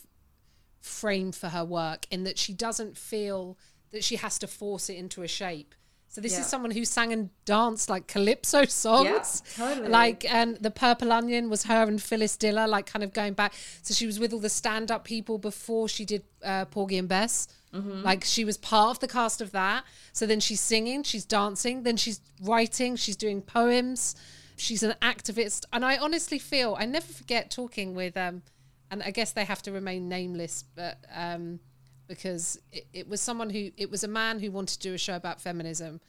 frame 0.81 1.31
for 1.31 1.49
her 1.49 1.63
work 1.63 2.07
in 2.09 2.23
that 2.23 2.39
she 2.39 2.53
doesn't 2.53 2.97
feel 2.97 3.55
that 3.91 4.03
she 4.03 4.15
has 4.15 4.39
to 4.39 4.47
force 4.47 4.89
it 4.89 4.97
into 4.97 5.21
a 5.21 5.27
shape. 5.27 5.75
So 6.09 6.21
this 6.21 6.33
Yeah. 6.33 6.39
is 6.41 6.47
someone 6.47 6.71
who 6.71 6.83
sang 6.85 7.13
and 7.13 7.29
danced 7.45 7.89
like 7.89 8.07
calypso 8.07 8.65
songs. 8.85 9.43
totally. 9.55 9.89
Like 9.89 10.25
and 10.31 10.57
the 10.57 10.71
Purple 10.71 11.11
Onion 11.11 11.49
was 11.49 11.63
her 11.65 11.83
and 11.83 12.01
Phyllis 12.01 12.37
Diller, 12.37 12.67
like 12.67 12.85
kind 12.85 13.03
of 13.03 13.13
going 13.13 13.33
back. 13.33 13.53
So 13.83 13.93
she 13.93 14.05
was 14.05 14.19
with 14.19 14.33
all 14.33 14.39
the 14.39 14.49
stand-up 14.49 15.03
people 15.03 15.37
before 15.37 15.87
she 15.89 16.05
did 16.05 16.23
uh, 16.43 16.65
Porgy 16.65 16.97
and 16.97 17.07
Bess. 17.07 17.47
Like 17.73 18.23
she 18.23 18.43
was 18.43 18.57
part 18.57 18.89
of 18.89 18.99
the 19.01 19.07
cast 19.07 19.39
of 19.39 19.51
that. 19.51 19.83
So 20.11 20.25
then 20.25 20.39
she's 20.39 20.59
singing, 20.61 21.03
she's 21.03 21.25
dancing, 21.25 21.83
then 21.83 21.95
she's 21.95 22.19
writing, 22.41 22.95
she's 22.95 23.15
doing 23.15 23.39
poems. 23.43 24.15
She's 24.59 24.81
an 24.81 24.95
activist, 25.03 25.65
and 25.71 25.85
I 25.85 25.97
honestly 25.97 26.39
feel 26.39 26.75
I 26.79 26.85
never 26.87 27.05
forget 27.05 27.51
talking 27.51 27.93
with 27.93 28.17
um, 28.17 28.41
and 28.89 29.03
I 29.03 29.11
guess 29.11 29.31
they 29.33 29.45
have 29.45 29.61
to 29.63 29.71
remain 29.71 30.09
nameless, 30.09 30.63
but 30.73 30.97
um, 31.13 31.59
because 32.07 32.59
it, 32.71 32.87
it 32.93 33.07
was 33.07 33.21
someone 33.21 33.49
who 33.49 33.71
it 33.77 33.89
was 33.89 34.03
a 34.03 34.07
man 34.07 34.39
who 34.39 34.51
wanted 34.51 34.79
to 34.81 34.89
do 34.89 34.93
a 34.93 34.97
show 34.97 35.15
about 35.15 35.41
feminism, 35.41 35.99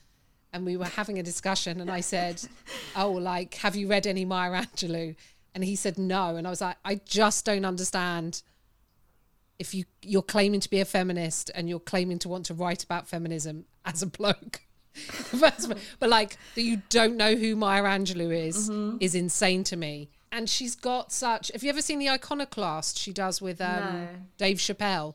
and 0.52 0.64
we 0.64 0.76
were 0.76 0.84
having 0.86 1.18
a 1.18 1.22
discussion, 1.22 1.80
and 1.80 1.90
I 1.90 2.00
said, 2.00 2.42
"Oh, 2.96 3.12
like, 3.12 3.54
have 3.54 3.76
you 3.76 3.88
read 3.88 4.06
any 4.06 4.24
Maya 4.24 4.62
Angelou?" 4.64 5.16
And 5.54 5.64
he 5.64 5.76
said 5.76 5.98
no, 5.98 6.36
and 6.36 6.46
I 6.46 6.50
was 6.50 6.60
like, 6.60 6.76
"I 6.84 6.96
just 7.04 7.44
don't 7.44 7.64
understand." 7.64 8.42
If 9.58 9.74
you 9.74 9.84
you're 10.02 10.22
claiming 10.22 10.60
to 10.60 10.70
be 10.70 10.78
a 10.78 10.84
feminist 10.84 11.50
and 11.52 11.68
you're 11.68 11.80
claiming 11.80 12.20
to 12.20 12.28
want 12.28 12.46
to 12.46 12.54
write 12.54 12.84
about 12.84 13.08
feminism 13.08 13.64
as 13.84 14.02
a 14.02 14.06
bloke, 14.06 14.60
but 15.40 16.08
like 16.08 16.36
that 16.54 16.62
you 16.62 16.82
don't 16.90 17.16
know 17.16 17.34
who 17.34 17.56
Maya 17.56 17.82
Angelou 17.82 18.32
is 18.32 18.70
is 19.00 19.14
insane 19.14 19.64
to 19.64 19.76
me. 19.76 20.10
And 20.30 20.48
she's 20.48 20.76
got 20.76 21.10
such. 21.10 21.50
Have 21.52 21.62
you 21.64 21.70
ever 21.70 21.80
seen 21.80 21.98
the 21.98 22.08
Iconoclast 22.10 22.98
she 22.98 23.12
does 23.12 23.40
with 23.40 23.60
um, 23.60 23.82
No. 23.82 24.08
Dave 24.36 24.58
Chappelle? 24.58 25.14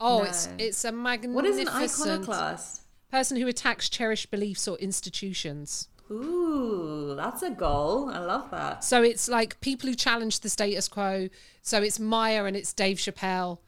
Oh, 0.00 0.22
it's 0.22 0.46
No. 0.46 0.52
it's 0.58 0.84
a 0.84 0.92
magnificent 0.92 1.34
What 1.34 1.44
is 1.46 1.58
an 1.58 1.68
iconoclast? 1.68 2.82
person 3.10 3.36
who 3.38 3.46
attacks 3.48 3.88
cherished 3.88 4.30
beliefs 4.30 4.68
or 4.68 4.76
institutions. 4.78 5.88
Ooh, 6.10 7.14
that's 7.16 7.42
a 7.42 7.50
goal. 7.50 8.10
I 8.10 8.18
love 8.18 8.50
that. 8.50 8.84
So 8.84 9.02
it's 9.02 9.28
like 9.28 9.60
people 9.60 9.88
who 9.88 9.94
challenge 9.96 10.40
the 10.40 10.48
status 10.48 10.86
quo. 10.88 11.28
So 11.62 11.82
it's 11.82 11.98
Maya 11.98 12.44
and 12.44 12.56
it's 12.56 12.72
Dave 12.72 12.98
Chappelle, 12.98 13.58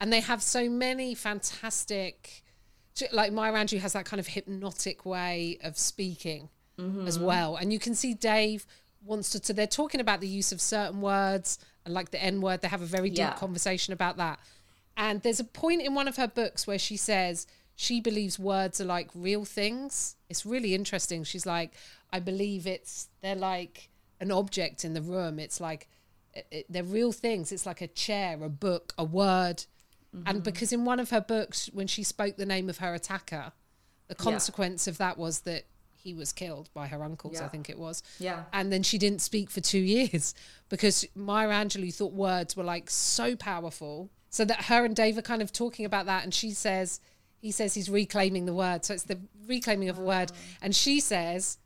and 0.00 0.12
they 0.12 0.20
have 0.20 0.42
so 0.42 0.68
many 0.68 1.14
fantastic. 1.14 2.42
Like 3.12 3.32
Maya 3.32 3.52
Angelou 3.52 3.80
has 3.80 3.92
that 3.92 4.04
kind 4.06 4.20
of 4.20 4.26
hypnotic 4.28 5.04
way 5.04 5.58
of 5.62 5.78
speaking 5.78 6.48
mm-hmm. 6.78 7.06
as 7.06 7.18
well, 7.18 7.56
and 7.56 7.72
you 7.72 7.78
can 7.78 7.94
see 7.94 8.14
Dave 8.14 8.66
wants 9.02 9.30
to. 9.30 9.40
So 9.42 9.52
they're 9.52 9.66
talking 9.66 10.00
about 10.00 10.20
the 10.20 10.28
use 10.28 10.52
of 10.52 10.60
certain 10.60 11.00
words 11.00 11.58
and 11.84 11.94
like 11.94 12.10
the 12.10 12.22
N 12.22 12.40
word. 12.40 12.60
They 12.62 12.68
have 12.68 12.82
a 12.82 12.86
very 12.86 13.08
deep 13.10 13.18
Yeah. 13.18 13.32
conversation 13.34 13.92
about 13.92 14.16
that. 14.18 14.38
And 14.96 15.22
there's 15.22 15.40
a 15.40 15.44
point 15.44 15.82
in 15.82 15.94
one 15.94 16.08
of 16.08 16.16
her 16.16 16.28
books 16.28 16.66
where 16.66 16.78
she 16.78 16.96
says 16.96 17.46
she 17.74 18.00
believes 18.00 18.38
words 18.38 18.80
are 18.80 18.86
like 18.86 19.10
real 19.14 19.44
things. 19.44 20.16
It's 20.30 20.46
really 20.46 20.74
interesting. 20.74 21.24
She's 21.24 21.46
like, 21.46 21.72
I 22.10 22.20
believe 22.20 22.66
it's 22.66 23.08
they're 23.20 23.34
like 23.34 23.90
an 24.20 24.32
object 24.32 24.84
in 24.84 24.94
the 24.94 25.02
room. 25.02 25.38
It's 25.38 25.60
like 25.60 25.88
it, 26.50 26.66
they're 26.68 26.82
real 26.82 27.12
things. 27.12 27.52
It's 27.52 27.66
like 27.66 27.80
a 27.80 27.86
chair, 27.86 28.42
a 28.42 28.48
book, 28.48 28.94
a 28.96 29.04
word. 29.04 29.64
And 30.12 30.26
mm-hmm. 30.26 30.38
because 30.40 30.72
in 30.72 30.86
one 30.86 30.98
of 30.98 31.10
her 31.10 31.20
books, 31.20 31.68
when 31.74 31.86
she 31.86 32.02
spoke 32.02 32.36
the 32.36 32.46
name 32.46 32.70
of 32.70 32.78
her 32.78 32.94
attacker, 32.94 33.52
the 34.08 34.14
consequence 34.14 34.86
of 34.86 34.98
that 34.98 35.18
was 35.18 35.40
that 35.40 35.64
he 35.94 36.14
was 36.14 36.32
killed 36.32 36.70
by 36.72 36.86
her 36.86 37.02
uncles, 37.02 37.40
I 37.40 37.48
think 37.48 37.68
it 37.68 37.78
was. 37.78 38.02
Yeah. 38.20 38.44
And 38.52 38.72
then 38.72 38.84
she 38.84 38.96
didn't 38.96 39.20
speak 39.20 39.50
for 39.50 39.60
two 39.60 39.78
years 39.96 40.34
because 40.68 41.04
Maya 41.14 41.48
Angelou 41.48 41.92
thought 41.92 42.12
words 42.12 42.56
were 42.56 42.64
like 42.64 42.88
so 42.88 43.34
powerful. 43.36 44.10
So 44.36 44.44
that 44.44 44.66
her 44.66 44.84
and 44.84 44.94
Dave 44.94 45.16
are 45.16 45.22
kind 45.22 45.40
of 45.40 45.50
talking 45.50 45.86
about 45.86 46.04
that. 46.04 46.22
And 46.22 46.34
she 46.34 46.50
says, 46.50 47.00
he 47.40 47.50
says 47.50 47.72
he's 47.72 47.88
reclaiming 47.88 48.44
the 48.44 48.52
word. 48.52 48.84
So 48.84 48.92
it's 48.92 49.04
the 49.04 49.18
reclaiming 49.46 49.88
of 49.88 49.98
a 49.98 50.02
word. 50.02 50.30
Oh. 50.30 50.38
And 50.60 50.76
she 50.76 51.00
says, 51.00 51.56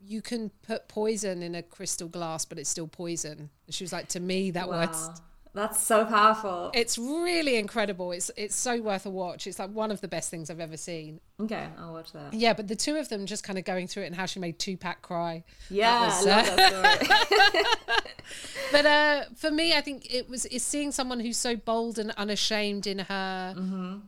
you 0.00 0.22
can 0.22 0.52
put 0.62 0.86
poison 0.86 1.42
in 1.42 1.56
a 1.56 1.62
crystal 1.64 2.06
glass, 2.06 2.44
but 2.44 2.56
it's 2.56 2.70
still 2.70 2.86
poison. 2.86 3.50
And 3.66 3.74
she 3.74 3.82
was 3.82 3.92
like, 3.92 4.06
to 4.10 4.20
me, 4.20 4.52
that 4.52 4.68
word's 4.68 5.08
Wow. 5.08 5.14
That's 5.52 5.82
so 5.82 6.04
powerful. 6.04 6.70
it's 6.74 6.96
really 6.96 7.56
incredible. 7.56 8.12
It's 8.12 8.30
it's 8.36 8.54
so 8.54 8.80
worth 8.80 9.06
a 9.06 9.10
watch. 9.10 9.46
It's 9.46 9.58
like 9.58 9.70
one 9.70 9.90
of 9.90 10.00
the 10.00 10.08
best 10.08 10.30
things 10.30 10.50
I've 10.50 10.60
ever 10.60 10.76
seen. 10.76 11.20
okay, 11.40 11.66
I'll 11.78 11.92
watch 11.92 12.12
that. 12.12 12.34
Yeah, 12.34 12.52
but 12.52 12.68
the 12.68 12.76
two 12.76 12.96
of 12.96 13.08
them 13.08 13.26
just 13.26 13.42
kind 13.42 13.58
of 13.58 13.64
going 13.64 13.86
through 13.86 14.04
it 14.04 14.06
and 14.06 14.14
how 14.14 14.26
she 14.26 14.38
made 14.38 14.58
Tupac 14.58 15.02
cry. 15.02 15.44
Yeah, 15.68 16.06
was, 16.06 16.26
I 16.26 16.30
love 16.30 16.48
uh, 16.48 16.56
that 16.56 17.06
story. 17.06 17.62
But 18.72 18.86
uh, 18.86 19.24
for 19.34 19.50
me, 19.50 19.74
I 19.74 19.80
think 19.80 20.12
it 20.12 20.28
was 20.28 20.46
is 20.46 20.62
seeing 20.62 20.92
someone 20.92 21.20
who's 21.20 21.36
so 21.36 21.56
bold 21.56 21.98
and 21.98 22.12
unashamed 22.12 22.86
in 22.86 23.00
her 23.00 23.54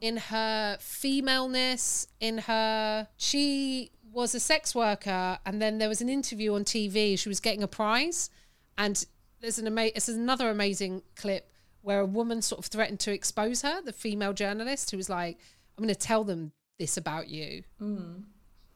in 0.00 0.16
her 0.16 0.76
femaleness, 0.80 2.06
in 2.20 2.38
her 2.38 3.08
she 3.16 3.90
was 4.12 4.34
a 4.34 4.40
sex 4.40 4.74
worker, 4.74 5.38
and 5.44 5.60
then 5.60 5.78
there 5.78 5.88
was 5.88 6.00
an 6.00 6.08
interview 6.08 6.54
on 6.54 6.64
TV. 6.64 7.18
She 7.18 7.28
was 7.28 7.40
getting 7.40 7.62
a 7.62 7.68
prize, 7.68 8.30
and 8.78 9.04
there's 9.42 9.58
an 9.58 9.66
ama- 9.66 9.90
it's 9.94 10.08
another 10.08 10.48
amazing 10.48 11.02
clip 11.16 11.50
where 11.82 12.00
a 12.00 12.06
woman 12.06 12.40
sort 12.40 12.60
of 12.60 12.66
threatened 12.66 13.00
to 13.00 13.12
expose 13.12 13.62
her, 13.62 13.82
the 13.82 13.92
female 13.92 14.32
journalist 14.32 14.90
who 14.92 14.96
was 14.96 15.10
like, 15.10 15.38
"I'm 15.76 15.84
going 15.84 15.94
to 15.94 16.00
tell 16.00 16.24
them 16.24 16.52
this 16.78 16.96
about 16.96 17.28
you," 17.28 17.64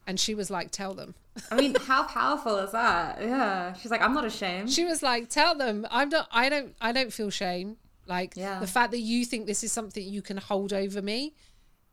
and 0.07 0.19
she 0.21 0.35
was 0.35 0.51
like, 0.51 0.71
"Tell 0.71 0.93
them." 0.95 1.15
I 1.51 1.55
mean, 1.57 1.75
how 1.87 2.05
powerful 2.05 2.57
is 2.59 2.73
that? 2.73 3.21
Yeah. 3.21 3.73
She's 3.75 3.91
like, 3.91 4.01
I'm 4.03 4.15
not 4.15 4.25
ashamed. 4.25 4.71
She 4.71 4.85
was 4.85 5.03
like, 5.03 5.29
"Tell 5.29 5.55
them 5.55 5.87
I'm 5.91 6.09
not. 6.09 6.29
I 6.33 6.49
don't. 6.49 6.75
I 6.81 6.93
don't 6.93 7.13
feel 7.13 7.31
shame. 7.31 7.77
Like 8.07 8.35
Yeah. 8.37 8.59
the 8.61 8.67
fact 8.67 8.91
that 8.93 9.01
you 9.01 9.25
think 9.25 9.47
this 9.47 9.63
is 9.65 9.73
something 9.73 10.03
you 10.07 10.23
can 10.23 10.37
hold 10.37 10.73
over 10.73 11.03
me 11.03 11.35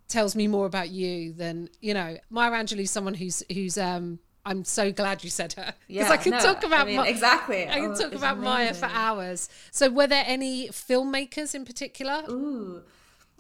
tells 0.08 0.36
me 0.36 0.48
more 0.48 0.66
about 0.66 0.90
you 0.90 1.34
than 1.34 1.70
you 1.82 1.94
know." 1.94 2.18
Maya 2.30 2.52
Angelou's 2.52 2.92
someone 2.92 3.14
who's 3.14 3.44
who's. 3.52 3.78
um 3.78 4.20
I'm 4.46 4.66
so 4.66 4.92
glad 4.92 5.24
you 5.24 5.30
said 5.30 5.54
her 5.54 5.74
because 5.94 6.10
I 6.12 6.16
Yeah, 6.16 6.18
could 6.18 6.32
no, 6.34 6.40
talk 6.40 6.64
about 6.64 6.82
I 6.82 6.86
mean, 6.86 6.96
Ma- 6.98 7.04
exactly. 7.04 7.70
I 7.70 7.80
can 7.80 7.92
Oh, 7.92 7.96
talk 7.96 8.14
about 8.14 8.40
Maya 8.40 8.74
for 8.74 8.90
hours. 8.92 9.48
So, 9.72 9.90
were 9.90 10.08
there 10.08 10.26
any 10.28 10.68
filmmakers 10.70 11.56
in 11.56 11.64
particular? 11.66 12.24
Ooh. 12.30 12.82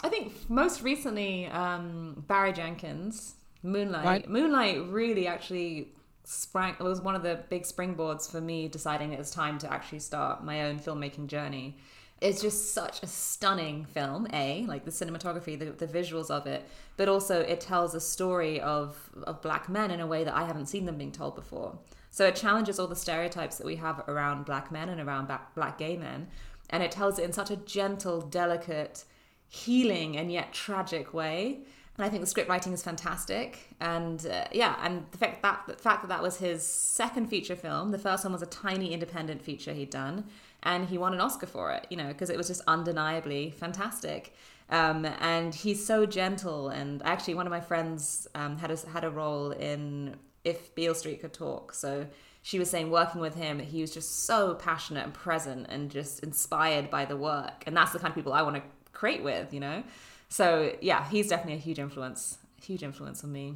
I 0.02 0.10
think 0.10 0.50
most 0.50 0.82
recently, 0.82 1.48
um, 1.48 2.24
Barry 2.28 2.52
Jenkins, 2.54 3.36
Moonlight. 3.64 4.06
Right. 4.06 4.30
Moonlight 4.30 4.88
really 4.88 5.28
actually 5.28 5.90
sprang, 6.26 6.76
it 6.80 6.84
was 6.84 7.02
one 7.02 7.16
of 7.16 7.24
the 7.24 7.40
big 7.50 7.64
springboards 7.64 8.30
for 8.30 8.42
me 8.42 8.68
deciding 8.68 9.14
it 9.14 9.20
was 9.20 9.32
time 9.32 9.58
to 9.60 9.72
actually 9.72 10.00
start 10.00 10.44
my 10.44 10.64
own 10.64 10.80
filmmaking 10.80 11.28
journey. 11.28 11.78
It's 12.24 12.42
just 12.42 12.74
such 12.74 13.04
a 13.04 13.08
stunning 13.08 13.84
film, 13.84 14.28
A, 14.32 14.66
like 14.66 14.86
the 14.86 14.92
cinematography, 14.92 15.60
the, 15.60 15.72
the 15.86 15.86
visuals 15.86 16.32
of 16.32 16.48
it, 16.48 16.66
but 16.96 17.10
also 17.10 17.42
it 17.42 17.60
tells 17.60 17.94
a 17.94 18.00
story 18.00 18.62
of, 18.62 18.98
of 19.24 19.42
black 19.42 19.68
men 19.68 19.92
in 19.92 20.00
a 20.00 20.08
way 20.08 20.24
that 20.24 20.34
I 20.34 20.46
haven't 20.46 20.68
seen 20.68 20.86
them 20.86 20.98
being 20.98 21.12
told 21.12 21.36
before. 21.36 21.78
So 22.12 22.26
it 22.26 22.38
challenges 22.38 22.80
all 22.80 22.88
the 22.88 22.96
stereotypes 22.96 23.58
that 23.58 23.68
we 23.68 23.76
have 23.76 24.04
around 24.08 24.46
black 24.46 24.72
men 24.72 24.88
and 24.88 25.02
around 25.02 25.30
black, 25.54 25.78
gay 25.78 25.98
men. 25.98 26.28
And 26.70 26.82
it 26.82 26.92
tells 26.92 27.20
it 27.20 27.26
in 27.26 27.34
such 27.34 27.52
a 27.52 27.58
gentle, 27.58 28.22
delicate, 28.22 29.04
healing 29.50 30.16
and 30.16 30.32
yet 30.32 30.54
tragic 30.54 31.14
way. 31.14 31.60
And 31.98 32.06
I 32.06 32.10
think 32.10 32.22
the 32.22 32.28
script 32.28 32.50
writing 32.50 32.72
is 32.72 32.82
fantastic. 32.82 33.68
And 33.82 34.26
uh, 34.26 34.46
yeah, 34.54 34.78
and 34.82 35.06
the 35.12 35.18
fact 35.18 35.42
that 35.42 35.64
the 35.68 35.76
fact 35.76 36.04
that 36.04 36.08
that 36.08 36.24
was 36.24 36.38
his 36.38 36.66
second 36.66 37.28
feature 37.28 37.56
film. 37.56 37.92
The 37.92 38.00
first 38.00 38.24
one 38.24 38.32
was 38.32 38.42
a 38.42 38.48
tiny 38.48 38.94
independent 38.94 39.42
feature 39.42 39.74
he'd 39.74 39.90
done, 39.92 40.26
and 40.64 40.88
he 40.88 40.98
won 40.98 41.14
an 41.14 41.22
Oscar 41.22 41.46
for 41.46 41.72
it. 41.72 41.88
You 41.90 41.98
know, 41.98 42.08
because 42.08 42.30
it 42.30 42.38
was 42.38 42.48
just 42.48 42.62
undeniably 42.68 43.52
fantastic. 43.52 44.34
Um, 44.70 45.06
and 45.20 45.54
he's 45.54 45.86
so 45.86 46.06
gentle. 46.06 46.70
And 46.70 47.02
actually, 47.04 47.36
one 47.36 47.46
of 47.46 47.52
my 47.52 47.62
friends 47.62 48.28
um, 48.34 48.58
had 48.58 48.72
a, 48.72 48.78
had 48.90 49.04
a 49.04 49.10
role 49.10 49.52
in 49.52 50.16
If 50.44 50.74
Beale 50.76 50.96
Street 50.96 51.22
Could 51.22 51.34
Talk. 51.34 51.74
So 51.74 52.08
she 52.42 52.60
was 52.60 52.70
saying 52.70 52.92
working 52.92 53.22
with 53.22 53.36
him, 53.36 53.60
he 53.60 53.82
was 53.82 53.94
just 53.94 54.26
so 54.26 54.54
passionate 54.56 55.06
and 55.06 55.14
present 55.14 55.68
and 55.70 55.90
just 55.90 56.22
inspired 56.22 56.90
by 56.90 57.06
the 57.06 57.16
work. 57.16 57.64
And 57.66 57.76
that's 57.76 57.92
the 57.94 58.00
kind 58.00 58.12
of 58.12 58.16
people 58.16 58.34
I 58.34 58.42
want 58.42 58.58
to 58.58 58.64
create 58.92 59.24
with, 59.24 59.54
you 59.54 59.62
know. 59.62 59.84
So 60.28 60.74
yeah, 60.82 61.08
he's 61.10 61.30
definitely 61.30 61.56
a 61.56 61.62
huge 61.62 61.80
influence, 61.80 62.38
huge 62.62 62.84
influence 62.84 63.24
on 63.24 63.32
me. 63.32 63.56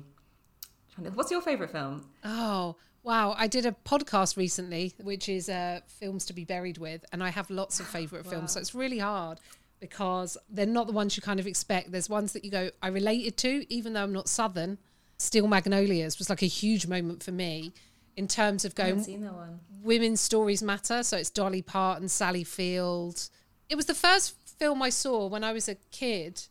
What's 1.13 1.31
your 1.31 1.41
favorite 1.41 1.71
film? 1.71 2.07
Oh, 2.23 2.75
wow. 3.07 3.33
I 3.37 3.47
did 3.47 3.65
a 3.65 3.71
podcast 3.85 4.37
recently, 4.37 4.93
which 5.01 5.29
is 5.29 5.49
uh, 5.49 5.79
Films 5.87 6.25
to 6.25 6.33
Be 6.33 6.43
Buried 6.43 6.77
With, 6.77 7.05
and 7.11 7.23
I 7.23 7.29
have 7.29 7.49
lots 7.49 7.79
of 7.79 7.87
favourite 7.87 8.25
films. 8.29 8.51
So 8.51 8.59
it's 8.59 8.75
really 8.75 8.99
hard 8.99 9.39
because 9.79 10.37
they're 10.49 10.65
not 10.65 10.87
the 10.87 10.93
ones 10.93 11.15
you 11.15 11.23
kind 11.23 11.39
of 11.39 11.47
expect. 11.47 11.91
There's 11.91 12.09
ones 12.09 12.33
that 12.33 12.43
you 12.43 12.51
go, 12.51 12.69
I 12.81 12.89
related 12.89 13.37
to, 13.37 13.73
even 13.73 13.93
though 13.93 14.03
I'm 14.03 14.13
not 14.13 14.27
Southern. 14.27 14.77
Steel 15.17 15.47
Magnolias 15.47 16.19
was 16.19 16.29
like 16.29 16.43
a 16.43 16.47
huge 16.47 16.85
moment 16.85 17.23
for 17.23 17.31
me 17.31 17.71
in 18.17 18.27
terms 18.27 18.65
of 18.65 18.75
going, 18.75 19.01
seen 19.01 19.21
that 19.21 19.33
one. 19.33 19.59
women's 19.83 20.21
stories 20.21 20.61
matter. 20.61 21.01
So 21.01 21.17
it's 21.17 21.29
Dolly 21.29 21.61
Parton, 21.61 22.09
Sally 22.09 22.43
Field. 22.43 23.29
It 23.69 23.75
was 23.75 23.85
the 23.85 23.95
first 23.95 24.35
film 24.59 24.81
I 24.81 24.89
saw 24.89 25.27
when 25.27 25.43
I 25.43 25.53
was 25.53 25.69
a 25.69 25.75
kid 25.91 26.43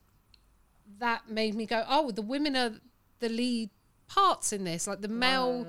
that 0.98 1.28
made 1.28 1.54
me 1.54 1.66
go, 1.66 1.84
oh, 1.88 2.10
the 2.10 2.22
women 2.22 2.56
are 2.56 2.72
the 3.20 3.28
lead 3.28 3.70
parts 4.08 4.52
in 4.52 4.64
this. 4.64 4.86
Like 4.86 5.00
the 5.00 5.08
male 5.08 5.66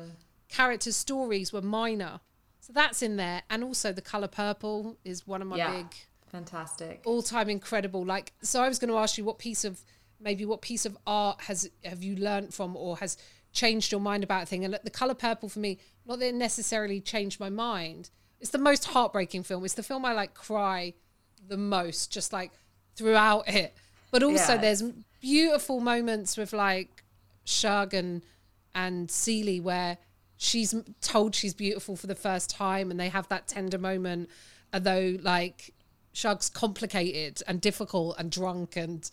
character 0.50 0.92
stories 0.92 1.52
were 1.54 1.62
minor. 1.62 2.20
So 2.60 2.74
that's 2.74 3.02
in 3.02 3.16
there. 3.18 3.44
And 3.50 3.64
also 3.64 3.92
The 3.94 4.02
Colour 4.02 4.28
Purple 4.28 4.98
is 5.06 5.26
one 5.26 5.42
of 5.42 5.48
my 5.48 5.58
yeah, 5.58 5.72
big 5.78 5.88
fantastic. 6.32 7.02
all 7.06 7.22
time 7.22 7.50
incredible. 7.50 8.06
Like, 8.06 8.34
so 8.42 8.62
I 8.62 8.68
was 8.68 8.80
going 8.80 8.90
to 8.92 8.98
ask 8.98 9.18
you 9.18 9.24
what 9.24 9.40
piece 9.40 9.64
of 9.66 9.82
maybe 10.20 10.46
what 10.46 10.62
piece 10.62 10.86
of 10.86 10.98
art 11.06 11.42
has 11.42 11.70
have 11.86 12.04
you 12.04 12.16
learned 12.16 12.54
from 12.54 12.76
or 12.76 12.98
has 12.98 13.18
changed 13.54 13.92
your 13.92 14.02
mind 14.02 14.24
about 14.24 14.44
a 14.44 14.46
thing? 14.46 14.66
And 14.66 14.78
the 14.84 14.90
color 14.90 15.14
purple 15.14 15.48
for 15.50 15.60
me, 15.60 15.78
not 16.06 16.20
that 16.20 16.28
it 16.30 16.36
necessarily 16.36 17.00
changed 17.00 17.40
my 17.40 17.50
mind. 17.50 18.10
It's 18.40 18.52
the 18.52 18.58
most 18.58 18.86
heartbreaking 18.86 19.44
film. 19.44 19.64
It's 19.66 19.74
the 19.76 19.84
film 19.84 20.06
I 20.06 20.14
like 20.14 20.34
cry 20.34 20.94
the 21.48 21.58
most, 21.58 22.12
just 22.12 22.34
like 22.34 22.52
throughout 22.96 23.48
it. 23.48 23.76
But 24.12 24.24
also, 24.24 24.54
Yeah. 24.54 24.58
there's 24.62 24.84
beautiful 25.22 25.80
moments 25.80 26.36
with 26.38 26.54
like 26.54 27.04
Shug 27.46 27.94
and 27.94 28.22
and 28.76 29.10
Celie 29.10 29.60
where 29.60 29.98
she's 30.38 30.74
told 31.02 31.36
she's 31.36 31.54
beautiful 31.54 31.96
for 31.96 32.08
the 32.08 32.16
first 32.16 32.50
time, 32.50 32.92
and 32.92 33.00
they 33.00 33.10
have 33.10 33.28
that 33.30 33.48
tender 33.48 33.78
moment. 33.78 34.30
Although, 34.74 35.18
like 35.22 35.74
Shug's 36.14 36.50
complicated 36.50 37.42
and 37.48 37.60
difficult 37.60 38.16
and 38.18 38.32
drunk 38.32 38.76
and 38.76 39.10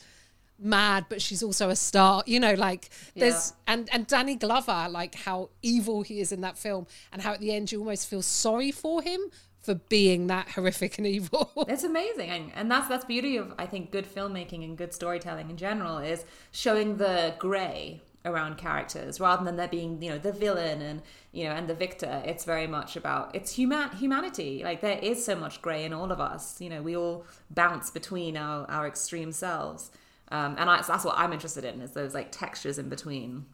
mad, 0.58 1.06
but 1.08 1.20
she's 1.20 1.42
also 1.42 1.68
a 1.70 1.76
star. 1.76 2.22
You 2.26 2.40
know, 2.40 2.54
like 2.54 2.90
there's 3.14 3.54
and 3.66 3.88
and 3.92 4.06
Danny 4.06 4.36
Glover, 4.36 4.88
like 4.90 5.14
how 5.14 5.50
evil 5.62 6.02
he 6.02 6.20
is 6.20 6.32
in 6.32 6.42
that 6.42 6.58
film, 6.58 6.86
and 7.12 7.22
how 7.22 7.32
at 7.32 7.40
the 7.40 7.52
end 7.52 7.72
you 7.72 7.80
almost 7.80 8.08
feel 8.08 8.22
sorry 8.22 8.70
for 8.70 9.02
him 9.02 9.20
for 9.60 9.74
being 9.74 10.26
that 10.26 10.50
horrific 10.50 10.98
and 10.98 11.06
evil. 11.06 11.50
It's 11.68 11.84
amazing, 11.84 12.30
and, 12.30 12.52
and 12.54 12.70
that's 12.70 12.88
that's 12.88 13.04
beauty 13.04 13.36
of 13.36 13.54
I 13.58 13.66
think 13.66 13.90
good 13.90 14.06
filmmaking 14.06 14.62
and 14.64 14.76
good 14.76 14.92
storytelling 14.92 15.50
in 15.50 15.56
general 15.56 15.98
is 15.98 16.24
showing 16.52 16.98
the 16.98 17.34
grey 17.38 18.02
around 18.24 18.56
characters 18.56 19.20
rather 19.20 19.44
than 19.44 19.56
there 19.56 19.68
being 19.68 20.00
you 20.00 20.08
know 20.10 20.18
the 20.18 20.32
villain 20.32 20.80
and 20.80 21.02
you 21.32 21.44
know 21.44 21.50
and 21.50 21.68
the 21.68 21.74
victor. 21.74 22.22
It's 22.24 22.44
very 22.44 22.66
much 22.66 22.96
about 22.96 23.34
it's 23.34 23.52
human 23.52 23.90
humanity. 23.90 24.62
Like 24.64 24.80
there 24.80 24.98
is 24.98 25.24
so 25.24 25.34
much 25.36 25.60
grey 25.62 25.84
in 25.84 25.92
all 25.92 26.10
of 26.10 26.20
us. 26.20 26.60
You 26.60 26.70
know, 26.70 26.82
we 26.82 26.96
all 26.96 27.26
bounce 27.50 27.90
between 27.90 28.36
our 28.36 28.68
our 28.70 28.86
extreme 28.86 29.32
selves, 29.32 29.90
um, 30.30 30.56
and 30.58 30.70
I, 30.70 30.82
that's 30.82 31.04
what 31.04 31.18
I'm 31.18 31.32
interested 31.32 31.64
in 31.64 31.80
is 31.80 31.92
those 31.92 32.14
like 32.14 32.32
textures 32.32 32.78
in 32.78 32.88
between. 32.88 33.46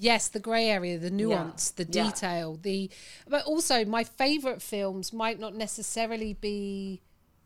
Yes, 0.00 0.28
the 0.28 0.38
grey 0.38 0.68
area, 0.70 0.96
the 0.96 1.10
nuance, 1.10 1.70
the 1.72 1.84
Yeah. 1.88 2.04
detail, 2.04 2.56
the 2.62 2.90
but 3.26 3.44
also 3.46 3.84
my 3.84 4.04
favourite 4.04 4.62
films 4.62 5.12
might 5.12 5.40
not 5.40 5.54
necessarily 5.54 6.34
be 6.34 7.00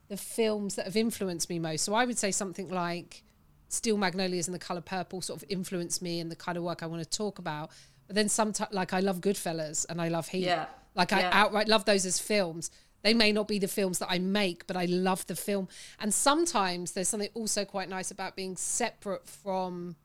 the 0.08 0.16
films 0.18 0.74
that 0.74 0.84
have 0.84 0.96
influenced 0.96 1.48
me 1.48 1.58
most. 1.58 1.84
So 1.84 1.94
I 1.94 2.04
would 2.04 2.18
say 2.18 2.30
something 2.30 2.68
like 2.68 3.22
Steel 3.72 3.96
Magnolias 3.96 4.46
and 4.48 4.54
The 4.54 4.58
Colour 4.58 4.82
Purple 4.82 5.22
sort 5.22 5.42
of 5.42 5.48
influenced 5.48 6.02
me 6.02 6.20
and 6.20 6.30
the 6.30 6.36
kind 6.36 6.58
of 6.58 6.62
work 6.64 6.82
I 6.82 6.86
want 6.86 7.02
to 7.02 7.08
talk 7.08 7.38
about. 7.38 7.70
But 8.06 8.16
then 8.16 8.28
sometimes 8.28 8.72
like 8.74 8.92
I 8.92 9.00
love 9.00 9.22
Goodfellas 9.22 9.86
and 9.88 9.98
I 10.00 10.08
love 10.08 10.28
Heat. 10.28 10.44
Yeah. 10.44 10.66
Like 10.94 11.12
I 11.12 11.20
Yeah. 11.20 11.30
outright 11.32 11.68
love 11.68 11.86
those 11.86 12.04
as 12.04 12.18
films. 12.18 12.70
They 13.00 13.14
may 13.14 13.32
not 13.32 13.48
be 13.48 13.58
the 13.58 13.68
films 13.68 13.98
that 14.00 14.08
I 14.10 14.18
make, 14.18 14.66
but 14.66 14.76
I 14.76 14.84
love 14.84 15.26
the 15.26 15.34
film. 15.34 15.68
And 15.98 16.12
sometimes 16.12 16.92
there's 16.92 17.08
something 17.08 17.30
also 17.32 17.64
quite 17.64 17.88
nice 17.88 18.10
about 18.10 18.36
being 18.36 18.56
separate 18.56 19.26
from 19.26 19.96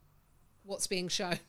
what's 0.64 0.88
being 0.88 1.10
shown. 1.10 1.40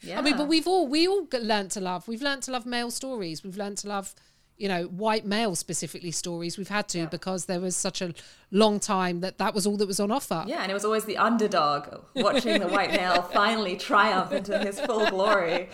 Yeah, 0.00 0.18
I 0.18 0.22
mean, 0.22 0.36
but 0.36 0.48
we've 0.48 0.66
all 0.66 0.88
we 0.88 1.06
all 1.06 1.28
learnt 1.32 1.70
to 1.72 1.80
love. 1.80 2.08
We've 2.08 2.20
learned 2.20 2.42
to 2.42 2.50
love 2.50 2.66
male 2.66 2.90
stories. 2.90 3.44
We've 3.44 3.56
learned 3.56 3.78
to 3.78 3.88
love, 3.88 4.14
you 4.56 4.68
know, 4.68 4.84
white 4.84 5.26
male 5.26 5.54
specifically 5.56 6.10
stories. 6.10 6.56
We've 6.56 6.68
had 6.68 6.88
to 6.90 7.06
because 7.08 7.46
there 7.46 7.60
was 7.60 7.76
such 7.76 8.00
a 8.00 8.14
long 8.50 8.78
time 8.78 9.20
that 9.20 9.38
that 9.38 9.52
was 9.54 9.66
all 9.66 9.76
that 9.78 9.86
was 9.86 9.98
on 9.98 10.10
offer. 10.10 10.44
Yeah, 10.46 10.62
and 10.62 10.70
it 10.70 10.74
was 10.74 10.84
always 10.84 11.04
the 11.04 11.16
underdog 11.16 12.02
watching 12.14 12.60
the 12.60 12.68
white 12.68 12.90
male 12.90 13.22
finally 13.32 13.76
triumph 13.76 14.32
into 14.32 14.56
his 14.58 14.78
full 14.80 15.06
glory. 15.10 15.68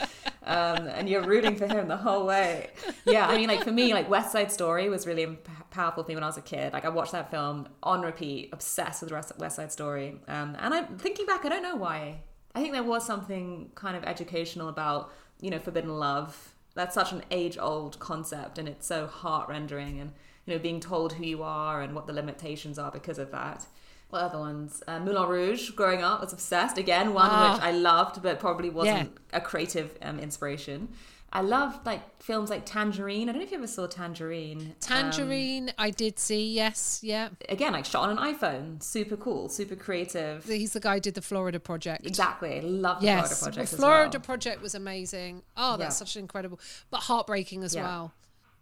um, 0.45 0.87
and 0.87 1.09
you're 1.09 1.22
rooting 1.22 1.57
for 1.57 1.66
him 1.66 1.89
the 1.89 1.97
whole 1.97 2.24
way. 2.26 2.70
Yeah, 3.05 3.28
I 3.28 3.37
mean, 3.37 3.49
like 3.49 3.64
for 3.64 3.72
me, 3.72 3.93
like 3.93 4.09
West 4.09 4.33
Side 4.33 4.51
Story 4.51 4.89
was 4.89 5.07
really 5.07 5.24
a 5.24 5.37
powerful 5.70 6.03
for 6.03 6.09
me 6.09 6.14
when 6.14 6.24
I 6.24 6.28
was 6.28 6.39
a 6.39 6.43
kid. 6.43 6.72
Like 6.72 6.85
I 6.85 6.89
watched 6.89 7.12
that 7.12 7.31
film 7.31 7.68
on 7.83 8.01
repeat, 8.01 8.49
obsessed 8.53 9.03
with 9.03 9.12
West 9.12 9.57
Side 9.57 9.72
Story. 9.72 10.20
Um, 10.26 10.57
and 10.59 10.72
I'm 10.72 10.97
thinking 10.97 11.26
back, 11.26 11.45
I 11.45 11.51
don't 11.51 11.62
know 11.62 11.76
why. 11.76 12.22
I 12.55 12.61
think 12.61 12.72
there 12.72 12.83
was 12.83 13.07
something 13.07 13.70
kind 13.74 13.97
of 13.97 14.05
educational 14.05 14.68
about 14.68 15.12
you 15.41 15.51
know 15.51 15.59
forbidden 15.59 15.99
love. 15.99 16.55
That's 16.75 16.95
such 16.95 17.12
an 17.12 17.23
age-old 17.31 17.99
concept, 17.99 18.59
and 18.59 18.68
it's 18.68 18.87
so 18.87 19.07
heart-rendering, 19.07 20.01
and 20.01 20.12
you 20.47 20.55
know 20.55 20.59
being 20.59 20.81
told 20.81 21.14
who 21.14 21.25
you 21.25 21.43
are 21.43 21.83
and 21.83 21.95
what 21.95 22.07
the 22.07 22.12
limitations 22.12 22.79
are 22.79 22.91
because 22.91 23.18
of 23.18 23.31
that 23.33 23.66
what 24.11 24.23
other 24.23 24.39
ones? 24.39 24.83
Uh, 24.87 24.99
Moulin 24.99 25.29
Rouge. 25.29 25.71
Growing 25.71 26.03
up, 26.03 26.21
was 26.21 26.33
obsessed. 26.33 26.79
Again, 26.79 27.14
one 27.14 27.29
Ah. 27.31 27.55
which 27.55 27.62
I 27.62 27.71
loved, 27.71 28.23
but 28.23 28.39
probably 28.41 28.68
wasn't 28.68 29.16
a 29.33 29.41
creative 29.41 29.97
um, 30.03 30.18
inspiration. 30.18 30.89
I 31.33 31.43
love 31.43 31.78
like 31.87 32.20
films 32.20 32.51
like 32.51 32.66
Tangerine. 32.66 33.28
I 33.28 33.33
don't 33.33 33.39
know 33.39 33.45
if 33.45 33.53
you 33.53 33.59
ever 33.59 33.66
saw 33.68 33.87
Tangerine. 33.87 34.61
Um, 34.61 34.74
Tangerine, 34.81 35.72
I 35.78 35.91
did 35.91 36.18
see. 36.18 36.53
Yes, 36.53 37.01
yeah. 37.05 37.28
again, 37.49 37.72
like 37.72 37.85
shot 37.85 38.09
on 38.09 38.18
an 38.18 38.35
iPhone. 38.35 38.83
Super 38.83 39.16
cool. 39.16 39.49
Super 39.49 39.76
creative. 39.76 40.45
He's 40.45 40.72
the 40.72 40.81
guy 40.81 40.95
who 40.95 41.01
did 41.01 41.14
the 41.14 41.22
Florida 41.22 41.61
Project. 41.61 42.05
Exactly. 42.05 42.61
Love 42.61 43.01
the 43.01 43.07
Yes, 43.07 43.39
Florida 43.39 43.55
Project 43.57 43.70
the 43.70 43.76
Florida 43.76 44.18
well. 44.18 44.24
Project 44.24 44.62
was 44.62 44.74
amazing. 44.74 45.43
Oh, 45.57 45.76
that's 45.76 45.95
Yeah. 45.97 46.05
such 46.05 46.16
an 46.16 46.22
incredible, 46.22 46.59
but 46.91 47.03
heartbreaking 47.03 47.62
as 47.62 47.74
Yeah. 47.76 47.85
well. 47.85 48.12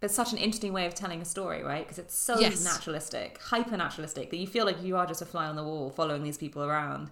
It's 0.02 0.14
such 0.14 0.32
an 0.32 0.38
interesting 0.38 0.72
way 0.74 0.86
of 0.86 0.94
telling 0.94 1.20
a 1.22 1.24
story, 1.24 1.62
right? 1.64 1.84
Because 1.84 1.98
it's 1.98 2.14
so 2.14 2.38
Yes. 2.38 2.62
naturalistic, 2.62 3.38
hyper 3.40 3.76
naturalistic, 3.76 4.30
that 4.30 4.36
you 4.36 4.46
feel 4.46 4.64
like 4.66 4.80
you 4.82 4.96
are 4.96 5.06
just 5.06 5.22
a 5.22 5.26
fly 5.26 5.46
on 5.46 5.56
the 5.56 5.64
wall 5.64 5.90
following 5.90 6.22
these 6.22 6.38
people 6.38 6.62
around. 6.62 7.10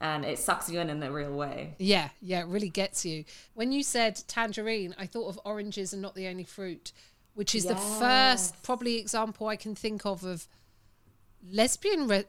And 0.00 0.24
it 0.24 0.38
sucks 0.38 0.70
you 0.70 0.78
in 0.80 0.90
in 0.90 1.02
a 1.02 1.10
real 1.10 1.32
way. 1.32 1.74
Yeah, 1.78 2.10
yeah, 2.20 2.40
it 2.40 2.48
really 2.48 2.68
gets 2.68 3.04
you. 3.04 3.24
When 3.54 3.72
you 3.72 3.82
said 3.82 4.22
tangerine, 4.28 4.94
I 4.98 5.06
thought 5.06 5.28
of 5.28 5.40
oranges 5.44 5.92
and 5.92 6.02
not 6.02 6.14
the 6.14 6.28
only 6.28 6.44
fruit, 6.44 6.92
which 7.34 7.54
is 7.54 7.64
the 7.64 7.76
first 7.76 8.62
probably 8.62 8.98
example 8.98 9.48
I 9.48 9.56
can 9.56 9.74
think 9.74 10.04
of 10.04 10.22
of 10.22 10.46
lesbian 11.50 12.08
re- 12.08 12.24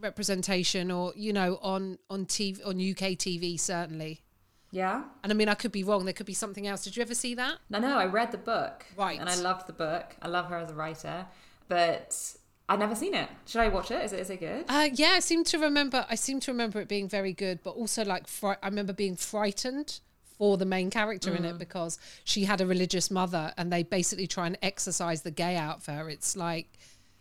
representation, 0.00 0.90
or 0.90 1.12
you 1.14 1.32
know, 1.32 1.58
on 1.62 1.98
on 2.10 2.26
TV 2.26 2.66
on 2.66 2.76
UK 2.76 3.16
TV 3.16 3.58
certainly. 3.58 4.22
Yeah? 4.70 5.04
And 5.22 5.32
I 5.32 5.34
mean, 5.34 5.48
I 5.48 5.54
could 5.54 5.72
be 5.72 5.84
wrong. 5.84 6.04
There 6.04 6.12
could 6.12 6.26
be 6.26 6.34
something 6.34 6.66
else. 6.66 6.84
Did 6.84 6.96
you 6.96 7.02
ever 7.02 7.14
see 7.14 7.34
that? 7.36 7.58
No, 7.70 7.78
no, 7.78 7.96
I 7.96 8.06
read 8.06 8.32
the 8.32 8.38
book. 8.38 8.84
Right. 8.96 9.18
And 9.18 9.28
I 9.28 9.36
loved 9.36 9.66
the 9.66 9.72
book. 9.72 10.14
I 10.20 10.28
love 10.28 10.46
her 10.46 10.56
as 10.56 10.70
a 10.70 10.74
writer. 10.74 11.26
But 11.68 12.36
I'd 12.68 12.78
never 12.78 12.94
seen 12.94 13.14
it. 13.14 13.28
Should 13.46 13.60
I 13.62 13.68
watch 13.68 13.90
it? 13.90 14.04
Is 14.04 14.12
it 14.12 14.20
is 14.20 14.30
it 14.30 14.40
good? 14.40 14.64
Uh, 14.68 14.88
yeah, 14.92 15.12
I 15.14 15.20
seem 15.20 15.42
to 15.44 15.58
remember. 15.58 16.04
I 16.08 16.14
seem 16.16 16.38
to 16.40 16.52
remember 16.52 16.80
it 16.80 16.88
being 16.88 17.08
very 17.08 17.32
good, 17.32 17.60
but 17.62 17.70
also 17.70 18.04
like 18.04 18.26
fri- 18.26 18.56
I 18.62 18.66
remember 18.68 18.92
being 18.92 19.16
frightened 19.16 20.00
for 20.36 20.56
the 20.56 20.66
main 20.66 20.90
character 20.90 21.34
in 21.34 21.44
it 21.44 21.58
because 21.58 21.98
she 22.24 22.44
had 22.44 22.60
a 22.60 22.66
religious 22.66 23.10
mother, 23.10 23.52
and 23.56 23.72
they 23.72 23.82
basically 23.82 24.26
try 24.26 24.46
and 24.46 24.58
exercise 24.62 25.22
the 25.22 25.30
gay 25.30 25.56
out 25.56 25.78
of 25.78 25.86
her. 25.86 26.08
It's 26.10 26.36
like, 26.36 26.68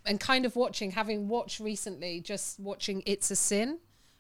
and 0.06 0.20
kind 0.20 0.46
of 0.46 0.56
watching, 0.56 0.92
having 0.92 1.28
watched 1.28 1.60
recently, 1.60 2.20
just 2.20 2.60
watching 2.60 3.02
"It's 3.06 3.32
a 3.32 3.36
Sin." 3.36 3.80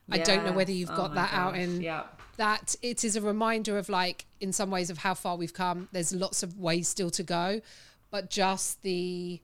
I 0.09 0.19
don't 0.19 0.45
know 0.45 0.53
whether 0.53 0.71
you've 0.71 0.89
Oh 0.91 0.95
got 0.95 1.09
my 1.13 1.23
that 1.23 1.33
out 1.33 1.53
gosh, 1.55 1.61
in 1.63 1.81
yeah. 1.81 2.03
that 2.37 2.75
it 2.81 3.03
is 3.03 3.17
a 3.17 3.21
reminder 3.21 3.77
of 3.77 3.89
like 3.89 4.25
in 4.39 4.53
some 4.53 4.71
ways 4.71 4.89
of 4.89 4.99
how 4.99 5.13
far 5.13 5.35
we've 5.35 5.53
come 5.53 5.89
there's 5.91 6.13
lots 6.13 6.43
of 6.43 6.57
ways 6.57 6.87
still 6.87 7.09
to 7.09 7.23
go 7.23 7.59
but 8.09 8.29
just 8.29 8.81
the 8.83 9.41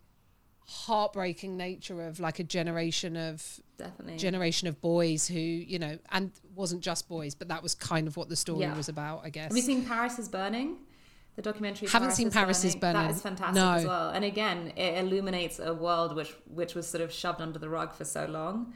heartbreaking 0.66 1.58
nature 1.58 2.06
of 2.08 2.20
like 2.20 2.40
a 2.40 2.44
generation 2.44 3.16
of 3.16 3.60
Definitely. 3.78 4.18
generation 4.18 4.68
of 4.68 4.80
boys 4.82 5.28
who 5.28 5.40
you 5.40 5.78
know 5.80 5.98
and 6.12 6.32
wasn't 6.56 6.82
just 6.82 7.08
boys 7.10 7.36
but 7.36 7.48
that 7.50 7.62
was 7.62 7.76
kind 7.76 8.08
of 8.08 8.16
what 8.18 8.30
the 8.30 8.36
story 8.36 8.62
Yeah. 8.62 8.76
was 8.76 8.90
about 8.90 9.22
i 9.26 9.30
guess 9.30 9.50
Have 9.50 9.58
you 9.58 9.62
seen 9.64 9.86
Paris 9.86 10.20
is 10.20 10.30
Burning? 10.30 10.78
The 11.36 11.42
documentary. 11.42 11.88
Haven't 11.88 12.12
seen 12.12 12.30
Paris 12.30 12.64
is 12.64 12.76
Burning. 12.76 13.02
That 13.08 13.10
is 13.10 13.22
fantastic 13.24 13.56
No. 13.56 13.72
as 13.72 13.86
well. 13.86 14.10
And 14.12 14.24
again, 14.24 14.72
it 14.76 15.00
illuminates 15.04 15.58
a 15.58 15.74
world 15.74 16.16
which 16.16 16.32
which 16.46 16.76
was 16.76 16.88
sort 16.88 17.02
of 17.02 17.12
shoved 17.12 17.42
under 17.42 17.58
the 17.58 17.70
rug 17.70 17.92
for 17.92 18.06
so 18.06 18.26
long. 18.28 18.72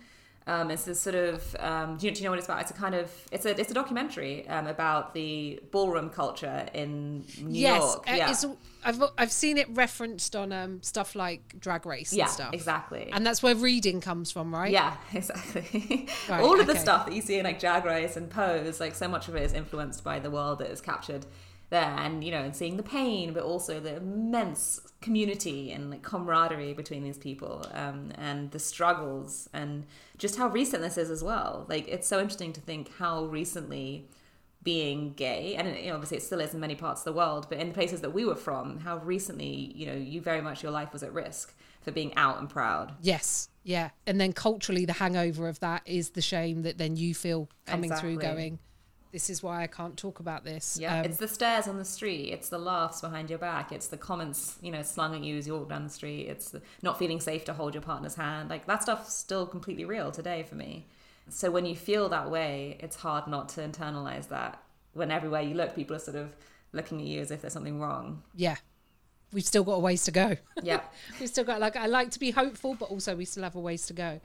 Um, 0.48 0.72
it's 0.72 0.84
this 0.86 1.00
sort 1.00 1.14
of 1.16 1.56
um, 1.60 1.98
do, 1.98 2.08
you, 2.08 2.12
do 2.12 2.18
you 2.20 2.24
know 2.24 2.32
what 2.32 2.40
it's 2.40 2.48
about? 2.48 2.62
It's 2.62 2.72
a 2.72 2.74
kind 2.74 2.96
of 2.96 3.12
it's 3.32 3.46
a 3.46 3.52
it's 3.62 3.70
a 3.70 3.76
documentary 3.76 4.48
um, 4.48 4.66
about 4.66 5.14
the 5.14 5.60
ballroom 5.72 6.10
culture 6.10 6.66
in 6.74 7.26
New 7.40 7.60
yes 7.60 7.78
York. 7.80 8.10
uh, 8.10 8.16
yeah, 8.16 8.28
I've, 8.88 9.04
I've 9.18 9.32
seen 9.34 9.58
it 9.58 9.68
referenced 9.70 10.34
on 10.34 10.54
um, 10.54 10.82
stuff 10.82 11.14
like 11.14 11.60
drag 11.60 11.86
race 11.86 12.14
yeah, 12.14 12.24
and 12.24 12.32
stuff 12.32 12.54
exactly. 12.54 13.10
and 13.12 13.26
that's 13.26 13.44
where 13.44 13.54
reading 13.54 14.00
comes 14.00 14.32
from 14.32 14.56
right 14.56 14.72
Yeah, 14.72 14.96
exactly. 15.14 16.08
Right, 16.30 16.42
All 16.42 16.60
of 16.60 16.68
the 16.68 16.78
stuff 16.78 17.06
that 17.06 17.16
you 17.16 17.22
see 17.22 17.38
in 17.38 17.44
like 17.44 17.60
Drag 17.60 17.86
Race 17.86 18.16
and 18.18 18.30
Pose, 18.30 18.80
like 18.80 18.96
so 18.96 19.08
much 19.08 19.28
of 19.28 19.36
it 19.36 19.44
is 19.44 19.54
influenced 19.54 20.04
by 20.04 20.20
the 20.20 20.32
world 20.32 20.60
that 20.60 20.72
is 20.72 20.82
captured 20.82 21.26
there, 21.70 21.96
and 22.00 22.24
you 22.24 22.32
know, 22.32 22.40
and 22.40 22.56
seeing 22.56 22.78
the 22.78 22.84
pain, 22.84 23.34
but 23.34 23.44
also 23.44 23.80
the 23.80 23.98
immense 23.98 24.80
community 25.02 25.72
and 25.72 25.92
like 25.92 26.02
camaraderie 26.02 26.74
between 26.74 27.04
these 27.04 27.18
people, 27.18 27.66
um, 27.74 28.12
and 28.16 28.52
the 28.52 28.60
struggles, 28.60 29.50
and 29.54 29.86
just 30.18 30.38
how 30.38 30.48
recent 30.48 30.82
this 30.82 30.98
is 30.98 31.10
as 31.10 31.24
well. 31.24 31.66
Like 31.68 31.88
it's 31.88 32.08
so 32.08 32.20
interesting 32.20 32.54
to 32.54 32.62
think 32.62 32.90
how 32.98 33.26
recently 33.26 34.08
being 34.68 35.14
gay 35.14 35.56
and 35.56 35.66
you 35.78 35.88
know, 35.88 35.94
obviously 35.94 36.18
it 36.18 36.24
still 36.24 36.42
is 36.42 36.54
in 36.54 36.60
many 36.60 36.76
parts 36.76 37.00
of 37.02 37.06
the 37.06 37.14
world 37.14 37.48
but 37.50 37.58
in 37.58 37.70
the 37.70 37.74
places 37.74 38.02
that 38.02 38.14
we 38.14 38.26
were 38.26 38.36
from 38.36 38.80
how 38.80 38.98
recently 38.98 39.72
you 39.74 39.86
know 39.86 39.94
you 39.94 40.20
very 40.20 40.42
much 40.42 40.62
your 40.62 40.74
life 40.74 40.92
was 40.92 41.04
at 41.04 41.14
risk 41.14 41.56
for 41.82 41.92
being 41.92 42.14
out 42.16 42.38
and 42.40 42.50
proud 42.50 42.92
Yes, 43.02 43.48
yeah. 43.68 43.90
And 44.06 44.20
then 44.20 44.32
culturally, 44.32 44.86
the 44.86 44.94
hangover 44.94 45.50
of 45.50 45.60
that 45.60 45.82
is 45.86 46.12
the 46.12 46.22
shame 46.22 46.62
that 46.62 46.78
then 46.78 46.96
you 46.96 47.14
feel 47.14 47.50
coming 47.66 47.92
through 47.94 48.18
going, 48.18 48.60
this 49.12 49.30
is 49.30 49.44
why 49.44 49.62
I 49.62 49.68
can't 49.68 49.98
talk 49.98 50.22
about 50.22 50.46
this. 50.46 50.78
Yeah, 50.80 51.00
Um, 51.00 51.06
it's 51.06 51.18
the 51.18 51.28
stares 51.28 51.68
on 51.68 51.78
the 51.78 51.84
street. 51.84 52.32
It's 52.32 52.48
the 52.48 52.60
laughs 52.60 53.02
behind 53.02 53.30
your 53.30 53.40
back. 53.40 53.74
It's 53.74 53.88
the 53.88 53.98
comments, 53.98 54.58
you 54.62 54.72
know, 54.72 54.84
slung 54.84 55.16
at 55.16 55.24
you 55.24 55.38
as 55.38 55.48
you 55.48 55.54
walk 55.54 55.68
down 55.68 55.84
the 55.84 55.90
street. 55.90 56.28
It's 56.28 56.52
the 56.52 56.62
not 56.82 56.98
feeling 56.98 57.20
safe 57.20 57.44
to 57.46 57.54
hold 57.54 57.74
your 57.74 57.84
partner's 57.84 58.16
hand. 58.16 58.50
Like 58.50 58.68
that 58.68 58.84
stuff's 58.84 59.14
still 59.14 59.46
completely 59.46 59.84
real 59.84 60.12
today 60.12 60.44
for 60.44 60.56
me. 60.56 60.86
So 61.30 61.52
when 61.52 61.66
you 61.66 61.76
feel 61.76 62.10
that 62.10 62.30
way, 62.32 62.78
it's 62.80 62.96
hard 62.96 63.28
not 63.28 63.50
to 63.50 63.62
internalize 63.62 64.30
that. 64.30 64.62
When 64.94 65.12
everywhere 65.12 65.42
you 65.42 65.56
look, 65.56 65.76
people 65.76 65.96
are 65.96 66.00
sort 66.00 66.18
of 66.18 66.36
looking 66.72 67.00
at 67.02 67.08
you 67.08 67.22
as 67.22 67.32
if 67.32 67.42
there's 67.42 67.54
something 67.54 67.80
wrong. 67.80 68.24
yeah. 68.36 68.56
We've 69.34 69.44
still 69.44 69.66
got 69.66 69.74
a 69.74 69.80
ways 69.80 70.06
to 70.06 70.12
go. 70.12 70.38
Yeah. 70.64 70.80
We've 71.20 71.28
still 71.28 71.44
got, 71.44 71.60
like, 71.60 71.76
I 71.76 71.88
like 71.88 72.12
to 72.12 72.20
be 72.20 72.32
hopeful, 72.32 72.76
but 72.76 72.90
also 72.90 73.14
we 73.14 73.26
still 73.26 73.44
have 73.44 73.56
a 73.56 73.60
ways 73.60 73.86
to 73.88 73.94
go. 73.94 74.22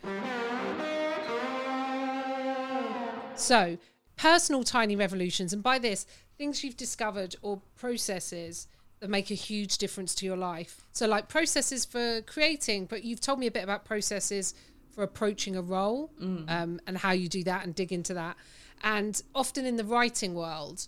So, 3.35 3.79
personal 4.17 4.63
tiny 4.63 4.95
revolutions, 4.95 5.53
and 5.53 5.61
by 5.61 5.81
this, 5.81 6.07
things 6.39 6.63
you've 6.63 6.77
discovered 6.77 7.35
or 7.43 7.61
processes 7.75 8.69
that 9.01 9.11
make 9.11 9.33
a 9.33 9.35
huge 9.35 9.79
difference 9.79 10.15
to 10.15 10.27
your 10.27 10.37
life. 10.37 10.85
So, 10.93 11.09
like 11.09 11.29
processes 11.29 11.85
for 11.85 12.21
creating, 12.23 12.87
but 12.87 13.03
you've 13.03 13.21
told 13.21 13.41
me 13.41 13.49
a 13.49 13.51
bit 13.51 13.65
about 13.65 13.85
processes 13.85 14.55
for 14.95 15.03
approaching 15.03 15.57
a 15.57 15.63
role 15.63 16.11
um, 16.21 16.81
and 16.87 16.99
how 16.99 17.13
you 17.13 17.29
do 17.29 17.43
that 17.45 17.65
and 17.65 17.75
dig 17.75 17.93
into 17.93 18.15
that. 18.15 18.37
And 18.85 19.21
often 19.35 19.65
in 19.67 19.77
the 19.77 19.85
writing 19.85 20.35
world, 20.35 20.87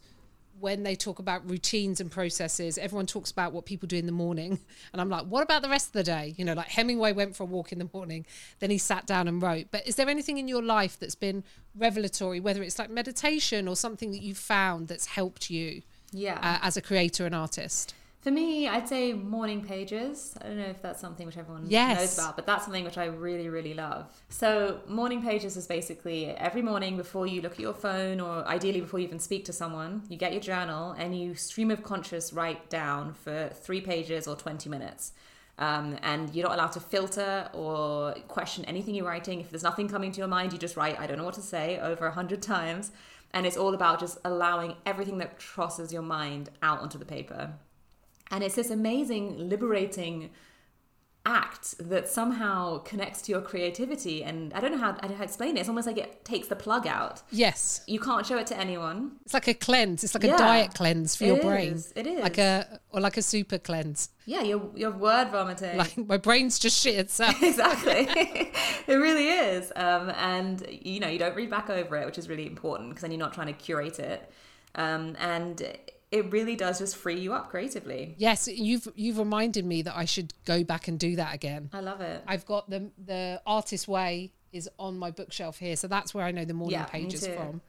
when 0.60 0.82
they 0.84 0.94
talk 0.94 1.18
about 1.18 1.48
routines 1.50 2.00
and 2.00 2.10
processes, 2.10 2.78
everyone 2.78 3.06
talks 3.06 3.30
about 3.30 3.52
what 3.52 3.64
people 3.66 3.86
do 3.88 3.96
in 3.96 4.06
the 4.06 4.12
morning. 4.12 4.58
And 4.92 5.00
I'm 5.00 5.08
like, 5.08 5.26
what 5.26 5.42
about 5.42 5.62
the 5.62 5.68
rest 5.68 5.88
of 5.88 5.92
the 5.94 6.04
day? 6.04 6.34
You 6.36 6.44
know, 6.44 6.52
like 6.54 6.68
Hemingway 6.68 7.12
went 7.12 7.34
for 7.34 7.42
a 7.42 7.46
walk 7.46 7.72
in 7.72 7.78
the 7.80 7.88
morning, 7.92 8.24
then 8.60 8.70
he 8.70 8.78
sat 8.78 9.06
down 9.06 9.26
and 9.26 9.42
wrote. 9.42 9.66
But 9.72 9.86
is 9.86 9.96
there 9.96 10.08
anything 10.08 10.38
in 10.38 10.46
your 10.46 10.62
life 10.62 10.96
that's 10.98 11.16
been 11.16 11.42
revelatory, 11.76 12.38
whether 12.40 12.62
it's 12.62 12.78
like 12.78 12.90
meditation 12.90 13.66
or 13.66 13.74
something 13.74 14.12
that 14.12 14.22
you've 14.22 14.38
found 14.38 14.86
that's 14.88 15.06
helped 15.06 15.50
you 15.50 15.82
Yeah. 16.12 16.38
uh, 16.40 16.58
as 16.64 16.76
a 16.76 16.82
creator 16.82 17.26
and 17.26 17.34
artist? 17.34 17.92
For 18.24 18.30
me, 18.30 18.66
I'd 18.66 18.88
say 18.88 19.12
morning 19.12 19.62
pages. 19.62 20.34
I 20.40 20.46
don't 20.46 20.56
know 20.56 20.64
if 20.64 20.80
that's 20.80 20.98
something 20.98 21.26
which 21.26 21.36
everyone 21.36 21.66
Yes. 21.68 22.00
knows 22.00 22.14
about, 22.18 22.36
but 22.36 22.46
that's 22.46 22.64
something 22.64 22.82
which 22.82 22.96
I 22.96 23.04
really, 23.04 23.50
really 23.50 23.74
love. 23.74 24.06
So, 24.30 24.80
morning 24.88 25.20
pages 25.20 25.58
is 25.58 25.66
basically 25.66 26.28
every 26.30 26.62
morning 26.62 26.96
before 26.96 27.26
you 27.26 27.42
look 27.42 27.52
at 27.52 27.60
your 27.60 27.74
phone, 27.74 28.22
or 28.22 28.42
ideally 28.48 28.80
before 28.80 28.98
you 28.98 29.06
even 29.06 29.18
speak 29.18 29.44
to 29.44 29.52
someone, 29.52 30.04
you 30.08 30.16
get 30.16 30.32
your 30.32 30.40
journal 30.40 30.92
and 30.92 31.14
you 31.14 31.34
stream 31.34 31.70
of 31.70 31.82
conscious 31.82 32.32
write 32.32 32.70
down 32.70 33.12
for 33.12 33.50
three 33.52 33.82
pages 33.82 34.26
or 34.26 34.36
20 34.36 34.70
minutes. 34.70 35.12
Um, 35.58 35.98
and 36.02 36.34
you're 36.34 36.48
not 36.48 36.56
allowed 36.56 36.72
to 36.72 36.80
filter 36.80 37.50
or 37.52 38.14
question 38.26 38.64
anything 38.64 38.94
you're 38.94 39.06
writing. 39.06 39.42
If 39.42 39.50
there's 39.50 39.62
nothing 39.62 39.86
coming 39.86 40.12
to 40.12 40.18
your 40.18 40.28
mind, 40.28 40.54
you 40.54 40.58
just 40.58 40.78
write, 40.78 40.98
I 40.98 41.06
don't 41.06 41.18
know 41.18 41.24
what 41.24 41.34
to 41.34 41.42
say, 41.42 41.78
over 41.78 42.06
a 42.06 42.12
hundred 42.12 42.40
times. 42.40 42.90
And 43.34 43.44
it's 43.44 43.58
all 43.58 43.74
about 43.74 44.00
just 44.00 44.16
allowing 44.24 44.76
everything 44.86 45.18
that 45.18 45.38
crosses 45.38 45.92
your 45.92 46.02
mind 46.02 46.48
out 46.62 46.80
onto 46.80 46.96
the 46.96 47.04
paper. 47.04 47.52
And 48.30 48.42
it's 48.42 48.54
this 48.54 48.70
amazing, 48.70 49.48
liberating 49.48 50.30
act 51.26 51.74
that 51.78 52.06
somehow 52.06 52.76
connects 52.78 53.22
to 53.22 53.32
your 53.32 53.40
creativity. 53.40 54.22
And 54.22 54.52
I 54.52 54.60
don't 54.60 54.72
know 54.72 54.78
how, 54.78 54.90
I 55.00 55.06
don't 55.06 55.12
how 55.12 55.18
to 55.18 55.24
explain 55.24 55.56
it. 55.56 55.60
It's 55.60 55.68
almost 55.70 55.86
like 55.86 55.96
it 55.96 56.22
takes 56.24 56.48
the 56.48 56.56
plug 56.56 56.86
out. 56.86 57.22
Yes. 57.30 57.82
You 57.86 57.98
can't 57.98 58.26
show 58.26 58.36
it 58.36 58.46
to 58.48 58.58
anyone. 58.58 59.12
It's 59.24 59.32
like 59.32 59.48
a 59.48 59.54
cleanse. 59.54 60.04
It's 60.04 60.14
like 60.14 60.24
Yeah. 60.24 60.34
a 60.34 60.38
diet 60.38 60.74
cleanse 60.74 61.16
for 61.16 61.24
It 61.24 61.28
your 61.28 61.40
brain. 61.40 61.82
It 61.96 62.06
is. 62.06 62.20
Like 62.20 62.36
a, 62.36 62.78
or 62.90 63.00
like 63.00 63.16
a 63.16 63.22
super 63.22 63.56
cleanse. 63.56 64.10
Yeah, 64.26 64.42
you're, 64.42 64.68
you're 64.74 64.90
word 64.90 65.30
vomiting. 65.30 65.78
Like 65.78 65.96
my 65.96 66.18
brain's 66.18 66.58
just 66.58 66.78
shit 66.78 66.96
itself. 66.96 67.34
exactly. 67.42 68.06
it 68.86 68.94
really 68.94 69.28
is. 69.28 69.72
Um, 69.76 70.10
and, 70.10 70.66
you 70.68 71.00
know, 71.00 71.08
you 71.08 71.18
don't 71.18 71.34
read 71.34 71.48
back 71.48 71.70
over 71.70 71.96
it, 71.96 72.04
which 72.04 72.18
is 72.18 72.28
really 72.28 72.46
important 72.46 72.90
because 72.90 73.00
then 73.02 73.10
you're 73.12 73.18
not 73.18 73.32
trying 73.32 73.46
to 73.46 73.54
curate 73.54 73.98
it. 73.98 74.30
Um, 74.74 75.16
and 75.18 75.62
it 76.14 76.30
really 76.32 76.54
does 76.54 76.78
just 76.78 76.96
free 76.96 77.18
you 77.18 77.34
up 77.34 77.50
creatively. 77.50 78.14
Yes, 78.18 78.46
you've 78.48 78.86
you've 78.94 79.18
reminded 79.18 79.64
me 79.64 79.82
that 79.82 79.96
I 79.96 80.04
should 80.04 80.32
go 80.44 80.62
back 80.62 80.86
and 80.88 80.98
do 80.98 81.16
that 81.16 81.34
again. 81.34 81.70
I 81.72 81.80
love 81.80 82.00
it. 82.00 82.22
I've 82.26 82.46
got 82.46 82.70
the 82.70 82.90
the 83.04 83.42
artist 83.44 83.88
way 83.88 84.32
is 84.52 84.70
on 84.78 84.96
my 84.96 85.10
bookshelf 85.10 85.58
here, 85.58 85.74
so 85.74 85.88
that's 85.88 86.14
where 86.14 86.24
I 86.24 86.30
know 86.30 86.44
the 86.44 86.54
morning 86.54 86.78
Yeah, 86.78 86.84
pages 86.84 87.26
from. 87.26 87.60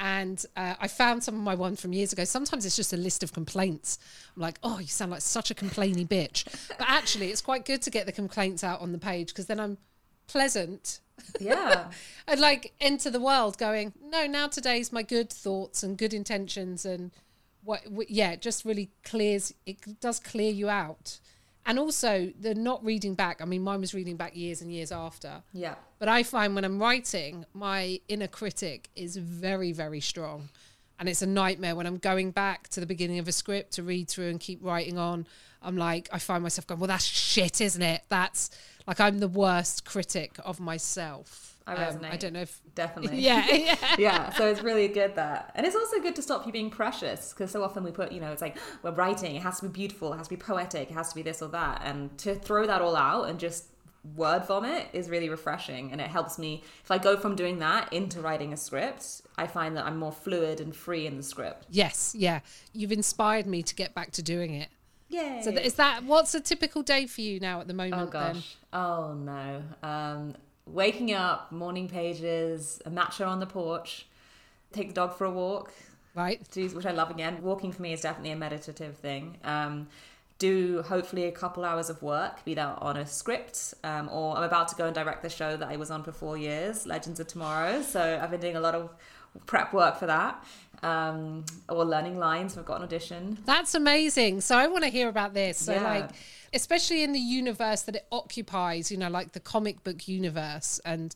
And 0.00 0.44
uh, 0.56 0.74
I 0.80 0.88
found 0.88 1.22
some 1.22 1.36
of 1.36 1.42
my 1.42 1.54
one 1.54 1.76
from 1.76 1.92
years 1.92 2.12
ago. 2.12 2.24
Sometimes 2.24 2.66
it's 2.66 2.74
just 2.74 2.92
a 2.92 2.96
list 2.96 3.22
of 3.22 3.32
complaints. 3.32 4.00
I'm 4.34 4.42
like, 4.42 4.58
oh, 4.64 4.80
you 4.80 4.88
sound 4.88 5.12
like 5.12 5.20
such 5.20 5.52
a 5.52 5.54
complainy 5.54 6.08
bitch. 6.08 6.44
But 6.76 6.88
actually, 6.88 7.30
it's 7.30 7.40
quite 7.40 7.64
good 7.64 7.82
to 7.82 7.90
get 7.90 8.06
the 8.06 8.12
complaints 8.12 8.64
out 8.64 8.80
on 8.80 8.90
the 8.90 8.98
page 8.98 9.28
because 9.28 9.46
then 9.46 9.60
I'm 9.60 9.78
pleasant 10.26 10.98
Yeah. 11.38 11.90
and 12.26 12.40
like 12.40 12.72
enter 12.80 13.10
the 13.10 13.20
world 13.20 13.58
going, 13.58 13.92
no, 14.02 14.26
now 14.26 14.48
today's 14.48 14.90
my 14.92 15.04
good 15.04 15.30
thoughts 15.30 15.84
and 15.84 15.96
good 15.96 16.12
intentions 16.12 16.84
and 16.84 17.12
what, 17.64 17.86
what 17.90 18.10
yeah, 18.10 18.32
it 18.32 18.42
just 18.42 18.64
really 18.64 18.90
clears, 19.04 19.54
it 19.66 20.00
does 20.00 20.20
clear 20.20 20.50
you 20.50 20.68
out. 20.68 21.18
And 21.64 21.78
also 21.78 22.32
the 22.40 22.54
not 22.54 22.84
reading 22.84 23.14
back. 23.14 23.40
I 23.40 23.44
mean, 23.44 23.62
mine 23.62 23.80
was 23.80 23.94
reading 23.94 24.16
back 24.16 24.36
years 24.36 24.62
and 24.62 24.72
years 24.72 24.90
after. 24.90 25.42
yeah. 25.52 25.76
But 26.00 26.08
I 26.08 26.24
find 26.24 26.56
when 26.56 26.64
I'm 26.64 26.80
writing, 26.80 27.46
my 27.54 28.00
inner 28.08 28.26
critic 28.26 28.88
is 28.96 29.16
very, 29.16 29.70
very 29.70 30.00
strong. 30.00 30.48
And 30.98 31.08
it's 31.08 31.22
a 31.22 31.26
nightmare 31.26 31.76
when 31.76 31.86
I'm 31.86 31.98
going 31.98 32.32
back 32.32 32.68
to 32.70 32.80
the 32.80 32.86
beginning 32.86 33.18
of 33.20 33.28
a 33.28 33.32
script 33.32 33.72
to 33.74 33.82
read 33.82 34.08
through 34.08 34.28
and 34.28 34.40
keep 34.40 34.58
writing 34.62 34.98
on. 34.98 35.26
I'm 35.62 35.76
like, 35.76 36.08
I 36.12 36.18
find 36.18 36.42
myself 36.42 36.66
going, 36.66 36.80
well, 36.80 36.88
that's 36.88 37.04
shit, 37.04 37.60
isn't 37.60 37.82
it? 37.82 38.02
That's 38.08 38.50
like, 38.86 38.98
I'm 38.98 39.18
the 39.20 39.28
worst 39.28 39.84
critic 39.84 40.36
of 40.44 40.58
myself. 40.58 41.51
I 41.66 41.74
Um, 41.74 41.78
resonate. 41.96 42.12
I 42.12 42.16
don't 42.16 42.32
know 42.32 42.40
if. 42.42 42.60
Definitely. 42.74 43.18
Yeah, 43.20 43.46
yeah. 43.50 43.76
yeah 43.98 44.30
so 44.32 44.46
it's 44.48 44.62
really 44.62 44.88
good 44.88 45.14
that 45.16 45.52
and 45.54 45.66
it's 45.66 45.76
also 45.76 46.00
good 46.00 46.16
to 46.16 46.22
stop 46.22 46.46
you 46.46 46.52
being 46.52 46.70
precious 46.70 47.32
because 47.32 47.50
so 47.50 47.62
often 47.62 47.84
we 47.84 47.90
put 47.90 48.10
you 48.12 48.20
know 48.20 48.32
it's 48.32 48.42
like 48.42 48.56
we're 48.82 48.90
writing 48.92 49.36
it 49.36 49.42
has 49.42 49.60
to 49.60 49.66
be 49.68 49.72
beautiful 49.72 50.12
it 50.12 50.16
has 50.16 50.26
to 50.28 50.34
be 50.34 50.40
poetic 50.42 50.90
it 50.90 50.94
has 50.94 51.08
to 51.10 51.14
be 51.14 51.22
this 51.22 51.40
or 51.42 51.48
that 51.48 51.82
and 51.84 52.16
to 52.18 52.34
throw 52.34 52.66
that 52.66 52.80
all 52.82 52.96
out 52.96 53.28
and 53.28 53.38
just 53.38 53.66
word 54.16 54.44
vomit 54.46 54.88
is 54.92 55.08
really 55.08 55.28
refreshing 55.28 55.92
and 55.92 56.00
it 56.00 56.08
helps 56.08 56.36
me 56.38 56.62
if 56.82 56.90
i 56.90 56.98
go 56.98 57.16
from 57.16 57.36
doing 57.36 57.60
that 57.60 57.92
into 57.92 58.20
writing 58.20 58.52
a 58.52 58.56
script 58.56 59.20
i 59.38 59.46
find 59.46 59.76
that 59.76 59.84
i'm 59.86 59.96
more 59.96 60.10
fluid 60.10 60.60
and 60.60 60.74
free 60.74 61.06
in 61.06 61.16
the 61.16 61.22
script 61.22 61.66
Yes, 61.70 62.12
yeah. 62.18 62.40
You've 62.72 62.90
inspired 62.92 63.46
me 63.46 63.62
to 63.62 63.74
get 63.74 63.94
back 63.94 64.10
to 64.12 64.22
doing 64.22 64.54
it. 64.54 64.68
Yay. 65.08 65.40
So 65.44 65.50
is 65.50 65.74
that 65.74 66.02
what's 66.04 66.34
a 66.34 66.40
typical 66.40 66.82
day 66.82 67.06
for 67.06 67.20
you 67.20 67.38
now 67.38 67.60
at 67.60 67.68
the 67.68 67.74
moment? 67.74 68.02
Oh 68.02 68.06
gosh. 68.06 68.56
Then? 68.72 68.80
Oh 68.82 69.14
no. 69.14 69.62
Um, 69.86 70.34
waking 70.66 71.12
up, 71.12 71.50
morning 71.52 71.88
pages, 71.88 72.80
a 72.86 72.90
matcha 72.90 73.26
on 73.26 73.40
the 73.40 73.46
porch, 73.46 74.06
take 74.72 74.88
the 74.88 74.94
dog 74.94 75.14
for 75.16 75.24
a 75.24 75.30
walk, 75.30 75.72
Right. 76.14 76.40
do, 76.52 76.66
which 76.68 76.86
I 76.86 76.92
love 76.92 77.10
again. 77.10 77.42
Walking 77.42 77.72
for 77.72 77.82
me 77.82 77.92
is 77.92 78.02
definitely 78.02 78.32
a 78.32 78.36
meditative 78.36 78.96
thing. 78.96 79.38
Um, 79.44 79.88
do 80.38 80.82
hopefully 80.82 81.24
a 81.24 81.32
couple 81.32 81.64
hours 81.64 81.88
of 81.88 82.02
work, 82.02 82.44
be 82.44 82.54
that 82.54 82.78
on 82.82 82.96
a 82.96 83.06
script, 83.06 83.74
um, 83.84 84.08
or 84.10 84.36
I'm 84.36 84.42
about 84.42 84.68
to 84.68 84.74
go 84.74 84.86
and 84.86 84.94
direct 84.94 85.22
the 85.22 85.30
show 85.30 85.56
that 85.56 85.68
I 85.68 85.76
was 85.76 85.90
on 85.90 86.02
for 86.02 86.12
four 86.12 86.36
years, 86.36 86.84
Legends 86.86 87.20
of 87.20 87.28
Tomorrow. 87.28 87.82
So 87.82 88.18
I've 88.20 88.30
been 88.30 88.40
doing 88.40 88.56
a 88.56 88.60
lot 88.60 88.74
of 88.74 88.90
prep 89.46 89.72
work 89.72 89.96
for 89.98 90.06
that, 90.06 90.44
um, 90.82 91.44
or 91.68 91.84
learning 91.84 92.18
lines. 92.18 92.56
I've 92.58 92.64
got 92.64 92.78
an 92.78 92.82
audition. 92.84 93.38
That's 93.44 93.74
amazing. 93.74 94.40
So 94.40 94.56
I 94.56 94.66
want 94.66 94.84
to 94.84 94.90
hear 94.90 95.08
about 95.08 95.34
this. 95.34 95.58
So 95.58 95.72
Yeah. 95.72 95.82
like 95.82 96.10
especially 96.54 97.02
in 97.02 97.12
the 97.12 97.18
universe 97.20 97.82
that 97.82 97.96
it 97.96 98.06
occupies, 98.12 98.90
you 98.90 98.96
know, 98.98 99.08
like 99.08 99.32
the 99.32 99.40
comic 99.40 99.82
book 99.84 100.06
universe 100.06 100.80
and 100.84 101.14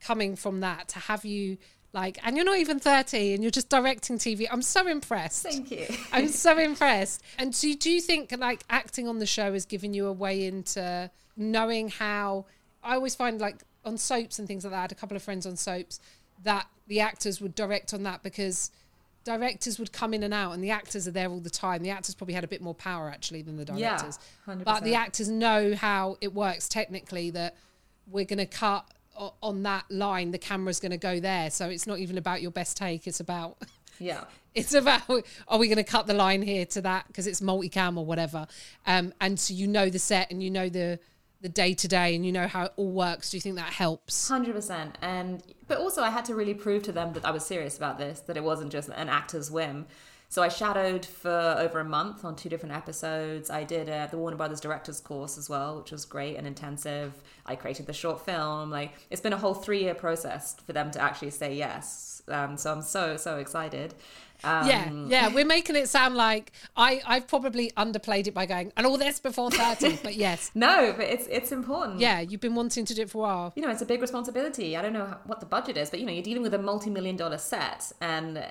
coming 0.00 0.34
from 0.36 0.60
that 0.60 0.88
to 0.88 0.98
have 0.98 1.24
you 1.24 1.58
like 1.92 2.18
and 2.22 2.36
you're 2.36 2.44
not 2.44 2.58
even 2.58 2.78
30 2.78 3.34
and 3.34 3.42
you're 3.42 3.50
just 3.50 3.68
directing 3.68 4.18
TV. 4.18 4.46
I'm 4.50 4.62
so 4.62 4.86
impressed. 4.86 5.42
Thank 5.42 5.70
you. 5.70 5.86
I'm 6.12 6.28
so 6.28 6.56
impressed. 6.58 7.22
And 7.38 7.58
do, 7.58 7.74
do 7.74 7.90
you 7.90 8.00
think 8.00 8.32
like 8.38 8.62
acting 8.70 9.08
on 9.08 9.18
the 9.18 9.26
show 9.26 9.52
has 9.52 9.66
given 9.66 9.92
you 9.94 10.06
a 10.06 10.12
way 10.12 10.46
into 10.46 11.10
knowing 11.36 11.88
how 11.88 12.46
I 12.82 12.94
always 12.94 13.14
find 13.14 13.40
like 13.40 13.56
on 13.84 13.98
soaps 13.98 14.38
and 14.38 14.46
things 14.46 14.64
like 14.64 14.72
that, 14.72 14.78
I 14.78 14.82
had 14.82 14.92
a 14.92 14.96
couple 14.96 15.16
of 15.16 15.22
friends 15.22 15.44
on 15.46 15.56
soaps 15.56 15.98
that 16.44 16.66
the 16.86 17.00
actors 17.00 17.40
would 17.40 17.54
direct 17.54 17.92
on 17.92 18.04
that 18.04 18.22
because 18.22 18.70
directors 19.24 19.78
would 19.78 19.92
come 19.92 20.14
in 20.14 20.22
and 20.22 20.32
out 20.32 20.52
and 20.52 20.62
the 20.64 20.70
actors 20.70 21.06
are 21.06 21.10
there 21.10 21.28
all 21.28 21.40
the 21.40 21.50
time. 21.50 21.82
The 21.82 21.90
actors 21.90 22.14
probably 22.14 22.34
had 22.34 22.44
a 22.44 22.48
bit 22.48 22.62
more 22.62 22.74
power 22.74 23.10
actually 23.10 23.42
than 23.42 23.56
the 23.56 23.64
directors 23.64 23.82
Yeah, 23.82 23.96
directors. 23.98 24.18
100%. 24.46 24.64
But 24.64 24.84
the 24.84 24.94
actors 24.94 25.28
know 25.28 25.74
how 25.74 26.16
it 26.20 26.32
works 26.32 26.68
technically 26.68 27.30
that 27.32 27.56
we're 28.10 28.24
going 28.24 28.38
to 28.38 28.46
cut 28.46 28.86
on 29.42 29.64
that 29.64 29.84
line, 29.90 30.30
the 30.30 30.38
camera's 30.38 30.78
going 30.80 30.92
to 30.92 30.96
go 30.96 31.18
there. 31.20 31.50
So 31.50 31.68
it's 31.68 31.86
not 31.86 31.98
even 31.98 32.18
about 32.18 32.40
your 32.40 32.52
best 32.52 32.76
take, 32.76 33.06
it's 33.06 33.20
about 33.20 33.58
Yeah. 34.00 34.24
it's 34.54 34.74
about 34.74 35.02
are 35.48 35.58
we 35.58 35.66
going 35.66 35.76
to 35.76 35.82
cut 35.82 36.06
the 36.06 36.14
line 36.14 36.40
here 36.40 36.64
to 36.66 36.80
that 36.82 37.08
because 37.08 37.26
it's 37.26 37.40
multicam 37.40 37.98
or 37.98 38.04
whatever 38.06 38.46
um 38.86 39.12
and 39.20 39.38
so 39.40 39.52
you 39.52 39.66
know 39.66 39.90
the 39.90 39.98
set 39.98 40.30
and 40.30 40.40
you 40.40 40.50
know 40.52 40.68
the 40.68 41.00
the 41.40 41.48
day 41.48 41.72
to 41.74 41.86
day 41.86 42.14
and 42.16 42.26
you 42.26 42.32
know 42.32 42.48
how 42.48 42.64
it 42.64 42.72
all 42.76 42.90
works 42.90 43.30
do 43.30 43.36
you 43.36 43.40
think 43.40 43.56
that 43.56 43.72
helps 43.72 44.28
Hundred 44.28 44.54
percent, 44.54 44.98
and 45.02 45.42
but 45.66 45.78
also 45.78 46.02
I 46.02 46.10
had 46.10 46.24
to 46.26 46.34
really 46.34 46.54
prove 46.54 46.82
to 46.84 46.92
them 46.92 47.12
that 47.12 47.24
I 47.24 47.30
was 47.30 47.44
serious 47.44 47.76
about 47.76 47.98
this, 47.98 48.20
that 48.20 48.36
it 48.36 48.44
wasn't 48.44 48.72
just 48.72 48.88
an 48.88 49.08
actor's 49.08 49.50
whim. 49.50 49.86
So 50.30 50.42
I 50.42 50.48
shadowed 50.48 51.06
for 51.06 51.56
over 51.58 51.80
a 51.80 51.84
month 51.84 52.22
on 52.22 52.36
two 52.36 52.50
different 52.50 52.74
episodes. 52.74 53.48
I 53.48 53.64
did 53.64 53.88
uh, 53.88 54.08
the 54.08 54.18
Warner 54.18 54.36
Brothers 54.36 54.60
directors 54.60 55.00
course 55.00 55.38
as 55.38 55.48
well, 55.48 55.78
which 55.78 55.90
was 55.90 56.04
great 56.04 56.36
and 56.36 56.46
intensive. 56.46 57.14
I 57.46 57.56
created 57.56 57.86
the 57.86 57.94
short 57.94 58.26
film. 58.26 58.70
Like 58.70 58.92
it's 59.08 59.22
been 59.22 59.32
a 59.32 59.38
whole 59.38 59.54
three 59.54 59.80
year 59.80 59.94
process 59.94 60.54
for 60.66 60.74
them 60.74 60.90
to 60.90 61.00
actually 61.00 61.30
say 61.30 61.54
yes. 61.54 62.20
Um, 62.28 62.58
so 62.58 62.72
I'm 62.72 62.82
so 62.82 63.16
so 63.16 63.38
excited. 63.38 63.94
Um, 64.44 64.68
yeah 64.68 64.90
yeah 65.08 65.34
we're 65.34 65.44
making 65.44 65.74
it 65.74 65.88
sound 65.88 66.14
like 66.14 66.52
i 66.76 67.00
i've 67.06 67.26
probably 67.26 67.72
underplayed 67.76 68.28
it 68.28 68.34
by 68.34 68.46
going 68.46 68.72
and 68.76 68.86
all 68.86 68.96
this 68.96 69.18
before 69.18 69.50
30 69.50 69.98
but 70.04 70.14
yes 70.14 70.50
No, 70.54 70.94
but 70.96 71.06
it's 71.06 71.26
it's 71.26 71.50
important. 71.50 71.98
yeah 71.98 72.20
you've 72.20 72.40
been 72.40 72.54
wanting 72.54 72.84
to 72.84 72.94
do 72.94 73.02
it 73.02 73.10
for 73.10 73.18
a 73.18 73.20
while 73.22 73.52
you 73.56 73.62
know, 73.62 73.70
it's 73.70 73.82
a 73.82 73.86
big 73.86 74.00
responsibility. 74.00 74.76
I 74.76 74.82
don't 74.82 74.92
know 74.92 75.06
how- 75.06 75.20
what 75.24 75.40
the 75.40 75.46
budget 75.46 75.76
is, 75.76 75.90
but 75.90 75.98
you 76.00 76.06
know, 76.06 76.12
you're 76.12 76.22
dealing 76.22 76.42
with 76.42 76.54
a 76.54 76.58
multi-million 76.58 77.16
dollar 77.16 77.38
set, 77.38 77.90
and 78.00 78.44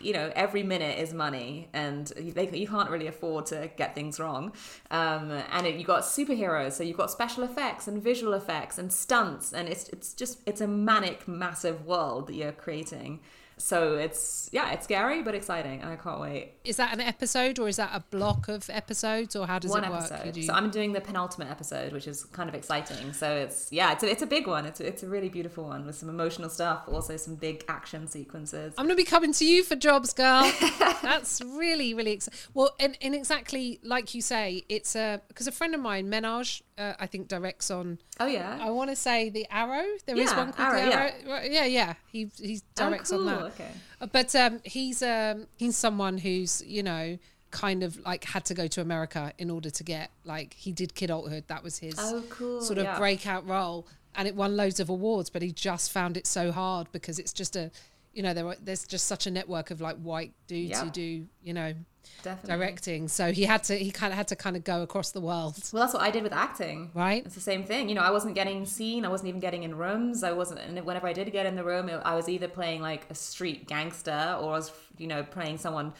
you 0.00 0.12
know, 0.12 0.30
every 0.34 0.62
minute 0.62 0.98
is 0.98 1.12
money, 1.14 1.68
and 1.72 2.12
you, 2.20 2.32
they, 2.32 2.48
you 2.50 2.66
can't 2.68 2.90
really 2.90 3.06
afford 3.06 3.46
to 3.46 3.70
get 3.76 3.94
things 3.94 4.18
wrong. 4.20 4.52
Um, 4.90 5.30
and 5.52 5.66
it, 5.66 5.74
you 5.76 5.84
got 5.84 6.02
superheroes, 6.02 6.72
so 6.72 6.82
you've 6.84 6.96
got 6.96 7.10
special 7.10 7.42
effects 7.44 7.88
and 7.88 8.02
visual 8.02 8.34
effects 8.34 8.78
and 8.78 8.92
stunts, 8.92 9.52
and 9.52 9.68
it's 9.68 9.88
it's 9.90 10.12
just 10.14 10.40
it's 10.46 10.60
a 10.60 10.66
manic, 10.68 11.26
massive 11.28 11.86
world 11.86 12.26
that 12.28 12.34
you're 12.34 12.52
creating. 12.52 13.20
So 13.58 13.96
it's 13.96 14.48
yeah, 14.52 14.72
it's 14.72 14.84
scary 14.84 15.22
but 15.22 15.34
exciting, 15.34 15.80
and 15.82 15.90
I 15.90 15.96
can't 15.96 16.20
wait. 16.20 16.52
is 16.64 16.76
that 16.76 16.92
an 16.92 17.00
episode 17.00 17.58
or 17.58 17.68
is 17.68 17.76
that 17.76 17.90
a 17.92 18.00
block 18.10 18.48
of 18.48 18.68
episodes 18.70 19.34
or 19.36 19.46
how 19.46 19.58
does 19.58 19.70
one 19.70 19.84
it 19.84 19.90
work 19.90 20.10
episode. 20.10 20.36
You- 20.36 20.42
So 20.44 20.52
I'm 20.54 20.70
doing 20.70 20.92
the 20.92 21.00
penultimate 21.00 21.50
episode, 21.50 21.92
which 21.92 22.06
is 22.06 22.24
kind 22.24 22.48
of 22.48 22.54
exciting. 22.54 23.12
So 23.12 23.30
it's 23.36 23.68
yeah, 23.72 23.92
it's 23.92 24.02
a, 24.02 24.10
it's 24.10 24.22
a 24.22 24.26
big 24.26 24.46
one. 24.46 24.64
It's 24.66 24.80
a, 24.80 24.86
it's 24.86 25.02
a 25.02 25.08
really 25.08 25.28
beautiful 25.28 25.64
one 25.64 25.84
with 25.86 25.96
some 25.96 26.08
emotional 26.08 26.48
stuff, 26.48 26.84
also 26.88 27.16
some 27.16 27.34
big 27.36 27.64
action 27.68 28.06
sequences. 28.06 28.74
I'm 28.78 28.86
going 28.86 28.96
to 28.96 29.02
be 29.02 29.04
coming 29.04 29.32
to 29.34 29.44
you 29.44 29.62
for 29.64 29.76
jobs, 29.76 30.12
girl. 30.14 30.50
That's 31.02 31.40
really, 31.42 31.94
really 31.94 32.12
exciting. 32.12 32.38
Well, 32.54 32.74
and, 32.80 32.96
and 33.02 33.14
exactly 33.14 33.80
like 33.82 34.14
you 34.14 34.22
say, 34.22 34.64
it's 34.68 34.94
a 34.96 35.20
because 35.28 35.46
a 35.46 35.52
friend 35.52 35.74
of 35.74 35.80
mine, 35.80 36.08
Menhaj, 36.10 36.62
uh, 36.78 36.94
I 37.00 37.06
think 37.06 37.28
directs 37.28 37.70
on. 37.70 37.98
oh 38.20 38.26
yeah, 38.26 38.58
I 38.60 38.70
want 38.70 38.90
to 38.90 38.96
say 38.96 39.28
the 39.30 39.46
Arrow. 39.50 39.84
There 40.06 40.16
is 40.16 40.30
Yeah, 40.30 40.36
one 40.36 40.52
called 40.52 40.68
Arrow, 40.74 40.82
the 40.82 40.88
yeah. 40.90 41.00
Arrow. 41.26 41.32
Right, 41.32 41.50
Yeah, 41.52 41.64
yeah. 41.64 41.94
He 42.12 42.30
he 42.40 42.60
directs 42.74 43.12
on 43.12 43.18
cool, 43.18 43.26
that. 43.26 43.42
okay. 43.52 43.70
Uh, 44.00 44.06
But 44.06 44.34
um, 44.34 44.60
he's 44.64 45.02
um 45.02 45.46
he's 45.56 45.76
someone 45.76 46.18
who's 46.18 46.62
you 46.66 46.82
know 46.82 47.18
kind 47.50 47.82
of 47.82 47.98
like 48.04 48.24
had 48.24 48.44
to 48.44 48.54
go 48.54 48.66
to 48.66 48.80
America 48.82 49.32
in 49.38 49.50
order 49.50 49.70
to 49.70 49.82
get 49.82 50.10
like 50.24 50.54
he 50.54 50.70
did 50.72 50.94
Kidulthood. 50.94 51.46
That 51.48 51.62
was 51.62 51.78
his 51.78 51.94
Oh, 51.98 52.22
cool, 52.28 52.60
sort 52.60 52.78
of 52.78 52.84
yeah. 52.84 52.98
breakout 52.98 53.46
role, 53.46 53.86
and 54.14 54.28
it 54.28 54.34
won 54.34 54.56
loads 54.56 54.80
of 54.80 54.88
awards. 54.90 55.30
But 55.30 55.42
he 55.42 55.50
just 55.50 55.90
found 55.90 56.16
it 56.16 56.26
so 56.26 56.52
hard 56.52 56.88
because 56.92 57.18
it's 57.18 57.32
just 57.32 57.56
a 57.56 57.70
you 58.18 58.22
know 58.24 58.34
there 58.34 58.56
there's 58.66 58.84
just 58.94 59.06
such 59.06 59.24
a 59.26 59.30
network 59.38 59.70
of 59.70 59.80
like 59.80 59.96
white 60.10 60.32
dudes 60.48 60.70
Yeah. 60.72 60.84
who 60.84 60.90
do 60.90 61.08
you 61.48 61.54
know 61.54 61.70
definitely. 62.24 62.56
directing. 62.56 63.02
So 63.08 63.24
he 63.38 63.44
had 63.52 63.62
to 63.68 63.74
he 63.86 63.90
kind 64.00 64.12
of 64.12 64.16
had 64.16 64.28
to 64.28 64.36
kind 64.44 64.56
of 64.58 64.62
go 64.64 64.82
across 64.82 65.08
the 65.12 65.20
world. 65.20 65.54
Well, 65.72 65.82
that's 65.82 65.94
what 65.94 66.02
I 66.02 66.10
did 66.10 66.22
with 66.24 66.32
acting. 66.32 66.90
Right. 66.94 67.22
It's 67.24 67.34
the 67.36 67.40
same 67.52 67.62
thing. 67.64 67.88
You 67.88 67.94
know, 67.94 68.06
I 68.10 68.10
wasn't 68.10 68.34
getting 68.34 68.66
seen. 68.66 69.04
I 69.04 69.08
wasn't 69.08 69.28
even 69.28 69.40
getting 69.40 69.62
in 69.62 69.72
rooms. 69.76 70.24
I 70.24 70.32
wasn't. 70.32 70.60
And 70.60 70.72
whenever 70.84 71.06
I 71.06 71.12
did 71.12 71.30
get 71.38 71.46
in 71.46 71.54
the 71.54 71.64
room, 71.72 71.88
I 72.12 72.14
was 72.16 72.28
either 72.28 72.48
playing 72.48 72.80
like 72.90 73.02
a 73.08 73.14
street 73.14 73.68
gangster 73.68 74.20
or 74.40 74.46
I 74.54 74.56
was, 74.62 74.72
you 74.98 75.06
know, 75.06 75.22
playing 75.22 75.58
someone 75.58 75.92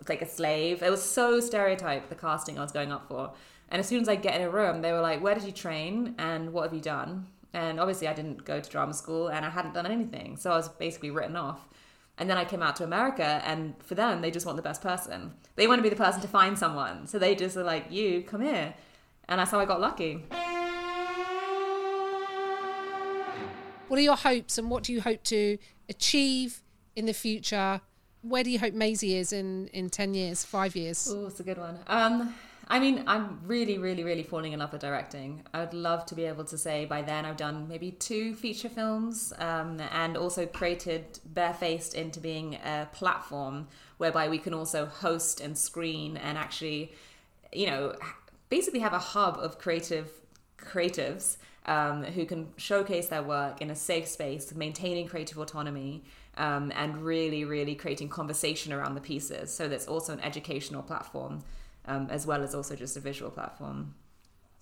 f- 0.00 0.08
like 0.08 0.22
a 0.22 0.28
slave. 0.28 0.82
It 0.82 0.90
was 0.90 1.02
so 1.02 1.38
stereotyped 1.40 2.08
the 2.08 2.16
casting 2.16 2.58
I 2.58 2.62
was 2.62 2.72
going 2.72 2.90
up 2.90 3.06
for. 3.08 3.32
And 3.72 3.78
as 3.78 3.86
soon 3.86 4.00
as 4.00 4.08
I 4.08 4.16
get 4.16 4.34
in 4.34 4.42
a 4.42 4.50
room, 4.50 4.82
they 4.82 4.92
were 4.92 5.00
like, 5.10 5.22
"Where 5.22 5.34
did 5.36 5.44
you 5.44 5.52
train? 5.52 6.16
And 6.18 6.52
what 6.52 6.64
have 6.64 6.74
you 6.74 6.80
done?" 6.96 7.26
And 7.52 7.80
obviously, 7.80 8.06
I 8.08 8.12
didn't 8.12 8.44
go 8.44 8.60
to 8.60 8.70
drama 8.70 8.94
school, 8.94 9.28
and 9.28 9.44
I 9.44 9.50
hadn't 9.50 9.74
done 9.74 9.86
anything, 9.86 10.36
so 10.36 10.52
I 10.52 10.56
was 10.56 10.68
basically 10.68 11.10
written 11.10 11.36
off. 11.36 11.68
And 12.18 12.28
then 12.28 12.36
I 12.36 12.44
came 12.44 12.62
out 12.62 12.76
to 12.76 12.84
America, 12.84 13.42
and 13.44 13.74
for 13.82 13.94
them, 13.94 14.20
they 14.20 14.30
just 14.30 14.46
want 14.46 14.56
the 14.56 14.62
best 14.62 14.82
person. 14.82 15.32
They 15.56 15.66
want 15.66 15.78
to 15.78 15.82
be 15.82 15.88
the 15.88 15.96
person 15.96 16.20
to 16.20 16.28
find 16.28 16.58
someone. 16.58 17.06
So 17.06 17.18
they 17.18 17.34
just 17.34 17.56
are 17.56 17.64
like, 17.64 17.90
you, 17.90 18.22
come 18.22 18.42
here. 18.42 18.74
And 19.28 19.40
that's 19.40 19.50
how 19.50 19.58
I 19.58 19.64
got 19.64 19.80
lucky. 19.80 20.24
What 23.88 23.98
are 23.98 24.02
your 24.02 24.16
hopes 24.16 24.58
and 24.58 24.70
what 24.70 24.84
do 24.84 24.92
you 24.92 25.00
hope 25.00 25.24
to 25.24 25.58
achieve 25.88 26.62
in 26.94 27.06
the 27.06 27.12
future 27.12 27.80
where 28.22 28.44
do 28.44 28.50
you 28.50 28.58
hope 28.58 28.74
Maisie 28.74 29.16
is 29.16 29.32
in 29.32 29.68
in 29.68 29.88
ten 29.88 30.14
years, 30.14 30.44
five 30.44 30.76
years? 30.76 31.08
Oh, 31.10 31.26
it's 31.26 31.40
a 31.40 31.42
good 31.42 31.58
one. 31.58 31.78
Um, 31.86 32.34
I 32.70 32.78
mean, 32.78 33.02
I'm 33.08 33.40
really, 33.44 33.78
really, 33.78 34.04
really 34.04 34.22
falling 34.22 34.52
in 34.52 34.60
love 34.60 34.70
with 34.70 34.80
directing. 34.80 35.42
I 35.52 35.58
would 35.58 35.74
love 35.74 36.06
to 36.06 36.14
be 36.14 36.24
able 36.26 36.44
to 36.44 36.56
say 36.56 36.84
by 36.84 37.02
then 37.02 37.24
I've 37.24 37.36
done 37.36 37.66
maybe 37.66 37.90
two 37.90 38.36
feature 38.36 38.68
films 38.68 39.32
um, 39.40 39.80
and 39.90 40.16
also 40.16 40.46
created 40.46 41.18
Barefaced 41.24 41.94
into 41.96 42.20
being 42.20 42.54
a 42.54 42.88
platform 42.92 43.66
whereby 43.98 44.28
we 44.28 44.38
can 44.38 44.54
also 44.54 44.86
host 44.86 45.40
and 45.40 45.58
screen 45.58 46.16
and 46.16 46.38
actually, 46.38 46.92
you 47.52 47.66
know, 47.66 47.96
basically 48.50 48.78
have 48.80 48.92
a 48.92 49.00
hub 49.00 49.36
of 49.38 49.58
creative 49.58 50.08
creatives 50.56 51.38
um, 51.66 52.04
who 52.04 52.24
can 52.24 52.52
showcase 52.56 53.08
their 53.08 53.24
work 53.24 53.60
in 53.60 53.70
a 53.70 53.76
safe 53.76 54.06
space, 54.06 54.54
maintaining 54.54 55.08
creative 55.08 55.38
autonomy. 55.38 56.04
Um, 56.36 56.72
and 56.76 57.02
really, 57.02 57.44
really 57.44 57.74
creating 57.74 58.08
conversation 58.08 58.72
around 58.72 58.94
the 58.94 59.00
pieces. 59.00 59.52
So 59.52 59.68
that's 59.68 59.88
also 59.88 60.12
an 60.12 60.20
educational 60.20 60.80
platform 60.80 61.42
um, 61.90 62.08
as 62.10 62.26
well 62.26 62.42
as 62.42 62.54
also 62.54 62.76
just 62.76 62.96
a 62.96 63.00
visual 63.00 63.30
platform. 63.30 63.94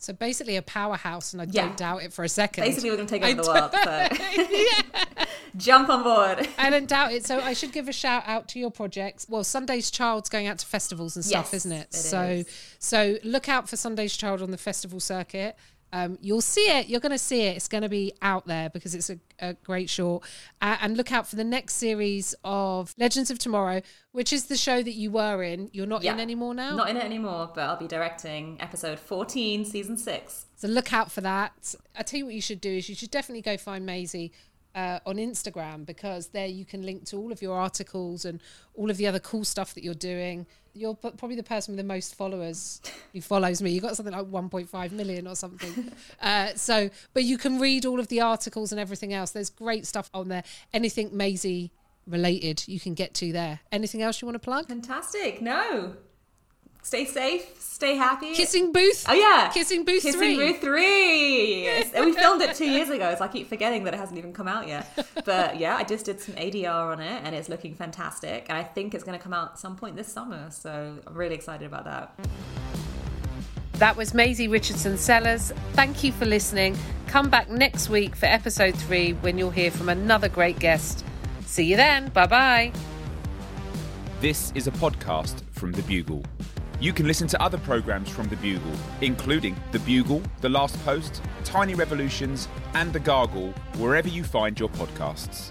So 0.00 0.12
basically 0.12 0.54
a 0.56 0.62
powerhouse, 0.62 1.32
and 1.32 1.42
I 1.42 1.46
Yeah. 1.50 1.66
don't 1.66 1.76
doubt 1.76 2.02
it 2.04 2.12
for 2.12 2.24
a 2.24 2.28
second. 2.28 2.62
Basically, 2.64 2.90
we're 2.90 2.96
going 2.96 3.08
to 3.08 3.18
take 3.18 3.24
over 3.24 3.42
the 3.42 3.48
world. 3.48 3.72
So 3.82 5.24
jump 5.56 5.88
on 5.88 6.04
board. 6.04 6.48
I 6.56 6.70
don't 6.70 6.88
doubt 6.88 7.12
it. 7.12 7.26
So 7.26 7.40
I 7.40 7.52
should 7.52 7.72
give 7.72 7.88
a 7.88 7.92
shout 7.92 8.22
out 8.26 8.46
to 8.50 8.60
your 8.60 8.70
projects. 8.70 9.26
Well, 9.28 9.42
Sunday's 9.42 9.90
Child's 9.90 10.28
going 10.28 10.46
out 10.46 10.58
to 10.60 10.66
festivals 10.66 11.16
and 11.16 11.24
stuff, 11.24 11.46
Yes, 11.46 11.54
isn't 11.54 11.72
it? 11.72 11.88
it 11.88 11.94
so 11.94 12.22
is. 12.22 12.46
so 12.78 13.16
look 13.24 13.48
out 13.48 13.68
for 13.68 13.76
Sunday's 13.76 14.16
Child 14.16 14.40
on 14.40 14.52
the 14.52 14.58
festival 14.58 15.00
circuit. 15.00 15.56
Um, 15.92 16.18
you'll 16.20 16.40
see 16.40 16.70
it. 16.70 16.88
You're 16.88 17.00
going 17.00 17.12
to 17.12 17.18
see 17.18 17.42
it. 17.42 17.56
It's 17.56 17.68
going 17.68 17.82
to 17.82 17.88
be 17.88 18.12
out 18.20 18.46
there 18.46 18.70
because 18.70 18.94
it's 18.94 19.10
a, 19.10 19.18
a 19.38 19.54
great 19.54 19.88
short. 19.88 20.24
Uh, 20.60 20.76
and 20.80 20.96
look 20.96 21.12
out 21.12 21.26
for 21.26 21.36
the 21.36 21.44
next 21.44 21.74
series 21.74 22.34
of 22.44 22.94
Legends 22.98 23.30
of 23.30 23.38
Tomorrow, 23.38 23.82
which 24.12 24.32
is 24.32 24.46
the 24.46 24.56
show 24.56 24.82
that 24.82 24.92
you 24.92 25.10
were 25.10 25.42
in. 25.42 25.70
You're 25.72 25.86
not 25.86 26.04
in 26.04 26.20
anymore 26.20 26.54
now. 26.54 26.76
Not 26.76 26.90
in 26.90 26.96
it 26.96 27.04
anymore, 27.04 27.50
but 27.54 27.62
I'll 27.62 27.78
be 27.78 27.88
directing 27.88 28.56
episode 28.60 28.98
14, 28.98 29.64
season 29.64 29.96
six. 29.96 30.46
So 30.56 30.68
look 30.68 30.92
out 30.92 31.10
for 31.10 31.20
that. 31.20 31.74
I 31.96 32.02
tell 32.02 32.18
you 32.18 32.26
what 32.26 32.34
you 32.34 32.40
should 32.40 32.60
do 32.60 32.70
is 32.70 32.88
you 32.88 32.94
should 32.94 33.10
definitely 33.10 33.42
go 33.42 33.56
find 33.56 33.86
Maisie 33.86 34.32
uh, 34.78 35.00
on 35.06 35.16
Instagram 35.16 35.84
because 35.84 36.28
there 36.28 36.46
you 36.46 36.64
can 36.64 36.82
link 36.82 37.04
to 37.04 37.16
all 37.16 37.32
of 37.32 37.42
your 37.42 37.58
articles 37.58 38.24
and 38.24 38.40
all 38.76 38.90
of 38.90 38.96
the 38.96 39.08
other 39.08 39.18
cool 39.18 39.42
stuff 39.42 39.74
that 39.74 39.82
you're 39.82 39.92
doing. 39.92 40.46
You're 40.72 40.94
p- 40.94 41.10
probably 41.16 41.34
the 41.34 41.42
person 41.42 41.72
with 41.72 41.78
the 41.78 41.88
most 41.94 42.14
followers 42.14 42.80
who 43.12 43.20
follows 43.20 43.60
me. 43.60 43.72
You 43.72 43.80
got 43.80 43.96
something 43.96 44.14
like 44.14 44.26
1.5 44.26 44.92
million 44.92 45.26
or 45.26 45.34
something. 45.34 45.90
uh, 46.22 46.54
so, 46.54 46.90
but 47.12 47.24
you 47.24 47.38
can 47.38 47.58
read 47.58 47.86
all 47.86 47.98
of 47.98 48.06
the 48.06 48.20
articles 48.20 48.70
and 48.70 48.80
everything 48.80 49.12
else. 49.12 49.32
There's 49.32 49.50
great 49.50 49.84
stuff 49.84 50.10
on 50.14 50.28
there. 50.28 50.44
Anything 50.72 51.16
Maisie 51.16 51.72
related, 52.06 52.62
you 52.68 52.78
can 52.78 52.94
get 52.94 53.14
to 53.14 53.32
there. 53.32 53.58
Anything 53.72 54.02
else 54.02 54.22
you 54.22 54.26
want 54.26 54.36
to 54.36 54.44
plug? 54.44 54.68
Fantastic. 54.68 55.42
No. 55.42 55.96
Stay 56.82 57.04
safe, 57.04 57.60
stay 57.60 57.96
happy. 57.96 58.34
Kissing 58.34 58.72
booth. 58.72 59.04
Oh 59.08 59.12
yeah, 59.12 59.50
Kissing 59.52 59.84
Booth 59.84 60.02
Kissing 60.02 60.20
three. 60.20 60.36
Booth 60.36 60.60
three. 60.60 61.62
Yes. 61.64 61.92
we 61.94 62.12
filmed 62.12 62.40
it 62.42 62.56
two 62.56 62.68
years 62.70 62.88
ago, 62.88 63.14
so 63.16 63.24
I 63.24 63.28
keep 63.28 63.48
forgetting 63.48 63.84
that 63.84 63.94
it 63.94 63.98
hasn't 63.98 64.18
even 64.18 64.32
come 64.32 64.48
out 64.48 64.66
yet. 64.66 64.86
But 65.24 65.58
yeah, 65.58 65.76
I 65.76 65.84
just 65.84 66.06
did 66.06 66.20
some 66.20 66.34
ADR 66.36 66.92
on 66.92 67.00
it, 67.00 67.22
and 67.24 67.34
it's 67.34 67.48
looking 67.48 67.74
fantastic. 67.74 68.46
And 68.48 68.56
I 68.56 68.62
think 68.64 68.94
it's 68.94 69.04
going 69.04 69.18
to 69.18 69.22
come 69.22 69.32
out 69.32 69.52
at 69.52 69.58
some 69.58 69.76
point 69.76 69.96
this 69.96 70.08
summer. 70.10 70.50
So 70.50 70.96
I'm 71.06 71.14
really 71.14 71.34
excited 71.34 71.66
about 71.66 71.84
that. 71.84 72.18
That 73.74 73.96
was 73.96 74.12
Maisie 74.12 74.48
Richardson 74.48 74.96
Sellers. 74.98 75.52
Thank 75.74 76.02
you 76.02 76.10
for 76.10 76.26
listening. 76.26 76.76
Come 77.06 77.30
back 77.30 77.48
next 77.48 77.88
week 77.88 78.16
for 78.16 78.26
episode 78.26 78.74
three 78.74 79.12
when 79.12 79.38
you'll 79.38 79.50
hear 79.50 79.70
from 79.70 79.88
another 79.88 80.28
great 80.28 80.58
guest. 80.58 81.04
See 81.46 81.64
you 81.64 81.76
then. 81.76 82.08
Bye 82.08 82.26
bye. 82.26 82.72
This 84.20 84.52
is 84.56 84.66
a 84.66 84.72
podcast 84.72 85.42
from 85.52 85.70
The 85.70 85.82
Bugle. 85.82 86.24
You 86.80 86.92
can 86.92 87.08
listen 87.08 87.26
to 87.28 87.42
other 87.42 87.58
programmes 87.58 88.08
from 88.08 88.28
The 88.28 88.36
Bugle, 88.36 88.72
including 89.00 89.56
The 89.72 89.80
Bugle, 89.80 90.22
The 90.42 90.48
Last 90.48 90.78
Post, 90.84 91.20
Tiny 91.42 91.74
Revolutions, 91.74 92.46
and 92.74 92.92
The 92.92 93.00
Gargle, 93.00 93.52
wherever 93.78 94.06
you 94.06 94.22
find 94.22 94.58
your 94.60 94.68
podcasts. 94.68 95.50